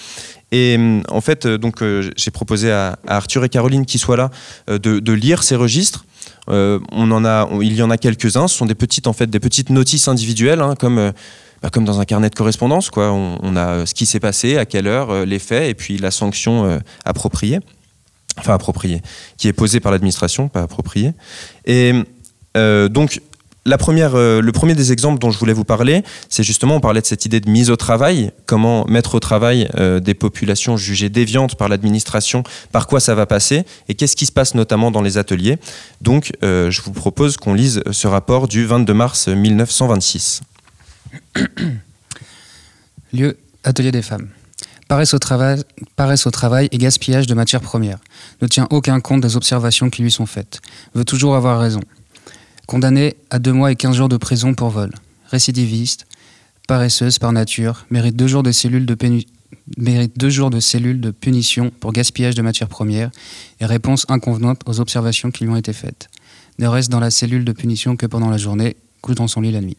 Et 0.53 0.79
en 1.09 1.21
fait, 1.23 1.47
euh, 1.47 1.59
donc 1.59 1.83
euh, 1.83 2.11
j'ai 2.15 2.31
proposé 2.31 2.71
à, 2.71 2.99
Arthur 3.09 3.45
et 3.45 3.49
Caroline 3.49 3.87
qui 3.87 3.99
soient 3.99 4.19
là 4.19 4.31
euh, 4.69 4.79
de, 4.79 5.13
lire 5.13 5.43
ces 5.43 5.57
registres. 5.57 6.05
on 6.47 7.11
en 7.11 7.25
a, 7.25 7.49
il 7.63 7.75
y 7.75 7.83
en 7.83 7.91
a 7.91 7.97
quelques-uns. 7.97 8.47
Ce 8.49 8.57
sont 8.57 8.67
des 8.67 8.75
petites, 8.75 9.07
en 9.07 9.13
fait, 9.15 9.29
des 9.29 9.41
petites 9.41 9.71
notices 9.71 10.09
individuelles, 10.09 10.61
hein, 10.61 10.75
comme 10.79 11.13
bah, 11.63 11.71
comme 11.71 11.85
dans 11.85 12.01
un 12.01 12.05
carnet 12.05 12.31
de 12.31 12.35
correspondance. 12.35 12.91
Quoi. 12.91 13.13
On, 13.13 13.57
a 13.57 13.87
ce 13.87 13.95
qui 13.95 14.07
s'est 14.07 14.21
passé, 14.21 14.57
à 14.57 14.67
quelle 14.67 14.87
heure, 14.87 15.25
les 15.25 15.39
faits, 15.39 15.69
et 15.69 15.75
puis 15.75 15.99
la 15.99 16.11
sanction 16.11 16.81
appropriée, 17.05 17.61
enfin 18.39 18.55
appropriée, 18.55 19.03
qui 19.37 19.49
est 19.49 19.53
posée 19.53 19.81
par 19.81 19.93
l'administration, 19.93 20.49
pas 20.49 20.63
appropriée. 20.63 21.13
Et 21.67 21.93
donc 22.55 23.21
la 23.65 23.79
première, 23.79 24.17
euh, 24.17 24.41
le 24.41 24.53
premier 24.53 24.75
des 24.75 24.91
exemples 24.91 25.21
dont 25.21 25.31
je 25.31 25.39
voulais 25.39 25.53
vous 25.53 25.65
parler, 25.65 26.03
c'est 26.29 26.43
justement, 26.43 26.77
on 26.77 26.81
parlait 26.81 27.01
de 27.01 27.07
cette 27.07 27.27
idée 27.27 27.39
de 27.39 27.49
mise 27.49 27.71
au 27.71 27.77
travail, 27.77 28.33
comment 28.47 28.85
mettre 28.87 29.15
au 29.15 29.21
travail 29.21 29.69
euh, 29.77 30.01
des 30.01 30.15
populations 30.15 30.77
jugées 30.77 31.09
déviantes 31.09 31.55
par 31.55 31.69
l'administration, 31.69 32.43
par 32.73 32.89
quoi 32.89 32.99
ça 32.99 33.15
va 33.15 33.25
passer, 33.27 33.65
et 33.89 33.95
qu'est-ce 33.95 34.17
qui 34.17 34.27
se 34.27 34.33
passe 34.33 34.57
notamment 34.57 34.91
dans 34.91 35.03
les 35.03 35.17
ateliers. 35.17 35.59
Donc, 36.01 36.33
euh, 36.43 36.73
je 36.73 36.83
vous 36.83 36.93
propose 36.93 37.37
qu'on 37.37 37.55
lise 37.55 37.83
ce 37.93 38.09
rapport 38.09 38.49
du 38.49 38.67
22 38.67 38.95
mars 38.95 39.29
1926. 39.29 40.43
Lieu, 43.13 43.37
atelier 43.65 43.93
des 43.93 44.03
femmes. 44.03 44.29
Paresse 44.89 45.15
au, 45.15 45.19
travail, 45.19 46.69
et 46.71 46.79
gaspillage 46.79 47.27
de 47.27 47.35
matières 47.35 47.63
premières. 47.63 47.99
Ne 48.43 48.47
tient 48.47 48.67
aucun 48.71 49.01
compte 49.01 49.23
des 49.23 49.37
observations 49.37 49.89
qui 49.89 50.03
lui 50.03 50.11
sont 50.11 50.27
faites. 50.27 50.61
Veut 50.95 51.05
toujours 51.05 51.35
avoir 51.35 51.59
raison. 51.59 51.81
Condamnée 52.67 53.17
à 53.31 53.39
deux 53.39 53.53
mois 53.53 53.73
et 53.73 53.77
quinze 53.77 53.97
jours 53.97 54.11
de 54.11 54.19
prison 54.19 54.53
pour 54.53 54.69
vol. 54.69 54.91
Récidiviste, 55.31 56.07
paresseuse 56.69 57.19
par 57.19 57.33
nature, 57.33 57.87
mérite 57.91 58.17
deux 58.17 58.27
jours 58.27 58.43
de 58.43 58.53
cellules 58.53 58.85
de, 58.85 58.97
mérite 59.79 60.19
deux 60.19 60.31
jours 60.31 60.51
de 60.51 60.61
cellules 60.61 61.01
de 61.01 61.11
punition 61.11 61.73
pour 61.81 61.93
gaspillage 61.93 62.35
de 62.35 62.43
matières 62.43 62.69
premières 62.69 63.11
et 63.61 63.67
réponse 63.67 64.05
inconvenante 64.09 64.61
aux 64.67 64.81
observations 64.81 65.31
qui 65.31 65.45
lui 65.45 65.51
ont 65.51 65.57
été 65.57 65.73
faites. 65.73 66.09
Ne 66.59 66.67
reste 66.67 66.91
dans 66.91 67.01
la 67.01 67.11
cellule 67.11 67.47
de 67.47 67.53
punition 67.53 67.97
que 67.97 68.05
pendant 68.07 68.29
la 68.29 68.37
journée, 68.37 68.77
couche 69.01 69.15
dans 69.17 69.29
son 69.29 69.41
lit 69.41 69.53
la 69.53 69.63
nuit. 69.63 69.79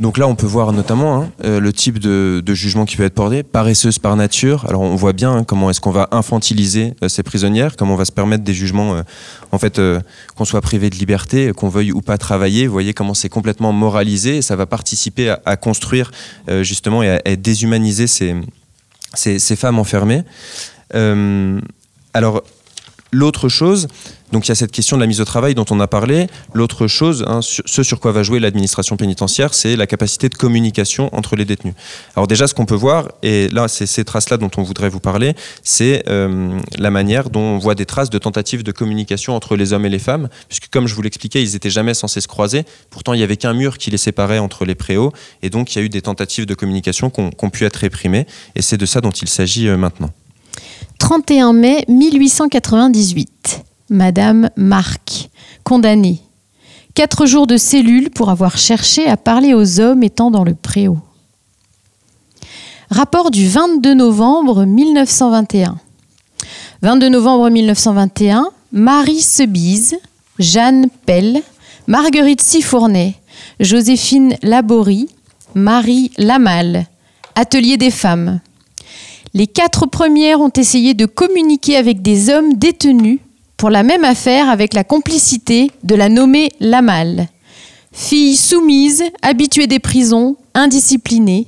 Donc 0.00 0.16
là, 0.16 0.26
on 0.26 0.34
peut 0.34 0.46
voir 0.46 0.72
notamment 0.72 1.22
hein, 1.22 1.32
euh, 1.44 1.60
le 1.60 1.74
type 1.74 1.98
de, 1.98 2.42
jugement 2.54 2.86
qui 2.86 2.96
peut 2.96 3.04
être 3.04 3.14
porté, 3.14 3.42
paresseuse 3.42 3.98
par 3.98 4.16
nature. 4.16 4.64
Alors 4.66 4.80
on 4.80 4.96
voit 4.96 5.12
bien 5.12 5.30
hein, 5.30 5.44
comment 5.44 5.68
est-ce 5.68 5.80
qu'on 5.82 5.90
va 5.90 6.08
infantiliser 6.10 6.94
euh, 7.04 7.08
ces 7.08 7.22
prisonnières, 7.22 7.76
comment 7.76 7.94
on 7.94 7.98
va 7.98 8.06
se 8.06 8.12
permettre 8.12 8.42
des 8.42 8.54
jugements, 8.54 8.94
euh, 8.94 9.02
en 9.52 9.58
fait, 9.58 9.78
qu'on 10.36 10.46
soit 10.46 10.62
privé 10.62 10.88
de 10.88 10.96
liberté, 10.96 11.52
qu'on 11.54 11.68
veuille 11.68 11.92
ou 11.92 12.00
pas 12.00 12.16
travailler. 12.16 12.66
Vous 12.66 12.72
voyez 12.72 12.94
comment 12.94 13.12
c'est 13.12 13.28
complètement 13.28 13.72
moralisé 13.72 14.38
et 14.38 14.42
ça 14.42 14.56
va 14.56 14.64
participer 14.64 15.34
à, 15.44 15.56
construire 15.56 16.10
justement 16.62 17.02
et 17.02 17.20
à, 17.24 17.36
déshumaniser 17.36 18.06
ces, 18.06 18.34
ces, 19.12 19.38
ces, 19.38 19.56
femmes 19.56 19.78
enfermées. 19.78 20.22
alors 22.14 22.42
l'autre 23.10 23.48
chose, 23.48 23.88
donc 24.32 24.46
il 24.46 24.50
y 24.50 24.52
a 24.52 24.54
cette 24.54 24.70
question 24.70 24.96
de 24.96 25.00
la 25.00 25.06
mise 25.06 25.20
au 25.20 25.24
travail 25.24 25.54
dont 25.54 25.64
on 25.70 25.80
a 25.80 25.86
parlé. 25.86 26.28
L'autre 26.54 26.86
chose, 26.86 27.24
hein, 27.26 27.40
ce 27.42 27.82
sur 27.82 28.00
quoi 28.00 28.12
va 28.12 28.22
jouer 28.22 28.38
l'administration 28.38 28.96
pénitentiaire, 28.96 29.54
c'est 29.54 29.76
la 29.76 29.86
capacité 29.86 30.28
de 30.28 30.34
communication 30.34 31.14
entre 31.14 31.36
les 31.36 31.44
détenus. 31.44 31.74
Alors 32.16 32.26
déjà, 32.26 32.46
ce 32.46 32.54
qu'on 32.54 32.66
peut 32.66 32.74
voir, 32.74 33.08
et 33.22 33.48
là, 33.48 33.68
c'est 33.68 33.86
ces 33.86 34.04
traces-là 34.04 34.36
dont 34.36 34.50
on 34.56 34.62
voudrait 34.62 34.88
vous 34.88 35.00
parler, 35.00 35.34
c'est 35.62 36.04
euh, 36.08 36.58
la 36.78 36.90
manière 36.90 37.30
dont 37.30 37.40
on 37.40 37.58
voit 37.58 37.74
des 37.74 37.86
traces 37.86 38.10
de 38.10 38.18
tentatives 38.18 38.62
de 38.62 38.72
communication 38.72 39.34
entre 39.34 39.56
les 39.56 39.72
hommes 39.72 39.86
et 39.86 39.90
les 39.90 39.98
femmes, 39.98 40.28
puisque 40.48 40.68
comme 40.68 40.86
je 40.86 40.94
vous 40.94 41.02
l'expliquais, 41.02 41.42
ils 41.42 41.52
n'étaient 41.52 41.70
jamais 41.70 41.94
censés 41.94 42.20
se 42.20 42.28
croiser. 42.28 42.64
Pourtant, 42.90 43.14
il 43.14 43.18
n'y 43.18 43.24
avait 43.24 43.36
qu'un 43.36 43.54
mur 43.54 43.78
qui 43.78 43.90
les 43.90 43.98
séparait 43.98 44.38
entre 44.38 44.64
les 44.64 44.74
préaux, 44.74 45.12
et 45.42 45.50
donc 45.50 45.74
il 45.74 45.78
y 45.78 45.82
a 45.82 45.84
eu 45.84 45.88
des 45.88 46.02
tentatives 46.02 46.46
de 46.46 46.54
communication 46.54 47.10
qui 47.10 47.20
ont, 47.20 47.50
pu 47.50 47.64
être 47.64 47.76
réprimées, 47.76 48.26
et 48.54 48.62
c'est 48.62 48.76
de 48.76 48.86
ça 48.86 49.00
dont 49.00 49.10
il 49.10 49.28
s'agit 49.28 49.66
euh, 49.66 49.76
maintenant. 49.76 50.12
31 51.00 51.54
mai 51.54 51.84
1898. 51.88 53.64
Madame 53.88 54.50
Marc, 54.54 55.30
condamnée. 55.64 56.20
Quatre 56.94 57.24
jours 57.24 57.46
de 57.46 57.56
cellule 57.56 58.10
pour 58.10 58.28
avoir 58.28 58.58
cherché 58.58 59.08
à 59.08 59.16
parler 59.16 59.54
aux 59.54 59.80
hommes 59.80 60.02
étant 60.02 60.30
dans 60.30 60.44
le 60.44 60.54
préau. 60.54 60.98
Rapport 62.90 63.30
du 63.30 63.48
22 63.48 63.94
novembre 63.94 64.66
1921. 64.66 65.78
22 66.82 67.08
novembre 67.08 67.48
1921, 67.48 68.50
Marie 68.70 69.22
Sebise, 69.22 69.96
Jeanne 70.38 70.88
Pell, 71.06 71.42
Marguerite 71.86 72.42
Sifournay, 72.42 73.14
Joséphine 73.58 74.36
Laborie, 74.42 75.08
Marie 75.54 76.12
Lamal, 76.18 76.86
Atelier 77.34 77.78
des 77.78 77.90
femmes. 77.90 78.40
Les 79.32 79.46
quatre 79.46 79.86
premières 79.86 80.40
ont 80.40 80.52
essayé 80.56 80.94
de 80.94 81.06
communiquer 81.06 81.76
avec 81.76 82.02
des 82.02 82.30
hommes 82.30 82.54
détenus 82.54 83.20
pour 83.56 83.70
la 83.70 83.82
même 83.82 84.04
affaire 84.04 84.48
avec 84.48 84.74
la 84.74 84.84
complicité 84.84 85.70
de 85.84 85.94
la 85.94 86.08
nommée 86.08 86.50
Lamal. 86.58 87.28
Fille 87.92 88.36
soumise, 88.36 89.04
habituée 89.22 89.66
des 89.66 89.78
prisons, 89.78 90.36
indisciplinée, 90.54 91.46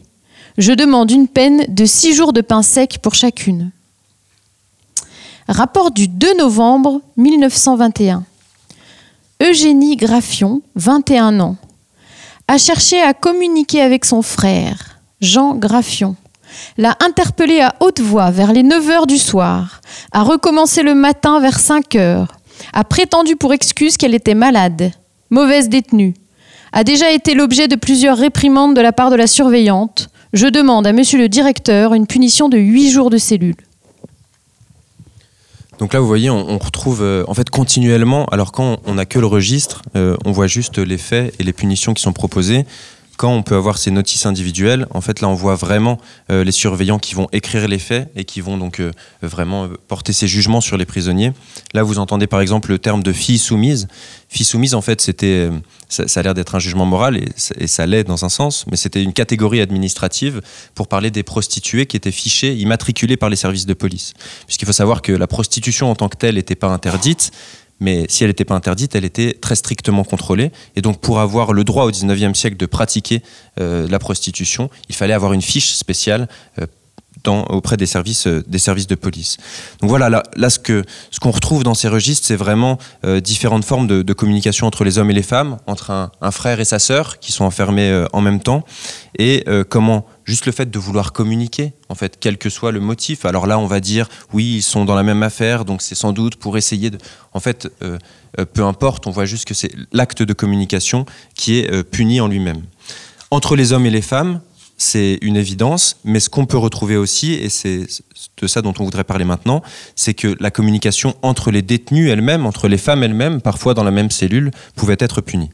je 0.59 0.73
demande 0.73 1.11
une 1.11 1.29
peine 1.29 1.65
de 1.69 1.85
six 1.85 2.15
jours 2.15 2.33
de 2.33 2.41
pain 2.41 2.63
sec 2.63 2.99
pour 3.01 3.15
chacune. 3.15 3.71
Rapport 5.49 5.91
du 5.91 6.09
2 6.09 6.39
novembre 6.39 7.01
1921. 7.17 8.25
Eugénie 9.43 9.97
Graffion, 9.97 10.63
21 10.77 11.41
ans, 11.41 11.57
a 12.47 12.59
cherché 12.59 13.01
à 13.01 13.15
communiquer 13.15 13.81
avec 13.81 14.05
son 14.05 14.23
frère, 14.23 15.01
Jean 15.21 15.55
Graffion, 15.55 16.17
l'a 16.79 16.97
interpellée 17.01 17.61
à 17.61 17.75
haute 17.81 18.01
voix 18.01 18.31
vers 18.31 18.53
les 18.53 18.63
9 18.63 18.91
heures 18.91 19.07
du 19.07 19.19
soir, 19.19 19.81
a 20.13 20.23
recommencé 20.23 20.83
le 20.83 20.95
matin 20.95 21.41
vers 21.41 21.59
5 21.59 21.97
heures, 21.97 22.29
a 22.73 22.85
prétendu 22.85 23.37
pour 23.37 23.53
excuse 23.53 23.97
qu'elle 23.97 24.15
était 24.15 24.35
malade, 24.35 24.93
mauvaise 25.31 25.69
détenue, 25.69 26.15
a 26.73 26.85
déjà 26.85 27.11
été 27.11 27.35
l'objet 27.35 27.69
de 27.69 27.77
plusieurs 27.77 28.17
réprimandes 28.17 28.75
de 28.75 28.81
la 28.81 28.93
part 28.93 29.11
de 29.11 29.17
la 29.17 29.27
surveillante. 29.27 30.09
Je 30.33 30.47
demande 30.47 30.87
à 30.87 30.93
monsieur 30.93 31.19
le 31.19 31.29
directeur 31.29 31.93
une 31.95 32.07
punition 32.07 32.49
de 32.49 32.57
8 32.57 32.91
jours 32.91 33.11
de 33.11 33.19
cellule. 33.19 33.57
Donc 35.79 35.95
là, 35.95 36.01
vous 36.01 36.07
voyez, 36.07 36.31
on, 36.31 36.59
retrouve 36.59 37.03
euh, 37.03 37.25
en 37.27 37.35
fait 37.35 37.51
continuellement, 37.51 38.27
alors 38.27 38.53
quand 38.53 38.79
on 38.87 38.95
n'a 38.95 39.05
que 39.05 39.19
le 39.19 39.27
registre, 39.27 39.83
euh, 39.97 40.17
on 40.25 40.31
voit 40.31 40.47
juste 40.47 40.79
les 40.79 40.99
faits 40.99 41.35
et 41.41 41.43
les 41.43 41.53
punitions 41.53 41.93
qui 41.93 42.03
sont 42.03 42.13
proposées 42.13 42.67
quand 43.17 43.33
on 43.33 43.43
peut 43.43 43.57
avoir 43.57 43.79
ces 43.79 43.91
notices 43.91 44.27
individuelles, 44.27 44.87
en 44.91 45.01
fait 45.01 45.21
là 45.21 45.29
on 45.29 45.35
voit 45.35 45.55
vraiment 45.55 45.99
les 46.29 46.53
surveillants 46.53 46.99
qui 46.99 47.15
vont 47.15 47.29
écrire 47.33 47.69
les 47.69 47.79
faits 47.79 48.11
et 48.17 48.25
qui 48.25 48.41
vont 48.41 48.57
donc 48.57 48.83
vraiment 49.23 49.69
porter 49.89 50.13
ces 50.13 50.27
jugements 50.27 50.61
sur 50.61 50.77
les 50.77 50.87
prisonniers. 50.87 51.33
Là 51.75 51.83
vous 51.83 51.99
entendez 51.99 52.27
par 52.27 52.41
exemple 52.41 52.71
le 52.71 52.79
terme 52.79 53.03
de 53.03 53.13
fille 53.13 53.39
soumise. 53.39 53.89
Fille 54.29 54.47
soumise 54.47 54.75
en 54.75 54.81
fait 54.81 55.01
c'était, 55.01 55.51
ça, 55.89 56.05
a 56.15 56.23
l'air 56.23 56.35
d'être 56.35 56.55
un 56.55 56.59
jugement 56.59 56.87
moral 56.87 57.17
et, 57.17 57.29
et 57.59 57.67
ça 57.67 57.87
l'est 57.87 58.05
dans 58.05 58.25
un 58.25 58.29
sens, 58.29 58.65
mais 58.71 58.77
c'était 58.77 59.03
une 59.03 59.13
catégorie 59.13 59.61
administrative 59.61 60.41
pour 60.75 60.89
parler 60.89 61.11
des 61.11 61.23
prostituées 61.23 61.87
qui 61.87 61.97
étaient 61.97 62.11
fichées, 62.11 62.55
immatriculées 62.57 63.17
par 63.17 63.29
les 63.29 63.37
services 63.37 63.67
de 63.67 63.75
police. 63.75 64.15
Puisqu'il 64.47 64.67
faut 64.67 64.73
savoir 64.73 65.03
que 65.03 65.13
la 65.13 65.27
prostitution 65.27 65.91
en 65.91 65.95
tant 65.95 66.09
que 66.09 66.17
telle 66.17 66.37
n'était 66.37 66.55
pas 66.55 66.69
interdite, 66.69 67.31
mais 67.83 68.07
si 68.09 68.23
elle 68.23 68.31
n'était 68.31 68.45
pas 68.45 68.55
interdite, 68.55 68.95
elle 68.95 69.05
était 69.05 69.33
très 69.35 69.57
strictement 69.57 70.05
contrôlée. 70.05 70.53
Et 70.77 70.83
donc, 70.83 71.01
pour 71.01 71.19
avoir 71.19 71.53
le 71.53 71.65
droit 71.65 71.85
au 71.85 71.91
19e 71.91 72.35
siècle 72.35 72.57
de 72.57 72.67
pratiquer 72.67 73.23
euh, 73.61 73.89
la 73.89 73.99
prostitution, 73.99 74.71
il 74.89 74.95
fallait 74.95 75.15
avoir 75.15 75.33
une 75.33 75.43
fiche 75.43 75.73
spéciale 75.73 76.29
euh, 77.29 77.43
auprès 77.49 77.77
des 77.77 77.87
services, 77.87 78.27
euh, 78.27 78.43
des 78.47 78.59
services 78.59 78.87
de 78.87 78.95
police. 78.95 79.37
Donc 79.81 79.91
voilà, 79.91 80.09
là, 80.11 80.51
ce 80.51 80.59
qu'on 80.59 81.31
retrouve 81.31 81.65
dans 81.65 81.75
ces 81.75 81.89
registres, 81.89 82.27
c'est 82.27 82.37
vraiment 82.37 82.79
différentes 83.23 83.65
formes 83.65 83.87
de, 83.87 84.13
communication 84.13 84.67
entre 84.67 84.85
les 84.85 84.99
hommes 84.99 85.11
et 85.11 85.15
les 85.15 85.23
femmes, 85.23 85.59
entre 85.67 85.91
un, 85.91 86.31
frère 86.31 86.61
et 86.61 86.65
sa 86.65 86.79
sœur 86.79 87.19
qui 87.19 87.33
sont 87.33 87.45
enfermés 87.45 88.05
en 88.13 88.21
même 88.21 88.41
temps, 88.41 88.65
et 89.19 89.45
comment 89.69 90.07
juste 90.25 90.47
le 90.47 90.53
fait 90.53 90.71
de 90.71 90.79
vouloir 90.79 91.13
communiquer, 91.13 91.73
en 91.89 91.95
fait, 91.95 92.19
quel 92.21 92.39
que 92.39 92.51
soit 92.51 92.73
le 92.73 92.81
motif. 92.81 93.25
Alors 93.25 93.47
là, 93.47 93.59
on 93.59 93.67
va 93.67 93.81
dire, 93.81 94.09
oui, 94.33 94.57
ils 94.57 94.63
sont 94.63 94.85
dans 94.85 94.95
la 94.95 95.03
même 95.03 95.23
affaire, 95.23 95.65
donc 95.65 95.83
c'est 95.83 95.95
sans 95.95 96.13
doute 96.13 96.37
pour 96.37 96.57
essayer 96.57 96.91
de... 96.91 96.99
En 97.33 97.41
fait, 97.41 97.69
euh, 97.83 97.99
euh, 98.39 98.45
peu 98.45 98.65
importe, 98.65 99.07
on 99.07 99.11
voit 99.11 99.25
juste 99.25 99.47
que 99.47 99.55
c'est 99.55 99.73
l'acte 99.93 100.23
de 100.23 100.33
communication 100.33 101.07
qui 101.35 101.59
est 101.59 101.73
euh, 101.73 101.83
puni 101.83 102.21
en 102.21 102.29
lui-même. 102.29 102.63
Entre 103.31 103.57
les 103.57 103.73
hommes 103.73 103.87
et 103.87 103.91
les 103.91 104.03
femmes, 104.03 104.41
c'est 104.77 105.19
une 105.23 105.37
évidence, 105.37 105.97
mais 106.05 106.21
ce 106.21 106.29
qu'on 106.29 106.47
peut 106.47 106.57
retrouver 106.59 106.97
aussi, 106.97 107.33
et 107.35 107.49
c'est 107.49 107.87
de 108.39 108.47
ça 108.47 108.63
dont 108.63 108.75
on 108.79 108.85
voudrait 108.85 109.05
parler 109.05 109.25
maintenant, 109.25 109.63
c'est 109.97 110.15
que 110.15 110.37
la 110.41 110.51
communication 110.51 111.15
entre 111.23 111.51
les 111.51 111.63
détenus 111.63 112.11
elles-mêmes, 112.11 112.47
entre 112.47 112.69
les 112.69 112.79
femmes 112.79 113.03
elles-mêmes, 113.03 113.41
parfois 113.41 113.75
dans 113.75 113.85
la 113.85 113.91
même 113.91 114.11
cellule, 114.11 114.51
pouvait 114.75 114.97
être 114.99 115.21
punie. 115.21 115.51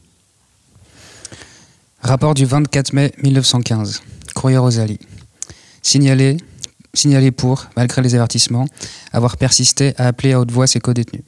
Rapport 2.01 2.33
du 2.33 2.45
24 2.45 2.93
mai 2.93 3.11
1915. 3.21 4.01
Courrier 4.33 4.57
Rosalie. 4.57 4.99
Signalé, 5.81 6.37
signalé 6.93 7.31
pour, 7.31 7.67
malgré 7.75 8.01
les 8.01 8.15
avertissements, 8.15 8.67
avoir 9.11 9.37
persisté 9.37 9.93
à 9.97 10.07
appeler 10.07 10.33
à 10.33 10.39
haute 10.39 10.51
voix 10.51 10.67
ses 10.67 10.79
co-détenus. 10.79 11.23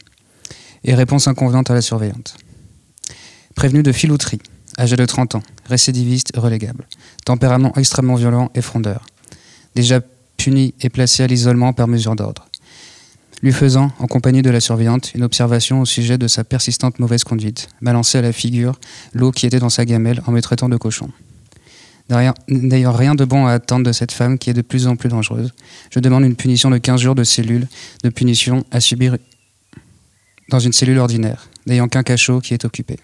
Et 0.84 0.95
réponse 0.95 1.27
inconvenante 1.27 1.69
à 1.69 1.73
la 1.73 1.82
surveillante. 1.82 2.36
Prévenu 3.56 3.84
de 3.84 3.91
filouterie, 3.91 4.39
âgé 4.77 4.95
de 4.95 5.05
30 5.05 5.36
ans, 5.36 5.43
récidiviste 5.65 6.31
relégable, 6.36 6.88
tempérament 7.25 7.73
extrêmement 7.75 8.15
violent 8.15 8.51
et 8.55 8.62
frondeur. 8.62 9.05
Déjà 9.75 10.01
puni 10.38 10.73
et 10.81 10.89
placé 10.89 11.23
à 11.23 11.27
l'isolement 11.27 11.73
par 11.73 11.88
mesure 11.88 12.15
d'ordre. 12.15 12.47
Lui 13.43 13.51
faisant, 13.51 13.91
en 13.99 14.07
compagnie 14.07 14.43
de 14.43 14.49
la 14.51 14.60
surveillante, 14.60 15.13
une 15.15 15.23
observation 15.23 15.81
au 15.81 15.86
sujet 15.86 16.17
de 16.17 16.27
sa 16.27 16.43
persistante 16.43 16.99
mauvaise 16.99 17.23
conduite, 17.23 17.69
balancer 17.81 18.19
à 18.19 18.21
la 18.21 18.31
figure 18.31 18.79
l'eau 19.13 19.31
qui 19.31 19.47
était 19.47 19.60
dans 19.60 19.69
sa 19.69 19.86
gamelle 19.86 20.21
en 20.27 20.31
me 20.31 20.41
traitant 20.41 20.69
de 20.69 20.77
cochon. 20.77 21.10
D'ailleurs, 22.10 22.97
rien 22.97 23.15
de 23.15 23.25
bon 23.25 23.45
à 23.47 23.53
attendre 23.53 23.86
de 23.86 23.91
cette 23.91 24.12
femme 24.12 24.38
qui 24.38 24.49
est 24.49 24.53
de 24.53 24.62
plus 24.62 24.86
en 24.86 24.95
plus 24.95 25.10
dangereuse. 25.10 25.53
Je 25.91 25.99
demande 25.99 26.23
une 26.23 26.36
punition 26.36 26.69
de 26.69 26.77
15 26.77 26.99
jours 26.99 27.15
de 27.15 27.23
cellule, 27.23 27.67
de 28.03 28.10
punition 28.10 28.65
à 28.69 28.79
subir 28.79 29.17
dans 30.49 30.60
une 30.60 30.73
cellule 30.73 30.97
ordinaire, 30.97 31.47
n'ayant 31.65 31.88
qu'un 31.88 32.03
cachot 32.03 32.41
qui 32.41 32.53
est 32.53 32.65
occupé. 32.65 32.97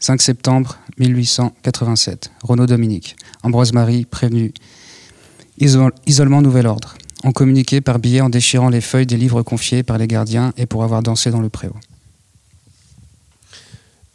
5 0.00 0.22
septembre 0.22 0.78
1887. 0.98 2.32
Renaud 2.42 2.66
Dominique. 2.66 3.16
Ambroise 3.42 3.74
Marie, 3.74 4.06
prévenu. 4.06 4.52
isolement 5.58 6.40
nouvel 6.40 6.66
ordre. 6.66 6.96
On 7.22 7.32
communiquait 7.32 7.82
par 7.82 7.98
billet 7.98 8.22
en 8.22 8.30
déchirant 8.30 8.70
les 8.70 8.80
feuilles 8.80 9.06
des 9.06 9.18
livres 9.18 9.42
confiés 9.42 9.82
par 9.82 9.98
les 9.98 10.06
gardiens 10.06 10.54
et 10.56 10.64
pour 10.64 10.84
avoir 10.84 11.02
dansé 11.02 11.30
dans 11.30 11.42
le 11.42 11.50
préau. 11.50 11.74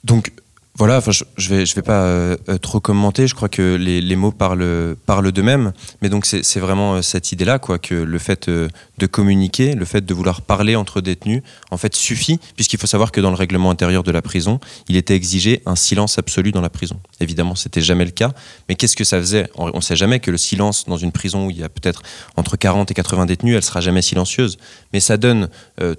Donc, 0.04 0.32
voilà, 0.78 0.98
enfin, 0.98 1.12
je, 1.12 1.24
je 1.38 1.50
vais, 1.50 1.66
je 1.66 1.74
vais 1.74 1.82
pas 1.82 2.04
euh, 2.04 2.36
euh, 2.50 2.58
trop 2.58 2.82
commenter. 2.82 3.28
Je 3.28 3.36
crois 3.36 3.48
que 3.48 3.76
les, 3.76 4.02
les 4.02 4.16
mots 4.18 4.34
parlent, 4.34 4.96
parlent 5.06 5.32
d'eux-mêmes. 5.32 5.72
Mais 6.02 6.10
donc, 6.10 6.26
c'est 6.26 6.60
vraiment 6.60 6.96
euh, 6.96 7.02
cette 7.02 7.32
idée-là, 7.32 7.60
quoi, 7.60 7.80
que 7.80 7.96
le 7.96 8.20
fait 8.20 8.50
de 8.50 9.06
communiquer, 9.08 9.74
le 9.74 9.86
fait 9.86 10.06
de 10.06 10.14
vouloir 10.14 10.42
parler 10.42 10.76
entre 10.76 11.00
détenus, 11.00 11.44
en 11.72 11.78
fait, 11.78 11.96
suffit, 11.96 12.40
puisqu'il 12.58 12.78
faut 12.78 12.88
savoir 12.88 13.14
que 13.14 13.22
dans 13.22 13.30
le 13.30 13.38
règlement 13.38 13.72
intérieur 13.72 14.04
de 14.04 14.12
la 14.12 14.22
prison, 14.22 14.60
il 14.90 14.98
était 14.98 15.16
exigé 15.16 15.62
un 15.66 15.78
silence 15.78 16.20
absolu 16.20 16.52
dans 16.52 16.62
la 16.62 16.70
prison. 16.70 17.00
Évidemment, 17.22 17.56
c'était 17.56 17.82
jamais 17.82 18.06
le 18.06 18.12
cas. 18.12 18.34
Mais 18.68 18.76
qu'est-ce 18.76 18.98
que 18.98 19.06
ça 19.06 19.18
faisait? 19.20 19.50
On 19.56 19.72
ne 19.74 19.82
sait 19.82 19.96
jamais 19.96 20.20
que 20.20 20.30
le 20.30 20.38
silence 20.38 20.86
dans 20.88 20.98
une 20.98 21.14
prison 21.14 21.48
où 21.48 21.52
il 21.52 21.58
y 21.58 21.64
a 21.64 21.70
peut-être 21.70 22.02
entre 22.36 22.58
40 22.58 22.92
et 22.92 22.94
80 22.94 23.28
détenus, 23.28 23.56
elle 23.56 23.64
sera 23.64 23.80
jamais 23.80 24.02
silencieuse. 24.02 24.58
Mais 24.92 25.00
ça 25.00 25.16
donne 25.16 25.50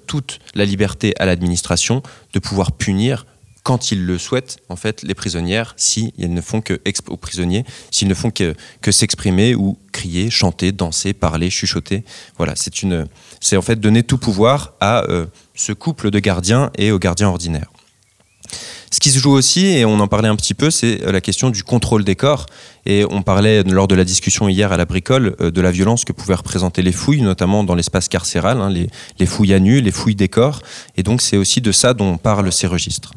toute 0.07 0.39
la 0.55 0.67
liberté 0.67 1.15
à 1.19 1.25
l'administration 1.25 2.03
de 2.35 2.39
pouvoir 2.39 2.73
punir 2.73 3.25
quand 3.67 3.91
ils 3.91 4.07
le 4.07 4.17
souhaitent, 4.17 4.59
en 4.69 4.77
fait, 4.77 5.03
les 5.03 5.15
prisonnières, 5.15 5.75
si 5.77 6.15
elles 6.21 6.33
ne 6.33 6.41
font 6.41 6.61
que 6.61 6.81
aux 7.09 7.17
prisonniers, 7.17 7.65
s'ils 7.91 8.07
ne 8.07 8.15
font 8.15 8.31
que, 8.31 8.55
que 8.81 8.93
s'exprimer 8.93 9.57
ou 9.57 9.77
crier, 9.91 10.31
chanter, 10.31 10.71
danser, 10.71 11.13
parler, 11.15 11.51
chuchoter. 11.51 12.05
Voilà, 12.37 12.53
c'est 12.55 12.83
une, 12.83 13.09
c'est 13.41 13.57
en 13.57 13.63
fait 13.63 13.81
donner 13.81 14.05
tout 14.05 14.19
pouvoir 14.19 14.75
à 14.79 15.03
euh, 15.11 15.27
ce 15.57 15.73
couple 15.73 16.13
de 16.13 16.21
gardiens 16.21 16.71
et 16.79 16.93
aux 16.93 17.01
gardiens 17.01 17.27
ordinaires. 17.27 17.73
Ce 18.93 19.01
qui 19.01 19.11
se 19.11 19.19
joue 19.19 19.33
aussi, 19.33 19.67
et 19.67 19.85
on 19.85 19.99
en 19.99 20.07
parlait 20.07 20.29
un 20.29 20.37
petit 20.37 20.55
peu, 20.55 20.71
c'est 20.71 20.99
la 20.99 21.21
question 21.21 21.51
du 21.51 21.65
contrôle 21.65 22.05
des 22.05 22.15
corps. 22.15 22.47
Et 22.87 23.05
on 23.11 23.23
parlait 23.23 23.65
lors 23.65 23.89
de 23.89 23.97
la 23.97 24.05
discussion 24.05 24.49
hier 24.49 24.71
à 24.71 24.77
la 24.77 24.85
bricole 24.85 25.35
euh, 25.41 25.51
de 25.51 25.61
la 25.61 25.73
violence 25.73 26.05
que 26.05 26.13
pouvaient 26.13 26.37
représenter 26.37 26.83
les 26.83 26.93
fouilles, 26.93 27.23
notamment 27.23 27.65
dans 27.65 27.75
l'espace 27.75 28.07
carcéral, 28.07 28.61
hein, 28.61 28.71
les, 28.71 28.89
les 29.19 29.27
fouilles 29.27 29.55
à 29.55 29.59
nu, 29.59 29.81
les 29.81 29.91
fouilles 29.91 30.15
des 30.15 30.29
corps. 30.29 30.63
Et 30.97 31.03
donc 31.03 31.21
c'est 31.21 31.37
aussi 31.37 31.61
de 31.61 31.73
ça 31.73 31.95
dont 31.95 32.17
parlent 32.17 32.53
ces 32.53 32.69
registres. 32.69 33.13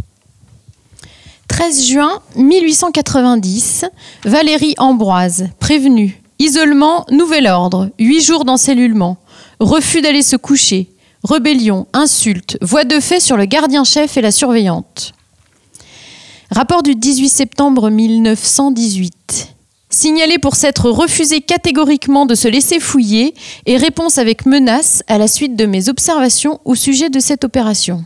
13 1.49 1.87
juin 1.87 2.21
1890, 2.37 3.85
Valérie 4.23 4.75
Ambroise, 4.77 5.49
prévenue. 5.59 6.21
Isolement, 6.37 7.05
nouvel 7.11 7.47
ordre, 7.47 7.89
8 7.99 8.21
jours 8.21 8.45
d'encellulement. 8.45 9.17
Refus 9.59 10.01
d'aller 10.01 10.21
se 10.21 10.37
coucher. 10.37 10.87
Rébellion, 11.25 11.87
insulte, 11.91 12.57
voix 12.61 12.85
de 12.85 13.01
fait 13.01 13.19
sur 13.19 13.35
le 13.35 13.43
gardien-chef 13.43 14.15
et 14.15 14.21
la 14.21 14.31
surveillante. 14.31 15.11
Rapport 16.49 16.81
du 16.81 16.95
18 16.95 17.27
septembre 17.27 17.89
1918. 17.89 19.49
Signalé 19.89 20.37
pour 20.37 20.55
s'être 20.55 20.89
refusé 20.89 21.41
catégoriquement 21.41 22.25
de 22.25 22.35
se 22.35 22.47
laisser 22.47 22.79
fouiller 22.79 23.33
et 23.65 23.75
réponse 23.75 24.17
avec 24.17 24.45
menace 24.45 25.03
à 25.07 25.17
la 25.17 25.27
suite 25.27 25.57
de 25.57 25.65
mes 25.65 25.89
observations 25.89 26.61
au 26.63 26.75
sujet 26.75 27.09
de 27.09 27.19
cette 27.19 27.43
opération. 27.43 28.05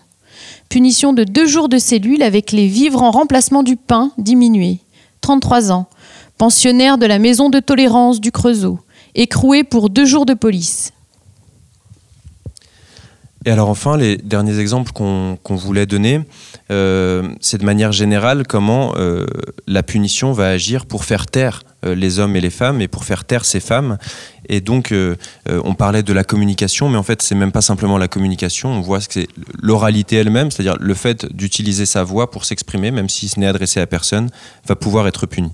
Punition 0.74 1.14
de 1.14 1.24
deux 1.24 1.46
jours 1.46 1.70
de 1.70 1.78
cellule 1.78 2.24
avec 2.24 2.52
les 2.52 2.66
vivres 2.66 3.04
en 3.04 3.12
remplacement 3.12 3.62
du 3.62 3.76
pain 3.76 4.12
diminué. 4.18 4.80
33 5.22 5.72
ans. 5.72 5.86
Pensionnaire 6.40 6.98
de 6.98 7.06
la 7.06 7.20
maison 7.20 7.52
de 7.52 7.60
tolérance 7.60 8.20
du 8.20 8.32
Creusot. 8.32 8.80
Écroué 9.14 9.64
pour 9.64 9.92
deux 9.92 10.06
jours 10.06 10.26
de 10.26 10.34
police. 10.34 10.92
Et 13.46 13.52
alors 13.52 13.70
enfin, 13.70 13.98
les 13.98 14.18
derniers 14.18 14.60
exemples 14.60 14.92
qu'on 14.94 15.56
voulait 15.56 15.86
donner, 15.86 16.22
euh, 16.72 17.28
c'est 17.42 17.58
de 17.58 17.66
manière 17.66 17.92
générale 17.92 18.48
comment 18.48 18.94
euh, 18.96 19.26
la 19.68 19.84
punition 19.84 20.32
va 20.32 20.48
agir 20.48 20.86
pour 20.86 21.04
faire 21.04 21.26
taire 21.26 21.64
euh, 21.86 21.94
les 21.94 22.20
hommes 22.20 22.38
et 22.38 22.42
les 22.42 22.50
femmes 22.50 22.80
et 22.82 22.88
pour 22.88 23.04
faire 23.04 23.26
taire 23.26 23.44
ces 23.44 23.60
femmes. 23.60 23.98
Et 24.48 24.62
donc, 24.62 24.94
on 25.48 25.74
parlait 25.74 26.04
de 26.04 26.12
la 26.12 26.26
communication, 26.26 26.90
mais 26.90 26.98
en 26.98 27.04
fait, 27.04 27.22
c'est 27.22 27.34
même 27.34 27.54
pas 27.54 27.62
simplement 27.62 27.98
la 27.98 28.10
communication. 28.10 28.70
On 28.70 28.82
voit 28.82 29.00
que 29.00 29.06
c'est 29.10 29.28
l'oralité 29.62 30.18
elle-même, 30.18 30.52
c'est-à-dire 30.52 30.76
le 30.82 30.94
fait 30.94 31.26
d'utiliser 31.34 31.86
sa 31.86 32.04
voix 32.04 32.30
pour 32.30 32.44
s'exprimer, 32.44 32.92
même 32.92 33.08
si 33.08 33.30
ce 33.30 33.40
n'est 33.40 33.48
adressé 33.48 33.80
à 33.80 33.88
personne, 33.88 34.30
va 34.68 34.76
pouvoir 34.76 35.08
être 35.08 35.28
puni. 35.28 35.50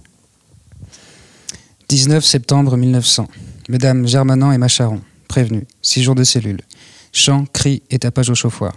19 1.90 2.26
septembre 2.26 2.78
1900. 2.78 3.28
Mesdames 3.70 4.08
Germanin 4.08 4.52
et 4.52 4.58
Macharon, 4.58 5.02
prévenus. 5.28 5.66
Six 5.84 6.02
jours 6.02 6.16
de 6.16 6.24
cellule. 6.24 6.62
Chant, 7.12 7.46
cri 7.52 7.82
et 7.90 8.00
tapage 8.00 8.30
au 8.30 8.36
chauffoir. 8.36 8.76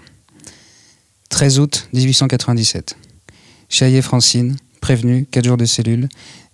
13 1.29 1.59
août 1.59 1.88
1897. 1.92 2.97
Chaillet 3.68 4.03
Francine, 4.03 4.57
prévenu, 4.81 5.27
4 5.31 5.45
jours 5.45 5.57
de 5.57 5.64
cellule. 5.64 6.09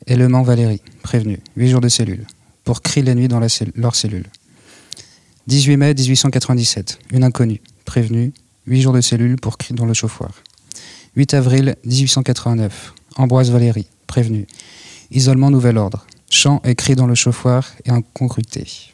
Élément 0.07 0.43
Valérie, 0.43 0.83
prévenu, 1.03 1.41
8 1.57 1.69
jours 1.69 1.81
de 1.81 1.89
cellule. 1.89 2.27
Pour 2.65 2.83
cri 2.83 3.03
la 3.03 3.15
nuit 3.15 3.29
dans 3.29 3.41
leur 3.41 3.95
cellule. 3.95 4.27
18 5.47 5.77
mai 5.77 5.95
1897. 5.95 6.99
Une 7.13 7.25
inconnue, 7.25 7.61
prévenue, 7.85 8.33
8 8.67 8.83
jours 8.83 8.93
de 8.93 9.01
cellule 9.01 9.37
pour 9.37 9.57
cri 9.57 9.75
dans 9.75 9.87
le 9.87 9.95
chauffoir. 9.95 10.31
8 11.17 11.35
avril 11.35 11.77
1889. 11.85 12.93
Ambroise 13.17 13.51
Valérie, 13.51 13.87
prévenu. 14.07 14.47
Isolement 15.11 15.51
nouvel 15.51 15.79
ordre. 15.79 16.07
Chant 16.31 16.61
et 16.65 16.75
cri 16.75 16.95
dans 16.95 17.07
le 17.07 17.15
chauffoir 17.15 17.73
et 17.85 17.91
incongruité. 17.91 18.93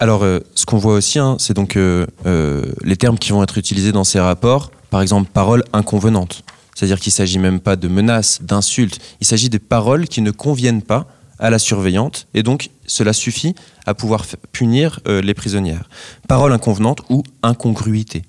Alors, 0.00 0.24
euh, 0.24 0.40
ce 0.54 0.66
qu'on 0.66 0.78
voit 0.78 0.94
aussi, 0.94 1.18
hein, 1.18 1.36
c'est 1.38 1.54
donc 1.54 1.76
euh, 1.76 2.06
euh, 2.26 2.72
les 2.82 2.96
termes 2.96 3.18
qui 3.18 3.30
vont 3.30 3.42
être 3.42 3.58
utilisés 3.58 3.92
dans 3.92 4.04
ces 4.04 4.20
rapports. 4.20 4.70
Par 4.90 5.00
exemple, 5.00 5.30
parole 5.32 5.64
inconvenante. 5.72 6.42
C'est-à-dire 6.74 7.00
qu'il 7.00 7.10
ne 7.10 7.14
s'agit 7.14 7.38
même 7.38 7.60
pas 7.60 7.76
de 7.76 7.88
menaces, 7.88 8.42
d'insultes, 8.42 9.00
il 9.20 9.26
s'agit 9.26 9.48
des 9.48 9.58
paroles 9.58 10.06
qui 10.06 10.20
ne 10.20 10.30
conviennent 10.30 10.82
pas 10.82 11.06
à 11.38 11.50
la 11.50 11.58
surveillante, 11.58 12.26
et 12.34 12.42
donc 12.42 12.70
cela 12.86 13.12
suffit 13.12 13.54
à 13.86 13.94
pouvoir 13.94 14.24
punir 14.52 15.00
les 15.06 15.34
prisonnières. 15.34 15.88
Paroles 16.28 16.52
inconvenantes 16.52 17.00
ou 17.10 17.24
incongruité. 17.42 18.24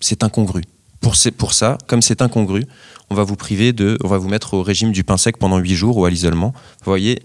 C'est 0.00 0.22
incongru. 0.22 0.62
Pour, 1.00 1.14
ça, 1.14 1.78
comme 1.86 2.02
c'est 2.02 2.22
incongru, 2.22 2.64
on 3.10 3.14
va 3.14 3.22
vous 3.22 3.36
priver 3.36 3.72
de, 3.72 3.98
on 4.02 4.08
va 4.08 4.18
vous 4.18 4.28
mettre 4.28 4.54
au 4.54 4.62
régime 4.62 4.92
du 4.92 5.04
pain 5.04 5.16
sec 5.16 5.36
pendant 5.38 5.58
huit 5.58 5.74
jours 5.74 5.96
ou 5.98 6.04
à 6.04 6.10
l'isolement. 6.10 6.52
Vous 6.84 6.90
voyez, 6.90 7.22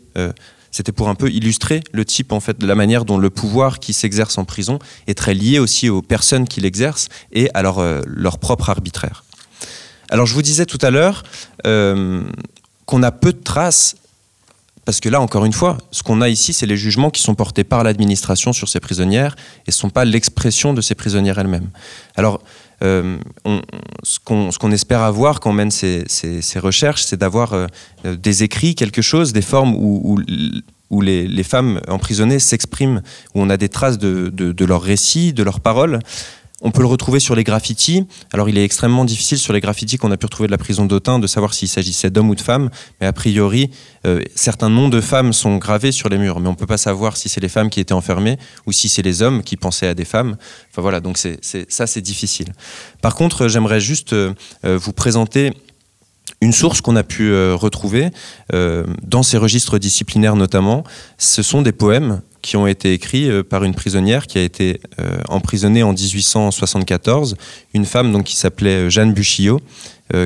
c'était 0.74 0.92
pour 0.92 1.08
un 1.08 1.16
peu 1.16 1.30
illustrer 1.30 1.82
le 1.94 2.04
type, 2.04 2.34
en 2.34 2.42
fait, 2.42 2.60
de 2.60 2.68
la 2.68 2.76
manière 2.76 3.06
dont 3.06 3.18
le 3.18 3.30
pouvoir 3.30 3.80
qui 3.80 3.94
s'exerce 3.94 4.38
en 4.38 4.44
prison 4.44 4.80
est 5.08 5.18
très 5.18 5.34
lié 5.34 5.60
aussi 5.60 5.88
aux 5.88 6.02
personnes 6.02 6.48
qui 6.48 6.60
l'exercent 6.60 7.08
et 7.32 7.50
à 7.54 7.62
leur, 7.62 7.80
euh, 7.80 8.02
propre 8.42 8.70
arbitraire. 8.70 9.24
Alors, 10.10 10.26
je 10.26 10.34
vous 10.34 10.42
disais 10.42 10.66
tout 10.66 10.80
à 10.82 10.90
l'heure 10.90 11.24
qu'on 11.64 13.04
a 13.04 13.12
peu 13.12 13.32
de 13.32 13.42
traces 13.42 13.96
parce 14.86 15.00
que 15.00 15.08
là, 15.08 15.22
encore 15.22 15.46
une 15.46 15.54
fois, 15.54 15.78
ce 15.92 16.04
qu'on 16.04 16.22
a 16.22 16.28
ici, 16.28 16.52
c'est 16.52 16.66
les 16.66 16.76
jugements 16.76 17.10
qui 17.10 17.22
sont 17.22 17.36
portés 17.36 17.64
par 17.64 17.84
l'administration 17.84 18.52
sur 18.52 18.68
ces 18.68 18.82
prisonnières 18.82 19.36
et 19.60 19.70
ne 19.70 19.74
sont 19.74 19.90
pas 19.90 20.04
l'expression 20.04 20.74
de 20.74 20.82
ces 20.82 20.94
prisonnières 20.94 21.40
elles-mêmes. 21.40 21.70
Alors, 22.18 22.42
euh, 22.84 23.18
ce 24.04 24.20
qu'on 24.20 24.72
espère 24.72 25.02
avoir 25.02 25.40
quand 25.40 25.52
on 25.52 25.54
mène 25.54 25.72
ces, 25.72 26.04
recherches, 26.58 27.04
c'est 27.04 27.16
d'avoir 27.16 27.54
euh, 27.54 27.68
des 28.04 28.44
écrits, 28.44 28.76
quelque 28.76 29.02
chose, 29.02 29.32
des 29.32 29.42
formes 29.42 29.74
où, 29.74 30.20
les, 31.02 31.44
femmes 31.44 31.82
emprisonnées 31.88 32.40
s'expriment, 32.40 33.02
où 33.36 33.42
on 33.42 33.50
a 33.50 33.58
des 33.58 33.70
traces 33.70 33.98
de, 33.98 34.66
leurs 34.66 34.82
récits, 34.82 35.34
de 35.34 35.44
leurs 35.44 35.60
paroles. 35.60 36.00
On 36.66 36.72
peut 36.72 36.80
le 36.80 36.88
retrouver 36.88 37.20
sur 37.20 37.36
les 37.36 37.44
graffitis. 37.44 38.08
Alors, 38.32 38.48
il 38.48 38.58
est 38.58 38.64
extrêmement 38.64 39.04
difficile 39.04 39.38
sur 39.38 39.52
les 39.52 39.60
graffitis 39.60 39.98
qu'on 39.98 40.12
a 40.12 40.18
pu 40.18 40.28
retrouver 40.28 40.48
de 40.48 40.52
la 40.52 40.58
prison 40.58 40.86
d'Autun 40.86 41.20
de 41.20 41.28
savoir 41.28 41.54
s'il 41.54 41.68
s'agissait 41.68 42.10
d'hommes 42.10 42.30
ou 42.30 42.36
de 42.36 42.42
femmes. 42.42 42.70
Mais 43.02 43.08
a 43.08 43.12
priori, 43.12 43.70
euh, 44.08 44.22
certains 44.34 44.70
noms 44.70 44.88
de 44.88 45.02
femmes 45.02 45.34
sont 45.34 45.58
gravés 45.58 45.92
sur 45.92 46.08
les 46.08 46.18
murs. 46.18 46.40
Mais 46.40 46.48
on 46.48 46.52
ne 46.52 46.58
peut 46.58 46.66
pas 46.66 46.78
savoir 46.78 47.18
si 47.18 47.28
c'est 47.28 47.42
les 47.42 47.50
femmes 47.50 47.70
qui 47.70 47.82
étaient 47.82 47.94
enfermées 47.94 48.38
ou 48.66 48.72
si 48.72 48.88
c'est 48.88 49.02
les 49.02 49.22
hommes 49.22 49.44
qui 49.44 49.58
pensaient 49.58 49.88
à 49.88 49.94
des 49.94 50.06
femmes. 50.06 50.38
Enfin 50.72 50.82
voilà, 50.82 51.02
donc 51.02 51.18
ça, 51.18 51.88
c'est 51.88 52.02
difficile. 52.02 52.54
Par 53.02 53.16
contre, 53.16 53.50
j'aimerais 53.50 53.82
juste 53.82 54.14
euh, 54.14 54.34
euh, 54.64 54.78
vous 54.78 54.94
présenter 54.94 55.52
une 56.42 56.52
source 56.52 56.82
qu'on 56.82 56.96
a 56.96 57.04
pu 57.04 57.34
retrouver 57.54 58.10
dans 58.52 59.24
ces 59.24 59.38
registres 59.38 59.78
disciplinaires 59.78 60.36
notamment, 60.36 60.84
ce 61.18 61.42
sont 61.42 61.62
des 61.62 61.72
poèmes 61.72 62.22
qui 62.44 62.58
ont 62.58 62.68
été 62.68 62.94
écrits 62.94 63.32
euh, 63.32 63.42
par 63.42 63.64
une 63.64 63.74
prisonnière 63.74 64.28
qui 64.28 64.38
a 64.38 64.44
été 64.44 64.80
euh, 65.00 65.22
emprisonnée 65.30 65.82
en 65.82 65.94
1874, 65.94 67.36
une 67.74 67.86
femme 67.86 68.12
donc, 68.12 68.26
qui 68.26 68.36
s'appelait 68.36 68.86
euh, 68.86 68.90
Jeanne 68.92 69.14
Buchillot, 69.14 69.60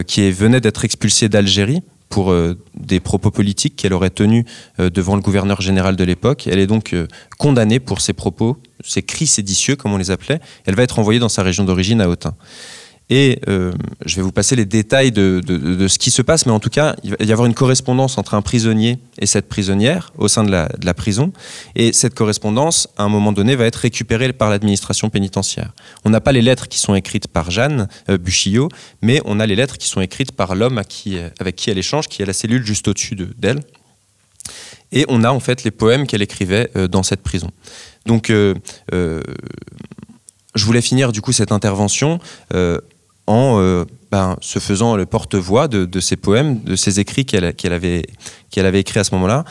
qui 0.06 0.30
venait 0.32 0.60
d'être 0.60 0.84
expulsée 0.84 1.30
d'Algérie 1.30 1.82
pour 2.10 2.36
des 2.76 3.00
propos 3.00 3.32
politiques 3.32 3.78
qu'elle 3.78 3.94
aurait 3.94 4.10
tenus 4.10 4.44
devant 4.80 5.16
le 5.16 5.22
gouverneur 5.22 5.62
général 5.62 5.96
de 5.96 6.04
l'époque. 6.04 6.46
Elle 6.52 6.60
est 6.60 6.68
donc 6.68 6.94
condamnée 7.38 7.80
pour 7.80 8.02
ses 8.02 8.12
propos, 8.12 8.58
ses 8.84 9.02
cris 9.02 9.28
séditieux, 9.28 9.78
comme 9.78 9.94
on 9.94 9.98
les 9.98 10.12
appelait. 10.12 10.42
Elle 10.66 10.76
va 10.76 10.84
être 10.84 11.00
envoyée 11.00 11.22
dans 11.22 11.30
sa 11.30 11.42
région 11.42 11.64
d'origine 11.64 12.02
à 12.02 12.10
Autun. 12.10 12.34
Et 13.10 13.40
euh, 13.48 13.72
je 14.06 14.18
vais 14.18 14.22
vous 14.22 14.34
passer 14.34 14.58
les 14.58 14.66
détails 14.66 15.14
de, 15.14 15.88
ce 15.88 15.98
qui 15.98 16.12
se 16.12 16.22
passe, 16.22 16.46
mais 16.46 16.52
en 16.52 16.60
tout 16.60 16.70
cas, 16.70 16.96
il 17.04 17.12
va 17.12 17.18
y 17.22 17.32
avoir 17.32 17.46
une 17.46 17.54
correspondance 17.54 18.18
entre 18.18 18.34
un 18.34 18.42
prisonnier 18.42 19.00
et 19.18 19.26
cette 19.26 19.48
prisonnière 19.48 20.12
au 20.18 20.28
sein 20.28 20.44
de 20.44 20.52
la, 20.52 20.94
prison. 20.94 21.32
Et 21.76 21.94
cette 21.94 22.16
correspondance, 22.16 22.90
à 22.98 23.04
un 23.04 23.10
moment 23.10 23.32
donné, 23.32 23.56
va 23.56 23.66
être 23.66 23.78
récupérée 23.78 24.34
par 24.34 24.50
l'administration 24.50 25.10
pénitentiaire. 25.10 25.74
On 26.04 26.10
n'a 26.10 26.20
pas 26.20 26.34
les 26.34 26.42
lettres 26.42 26.68
qui 26.68 26.80
sont 26.80 26.96
écrites 26.96 27.28
par 27.28 27.50
Jeanne 27.50 27.88
euh, 28.10 28.18
Buchillot, 28.18 28.68
mais 29.02 29.22
on 29.24 29.40
a 29.40 29.46
les 29.46 29.56
lettres 29.56 29.78
qui 29.78 29.88
sont 29.88 30.02
écrites 30.02 30.34
par 30.34 30.56
l'homme 30.56 30.78
avec 30.78 31.56
qui 31.56 31.70
elle 31.70 31.78
échange, 31.78 32.08
qui 32.08 32.22
est 32.22 32.26
la 32.26 32.34
cellule 32.34 32.66
juste 32.66 32.90
au-dessus 32.90 33.16
d'elle. 33.16 33.62
et 34.92 35.06
on 35.08 35.24
a 35.24 35.32
en 35.32 35.40
fait 35.40 35.64
les 35.64 35.72
poèmes 35.72 36.08
qu'elle 36.08 36.22
écrivait 36.22 36.70
euh, 36.76 36.90
dans 36.90 37.04
cette 37.04 37.22
prison. 37.22 37.52
Donc, 38.06 38.30
je 38.30 38.54
voulais 40.66 40.82
finir 40.82 41.12
du 41.12 41.22
coup 41.22 41.34
cette 41.34 41.52
intervention 41.52 42.20
en 43.28 43.60
euh, 43.60 43.86
ben, 44.12 44.38
se 44.42 44.60
faisant 44.60 44.96
le 44.96 45.06
porte-voix 45.06 45.68
de, 45.68 46.00
ces 46.00 46.16
poèmes, 46.16 46.64
de 46.64 46.76
ces 46.76 47.00
écrits 47.00 47.26
qu'elle 47.26 47.44
avait, 47.46 48.06
qu'elle 48.50 48.66
avait 48.66 48.80
écrits 48.80 49.00
à 49.00 49.04
ce 49.04 49.14
moment-là. 49.16 49.44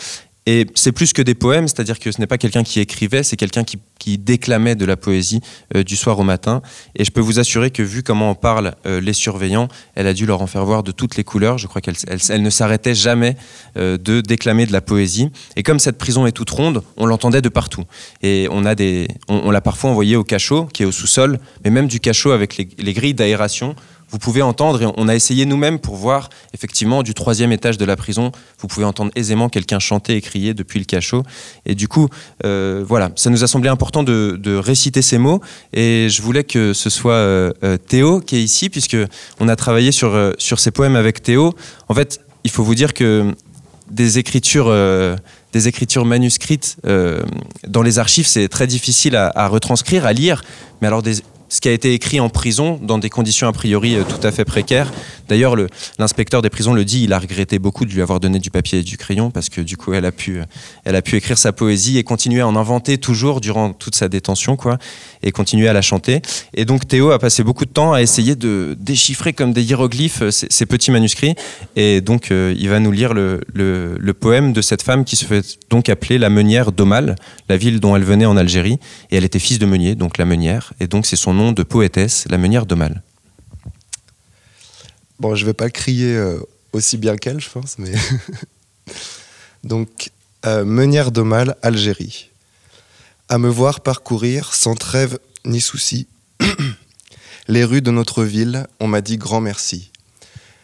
Et 0.46 0.66
c'est 0.74 0.92
plus 0.92 1.12
que 1.12 1.22
des 1.22 1.34
poèmes, 1.34 1.66
c'est-à-dire 1.66 1.98
que 1.98 2.12
ce 2.12 2.20
n'est 2.20 2.28
pas 2.28 2.38
quelqu'un 2.38 2.62
qui 2.62 2.78
écrivait, 2.78 3.24
c'est 3.24 3.36
quelqu'un 3.36 3.64
qui, 3.64 3.78
déclamait 4.18 4.76
de 4.76 4.84
la 4.84 4.96
poésie 4.96 5.40
euh, 5.74 5.82
du 5.82 5.96
soir 5.96 6.16
au 6.20 6.22
matin. 6.22 6.62
Et 6.94 7.04
je 7.04 7.10
peux 7.10 7.20
vous 7.20 7.40
assurer 7.40 7.72
que 7.72 7.82
vu 7.82 8.04
comment 8.04 8.30
on 8.30 8.34
parle 8.36 8.76
euh, 8.86 9.00
les 9.00 9.12
surveillants, 9.12 9.66
elle 9.96 10.06
a 10.06 10.12
dû 10.12 10.26
leur 10.26 10.42
en 10.42 10.46
faire 10.46 10.64
voir 10.64 10.84
de 10.84 10.92
toutes 10.92 11.16
les 11.16 11.24
couleurs. 11.24 11.58
Je 11.58 11.66
crois 11.66 11.80
qu'elle 11.80 11.96
elle, 12.28 12.42
ne 12.42 12.50
s'arrêtait 12.50 12.94
jamais 12.94 13.36
de 13.74 14.20
déclamer 14.20 14.64
de 14.64 14.72
la 14.72 14.80
poésie. 14.80 15.30
Et 15.56 15.64
comme 15.64 15.80
cette 15.80 15.98
prison 15.98 16.24
est 16.24 16.30
toute 16.30 16.50
ronde, 16.50 16.84
on 16.96 17.06
l'entendait 17.06 17.42
de 17.42 17.48
partout. 17.48 17.82
Et 18.22 18.46
on 18.52 18.64
a 18.64 18.76
des, 18.76 19.08
on, 19.26 19.50
l'a 19.50 19.60
parfois 19.60 19.90
envoyé 19.90 20.14
au 20.14 20.22
cachot, 20.22 20.66
qui 20.66 20.84
est 20.84 20.86
au 20.86 20.92
sous-sol, 20.92 21.40
mais 21.64 21.70
même 21.70 21.88
du 21.88 21.98
cachot 21.98 22.30
avec 22.30 22.56
les 22.56 22.92
grilles 22.92 23.14
d'aération 23.14 23.74
vous 24.10 24.18
pouvez 24.18 24.42
entendre, 24.42 24.82
et 24.82 24.86
on 24.96 25.08
a 25.08 25.14
essayé 25.14 25.46
nous-mêmes 25.46 25.78
pour 25.78 25.96
voir, 25.96 26.30
effectivement, 26.54 27.02
du 27.02 27.14
troisième 27.14 27.52
étage 27.52 27.76
de 27.76 27.84
la 27.84 27.96
prison, 27.96 28.30
vous 28.60 28.68
pouvez 28.68 28.86
entendre 28.86 29.10
aisément 29.16 29.48
quelqu'un 29.48 29.78
chanter 29.78 30.16
et 30.16 30.20
crier 30.20 30.54
depuis 30.54 30.78
le 30.78 30.84
cachot. 30.84 31.24
Et 31.64 31.74
du 31.74 31.88
coup, 31.88 32.08
euh, 32.44 32.84
voilà, 32.86 33.10
ça 33.16 33.30
nous 33.30 33.42
a 33.42 33.46
semblé 33.46 33.68
important 33.68 34.02
de, 34.02 34.56
réciter 34.56 35.02
ces 35.02 35.18
mots, 35.18 35.40
et 35.72 36.08
je 36.08 36.22
voulais 36.22 36.44
que 36.44 36.72
ce 36.72 36.88
soit 36.88 37.12
euh, 37.12 37.52
euh, 37.62 37.76
Théo 37.76 38.20
qui 38.20 38.36
est 38.36 38.42
ici, 38.42 38.70
puisque 38.70 38.96
on 39.40 39.48
a 39.48 39.56
travaillé 39.56 39.92
sur, 39.92 40.34
sur 40.38 40.60
ces 40.60 40.70
poèmes 40.70 40.96
avec 40.96 41.22
Théo. 41.22 41.54
En 41.88 41.94
fait, 41.94 42.20
il 42.44 42.50
faut 42.50 42.62
vous 42.62 42.74
dire 42.74 42.94
que 42.94 43.34
des 43.90 44.18
écritures 44.18 44.72
des 45.52 45.68
écritures 45.68 46.04
manuscrites 46.04 46.76
dans 47.66 47.82
les 47.82 47.98
archives, 47.98 48.26
c'est 48.26 48.48
très 48.48 48.66
difficile 48.66 49.16
à, 49.16 49.30
à, 49.34 49.48
retranscrire, 49.48 50.04
à 50.04 50.12
lire. 50.12 50.42
Mais 50.80 50.88
alors 50.88 51.02
des, 51.02 51.22
ce 51.48 51.60
qui 51.60 51.68
a 51.68 51.72
été 51.72 51.94
écrit 51.94 52.20
en 52.20 52.28
prison 52.28 52.78
dans 52.82 52.98
des 52.98 53.10
conditions 53.10 53.48
a 53.48 53.52
priori 53.52 53.96
euh, 53.96 54.02
tout 54.02 54.24
à 54.26 54.32
fait 54.32 54.44
précaires. 54.44 54.92
D'ailleurs, 55.28 55.56
l'inspecteur 55.98 56.42
des 56.42 56.50
prisons 56.50 56.72
le 56.72 56.84
dit, 56.84 57.04
il 57.04 57.12
a 57.12 57.18
regretté 57.18 57.58
beaucoup 57.58 57.84
de 57.84 57.92
lui 57.92 58.02
avoir 58.02 58.20
donné 58.20 58.38
du 58.38 58.50
papier 58.50 58.80
et 58.80 58.82
du 58.82 58.96
crayon 58.96 59.30
parce 59.30 59.48
que 59.48 59.60
du 59.60 59.76
coup, 59.76 59.92
elle 59.92 60.04
a 60.04 60.12
pu, 60.12 60.40
elle 60.84 60.94
a 60.94 61.02
pu 61.02 61.16
écrire 61.16 61.36
sa 61.36 61.52
poésie 61.52 61.98
et 61.98 62.04
continuer 62.04 62.40
à 62.40 62.46
en 62.46 62.54
inventer 62.56 62.98
toujours 62.98 63.40
durant 63.40 63.72
toute 63.72 63.96
sa 63.96 64.08
détention, 64.08 64.56
quoi, 64.56 64.78
et 65.22 65.32
continuer 65.32 65.68
à 65.68 65.72
la 65.72 65.82
chanter. 65.82 66.22
Et 66.54 66.64
donc, 66.64 66.86
Théo 66.86 67.10
a 67.10 67.18
passé 67.18 67.42
beaucoup 67.42 67.64
de 67.64 67.70
temps 67.70 67.92
à 67.92 68.02
essayer 68.02 68.36
de 68.36 68.76
déchiffrer 68.78 69.32
comme 69.32 69.52
des 69.52 69.62
hiéroglyphes 69.62 70.22
euh, 70.22 70.30
ces, 70.30 70.66
petits 70.66 70.90
manuscrits. 70.90 71.34
Et 71.74 72.00
donc, 72.00 72.30
euh, 72.30 72.54
il 72.56 72.68
va 72.68 72.80
nous 72.80 72.92
lire 72.92 73.14
le, 73.14 73.40
le, 73.54 74.14
poème 74.14 74.52
de 74.52 74.62
cette 74.62 74.82
femme 74.82 75.04
qui 75.04 75.16
se 75.16 75.24
fait 75.24 75.58
donc 75.70 75.88
appeler 75.88 76.18
la 76.18 76.30
meunière 76.30 76.72
d'Omal, 76.72 77.16
la 77.48 77.56
ville 77.56 77.80
dont 77.80 77.94
elle 77.94 78.04
venait 78.04 78.26
en 78.26 78.36
Algérie. 78.36 78.78
Et 79.10 79.16
elle 79.16 79.24
était 79.24 79.38
fils 79.38 79.58
de 79.58 79.66
meunier, 79.66 79.94
donc 79.94 80.18
la 80.18 80.24
meunière. 80.24 80.72
Et 80.80 80.86
donc, 80.86 81.06
c'est 81.06 81.16
son 81.16 81.35
nom 81.36 81.52
de 81.52 81.62
poétesse, 81.62 82.26
la 82.28 82.38
meunière 82.38 82.66
d'Omal. 82.66 83.02
Bon, 85.20 85.34
je 85.34 85.46
vais 85.46 85.54
pas 85.54 85.70
crier 85.70 86.14
euh, 86.14 86.40
aussi 86.72 86.96
bien 86.96 87.16
qu'elle, 87.16 87.40
je 87.40 87.48
pense, 87.48 87.78
mais. 87.78 87.92
Donc, 89.64 90.10
euh, 90.44 90.64
Meunière 90.64 91.12
de 91.12 91.22
Mal, 91.22 91.56
Algérie. 91.62 92.30
À 93.28 93.38
me 93.38 93.48
voir 93.48 93.80
parcourir 93.80 94.54
sans 94.54 94.74
trêve 94.74 95.18
ni 95.44 95.60
souci 95.60 96.06
les 97.48 97.64
rues 97.64 97.82
de 97.82 97.90
notre 97.90 98.24
ville, 98.24 98.66
on 98.78 98.86
m'a 98.86 99.00
dit 99.00 99.16
grand 99.16 99.40
merci. 99.40 99.90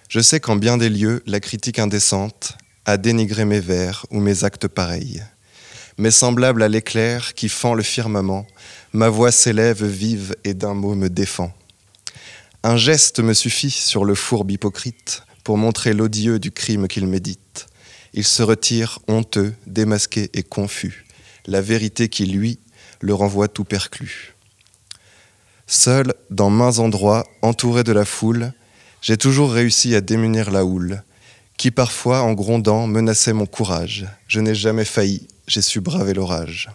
Je 0.08 0.20
sais 0.20 0.40
qu'en 0.40 0.56
bien 0.56 0.76
des 0.76 0.90
lieux, 0.90 1.22
la 1.26 1.40
critique 1.40 1.78
indécente 1.78 2.56
a 2.84 2.96
dénigré 2.96 3.44
mes 3.44 3.60
vers 3.60 4.06
ou 4.10 4.20
mes 4.20 4.44
actes 4.44 4.68
pareils. 4.68 5.22
Mais 5.98 6.10
semblable 6.10 6.62
à 6.62 6.68
l'éclair 6.68 7.34
qui 7.34 7.48
fend 7.48 7.74
le 7.74 7.82
firmament, 7.82 8.46
ma 8.92 9.08
voix 9.08 9.32
s'élève 9.32 9.84
vive 9.84 10.34
et 10.44 10.54
d'un 10.54 10.74
mot 10.74 10.94
me 10.94 11.08
défend. 11.08 11.52
Un 12.62 12.76
geste 12.76 13.20
me 13.20 13.34
suffit 13.34 13.70
sur 13.70 14.04
le 14.04 14.14
fourbe 14.14 14.50
hypocrite 14.50 15.24
pour 15.44 15.58
montrer 15.58 15.92
l'odieux 15.92 16.38
du 16.38 16.52
crime 16.52 16.88
qu'il 16.88 17.06
médite. 17.06 17.66
Il 18.14 18.24
se 18.24 18.42
retire 18.42 18.98
honteux, 19.08 19.54
démasqué 19.66 20.30
et 20.34 20.42
confus, 20.42 21.06
la 21.46 21.60
vérité 21.60 22.08
qui, 22.08 22.26
lui, 22.26 22.58
le 23.00 23.14
renvoie 23.14 23.48
tout 23.48 23.64
perclus. 23.64 24.34
Seul, 25.66 26.14
dans 26.30 26.50
mains 26.50 26.78
endroits, 26.78 27.26
entouré 27.40 27.82
de 27.82 27.92
la 27.92 28.04
foule, 28.04 28.52
j'ai 29.00 29.16
toujours 29.16 29.52
réussi 29.52 29.94
à 29.94 30.00
démunir 30.00 30.50
la 30.50 30.64
houle, 30.64 31.02
qui 31.56 31.70
parfois, 31.70 32.22
en 32.22 32.34
grondant, 32.34 32.86
menaçait 32.86 33.32
mon 33.32 33.46
courage. 33.46 34.06
Je 34.28 34.40
n'ai 34.40 34.54
jamais 34.54 34.84
failli, 34.84 35.26
j'ai 35.46 35.62
su 35.62 35.80
braver 35.80 36.14
l'orage. 36.14 36.70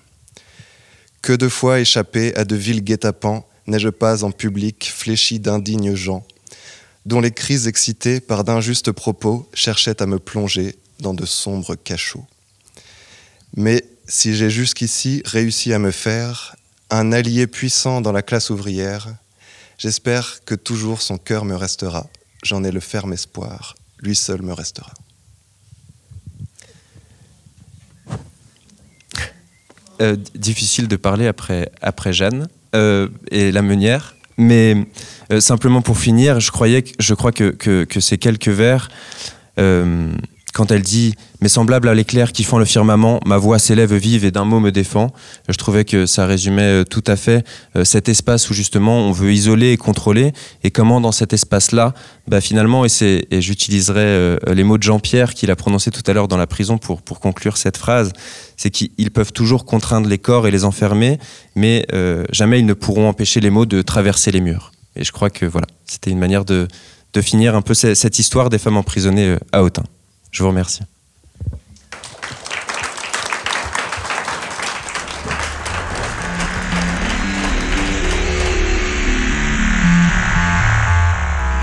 Que 1.21 1.33
de 1.33 1.49
fois 1.49 1.79
échappé 1.79 2.35
à 2.35 2.45
de 2.45 2.55
vils 2.55 2.83
guet-apens, 2.83 3.45
n'ai-je 3.65 3.89
pas 3.89 4.23
en 4.23 4.31
public 4.31 4.91
fléchi 4.93 5.39
d'indignes 5.39 5.95
gens, 5.95 6.25
dont 7.05 7.19
les 7.19 7.31
cris 7.31 7.67
excités 7.67 8.19
par 8.19 8.43
d'injustes 8.43 8.91
propos 8.91 9.49
cherchaient 9.53 10.01
à 10.01 10.05
me 10.05 10.19
plonger 10.19 10.75
dans 10.99 11.13
de 11.13 11.25
sombres 11.25 11.75
cachots. 11.75 12.25
Mais 13.55 13.83
si 14.07 14.35
j'ai 14.35 14.49
jusqu'ici 14.49 15.21
réussi 15.25 15.73
à 15.73 15.79
me 15.79 15.91
faire 15.91 16.55
un 16.89 17.11
allié 17.11 17.47
puissant 17.47 18.01
dans 18.01 18.11
la 18.11 18.21
classe 18.21 18.49
ouvrière, 18.49 19.13
j'espère 19.77 20.43
que 20.45 20.55
toujours 20.55 21.01
son 21.01 21.17
cœur 21.17 21.45
me 21.45 21.55
restera. 21.55 22.07
j'en 22.43 22.63
ai 22.63 22.71
le 22.71 22.79
ferme 22.79 23.13
espoir, 23.13 23.75
lui 23.99 24.15
seul 24.15 24.41
me 24.41 24.53
restera. 24.53 24.93
Euh, 29.99 30.15
difficile 30.35 30.87
de 30.87 30.95
parler 30.95 31.25
après, 31.25 31.71
après 31.81 32.13
Jeanne 32.13 32.47
euh, 32.75 33.07
et 33.31 33.51
la 33.51 33.63
meunière, 33.63 34.15
mais 34.37 34.85
euh, 35.31 35.39
simplement 35.39 35.81
pour 35.81 35.97
finir, 35.97 36.39
je, 36.39 36.51
croyais 36.51 36.83
je 36.99 37.13
crois 37.15 37.31
que, 37.31 37.49
que 37.49 37.99
ces 37.99 38.19
quelques 38.19 38.49
vers 38.49 38.89
quand 40.57 40.71
elle 40.71 40.81
dit 40.81 41.13
Mais 41.39 41.49
semblable 41.49 41.87
à 41.87 41.93
l'éclair 41.93 42.31
qui 42.31 42.43
fend 42.43 42.57
le 42.57 42.65
firmament, 42.65 43.19
ma 43.27 43.37
voix 43.37 43.59
s'élève 43.59 43.93
vive 43.93 44.25
et 44.25 44.31
d'un 44.31 44.43
mot 44.43 44.59
me 44.59 44.71
défend. 44.71 45.13
Je 45.47 45.55
trouvais 45.55 45.85
que 45.85 46.07
ça 46.07 46.25
résumait 46.25 46.81
euh, 46.81 46.83
tout 46.83 47.03
à 47.05 47.15
fait 47.15 47.45
euh, 47.75 47.85
cet 47.85 48.09
espace 48.09 48.49
où 48.49 48.55
justement 48.55 48.97
on 48.97 49.11
veut 49.11 49.31
isoler 49.31 49.71
et 49.71 49.77
contrôler, 49.77 50.33
et 50.63 50.71
comment 50.71 50.99
dans 50.99 51.11
cet 51.11 51.31
espace-là, 51.31 51.93
bah, 52.27 52.41
finalement, 52.41 52.85
et, 52.85 53.27
et 53.29 53.39
j'utiliserai 53.39 54.01
euh, 54.01 54.37
les 54.47 54.63
mots 54.63 54.79
de 54.79 54.83
Jean-Pierre 54.83 55.35
qu'il 55.35 55.51
a 55.51 55.55
prononcé 55.55 55.91
tout 55.91 56.01
à 56.07 56.13
l'heure 56.13 56.27
dans 56.27 56.37
la 56.37 56.47
prison 56.47 56.79
pour, 56.79 57.03
pour 57.03 57.19
conclure 57.19 57.57
cette 57.57 57.77
phrase, 57.77 58.11
c'est 58.55 58.71
qu'ils 58.71 59.11
peuvent 59.11 59.33
toujours 59.33 59.63
contraindre 59.63 60.09
les 60.09 60.17
corps 60.17 60.47
et 60.47 60.51
les 60.51 60.65
enfermer, 60.65 61.19
mais 61.55 61.85
jamais 62.31 62.59
ils 62.59 62.65
ne 62.65 62.73
pourront 62.73 63.07
empêcher 63.07 63.39
les 63.39 63.51
mots 63.51 63.67
de 63.67 63.83
traverser 63.83 64.31
les 64.31 64.41
murs. 64.41 64.71
Et 64.95 65.03
je 65.03 65.11
crois 65.11 65.29
que 65.29 65.45
voilà, 65.45 65.67
c'était 65.85 66.09
une 66.09 66.17
manière 66.17 66.43
de, 66.43 66.67
de 67.13 67.21
finir 67.21 67.55
un 67.55 67.61
peu 67.61 67.75
cette 67.75 68.17
histoire 68.17 68.49
des 68.49 68.57
femmes 68.57 68.77
emprisonnées 68.77 69.35
à 69.51 69.61
Autun. 69.61 69.83
Je 70.37 70.43
vous 70.43 70.49
remercie. 70.49 70.83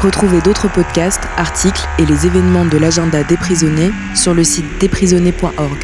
Retrouvez 0.03 0.41
d'autres 0.41 0.67
podcasts, 0.67 1.23
articles 1.37 1.87
et 2.01 2.05
les 2.05 2.27
événements 2.27 2.65
de 2.65 2.77
l'agenda 2.77 3.23
des 3.23 3.37
prisonniers 3.37 3.93
sur 4.17 4.35
le 4.35 4.43
site 4.43 4.67
desprisonnés.org. 4.81 5.79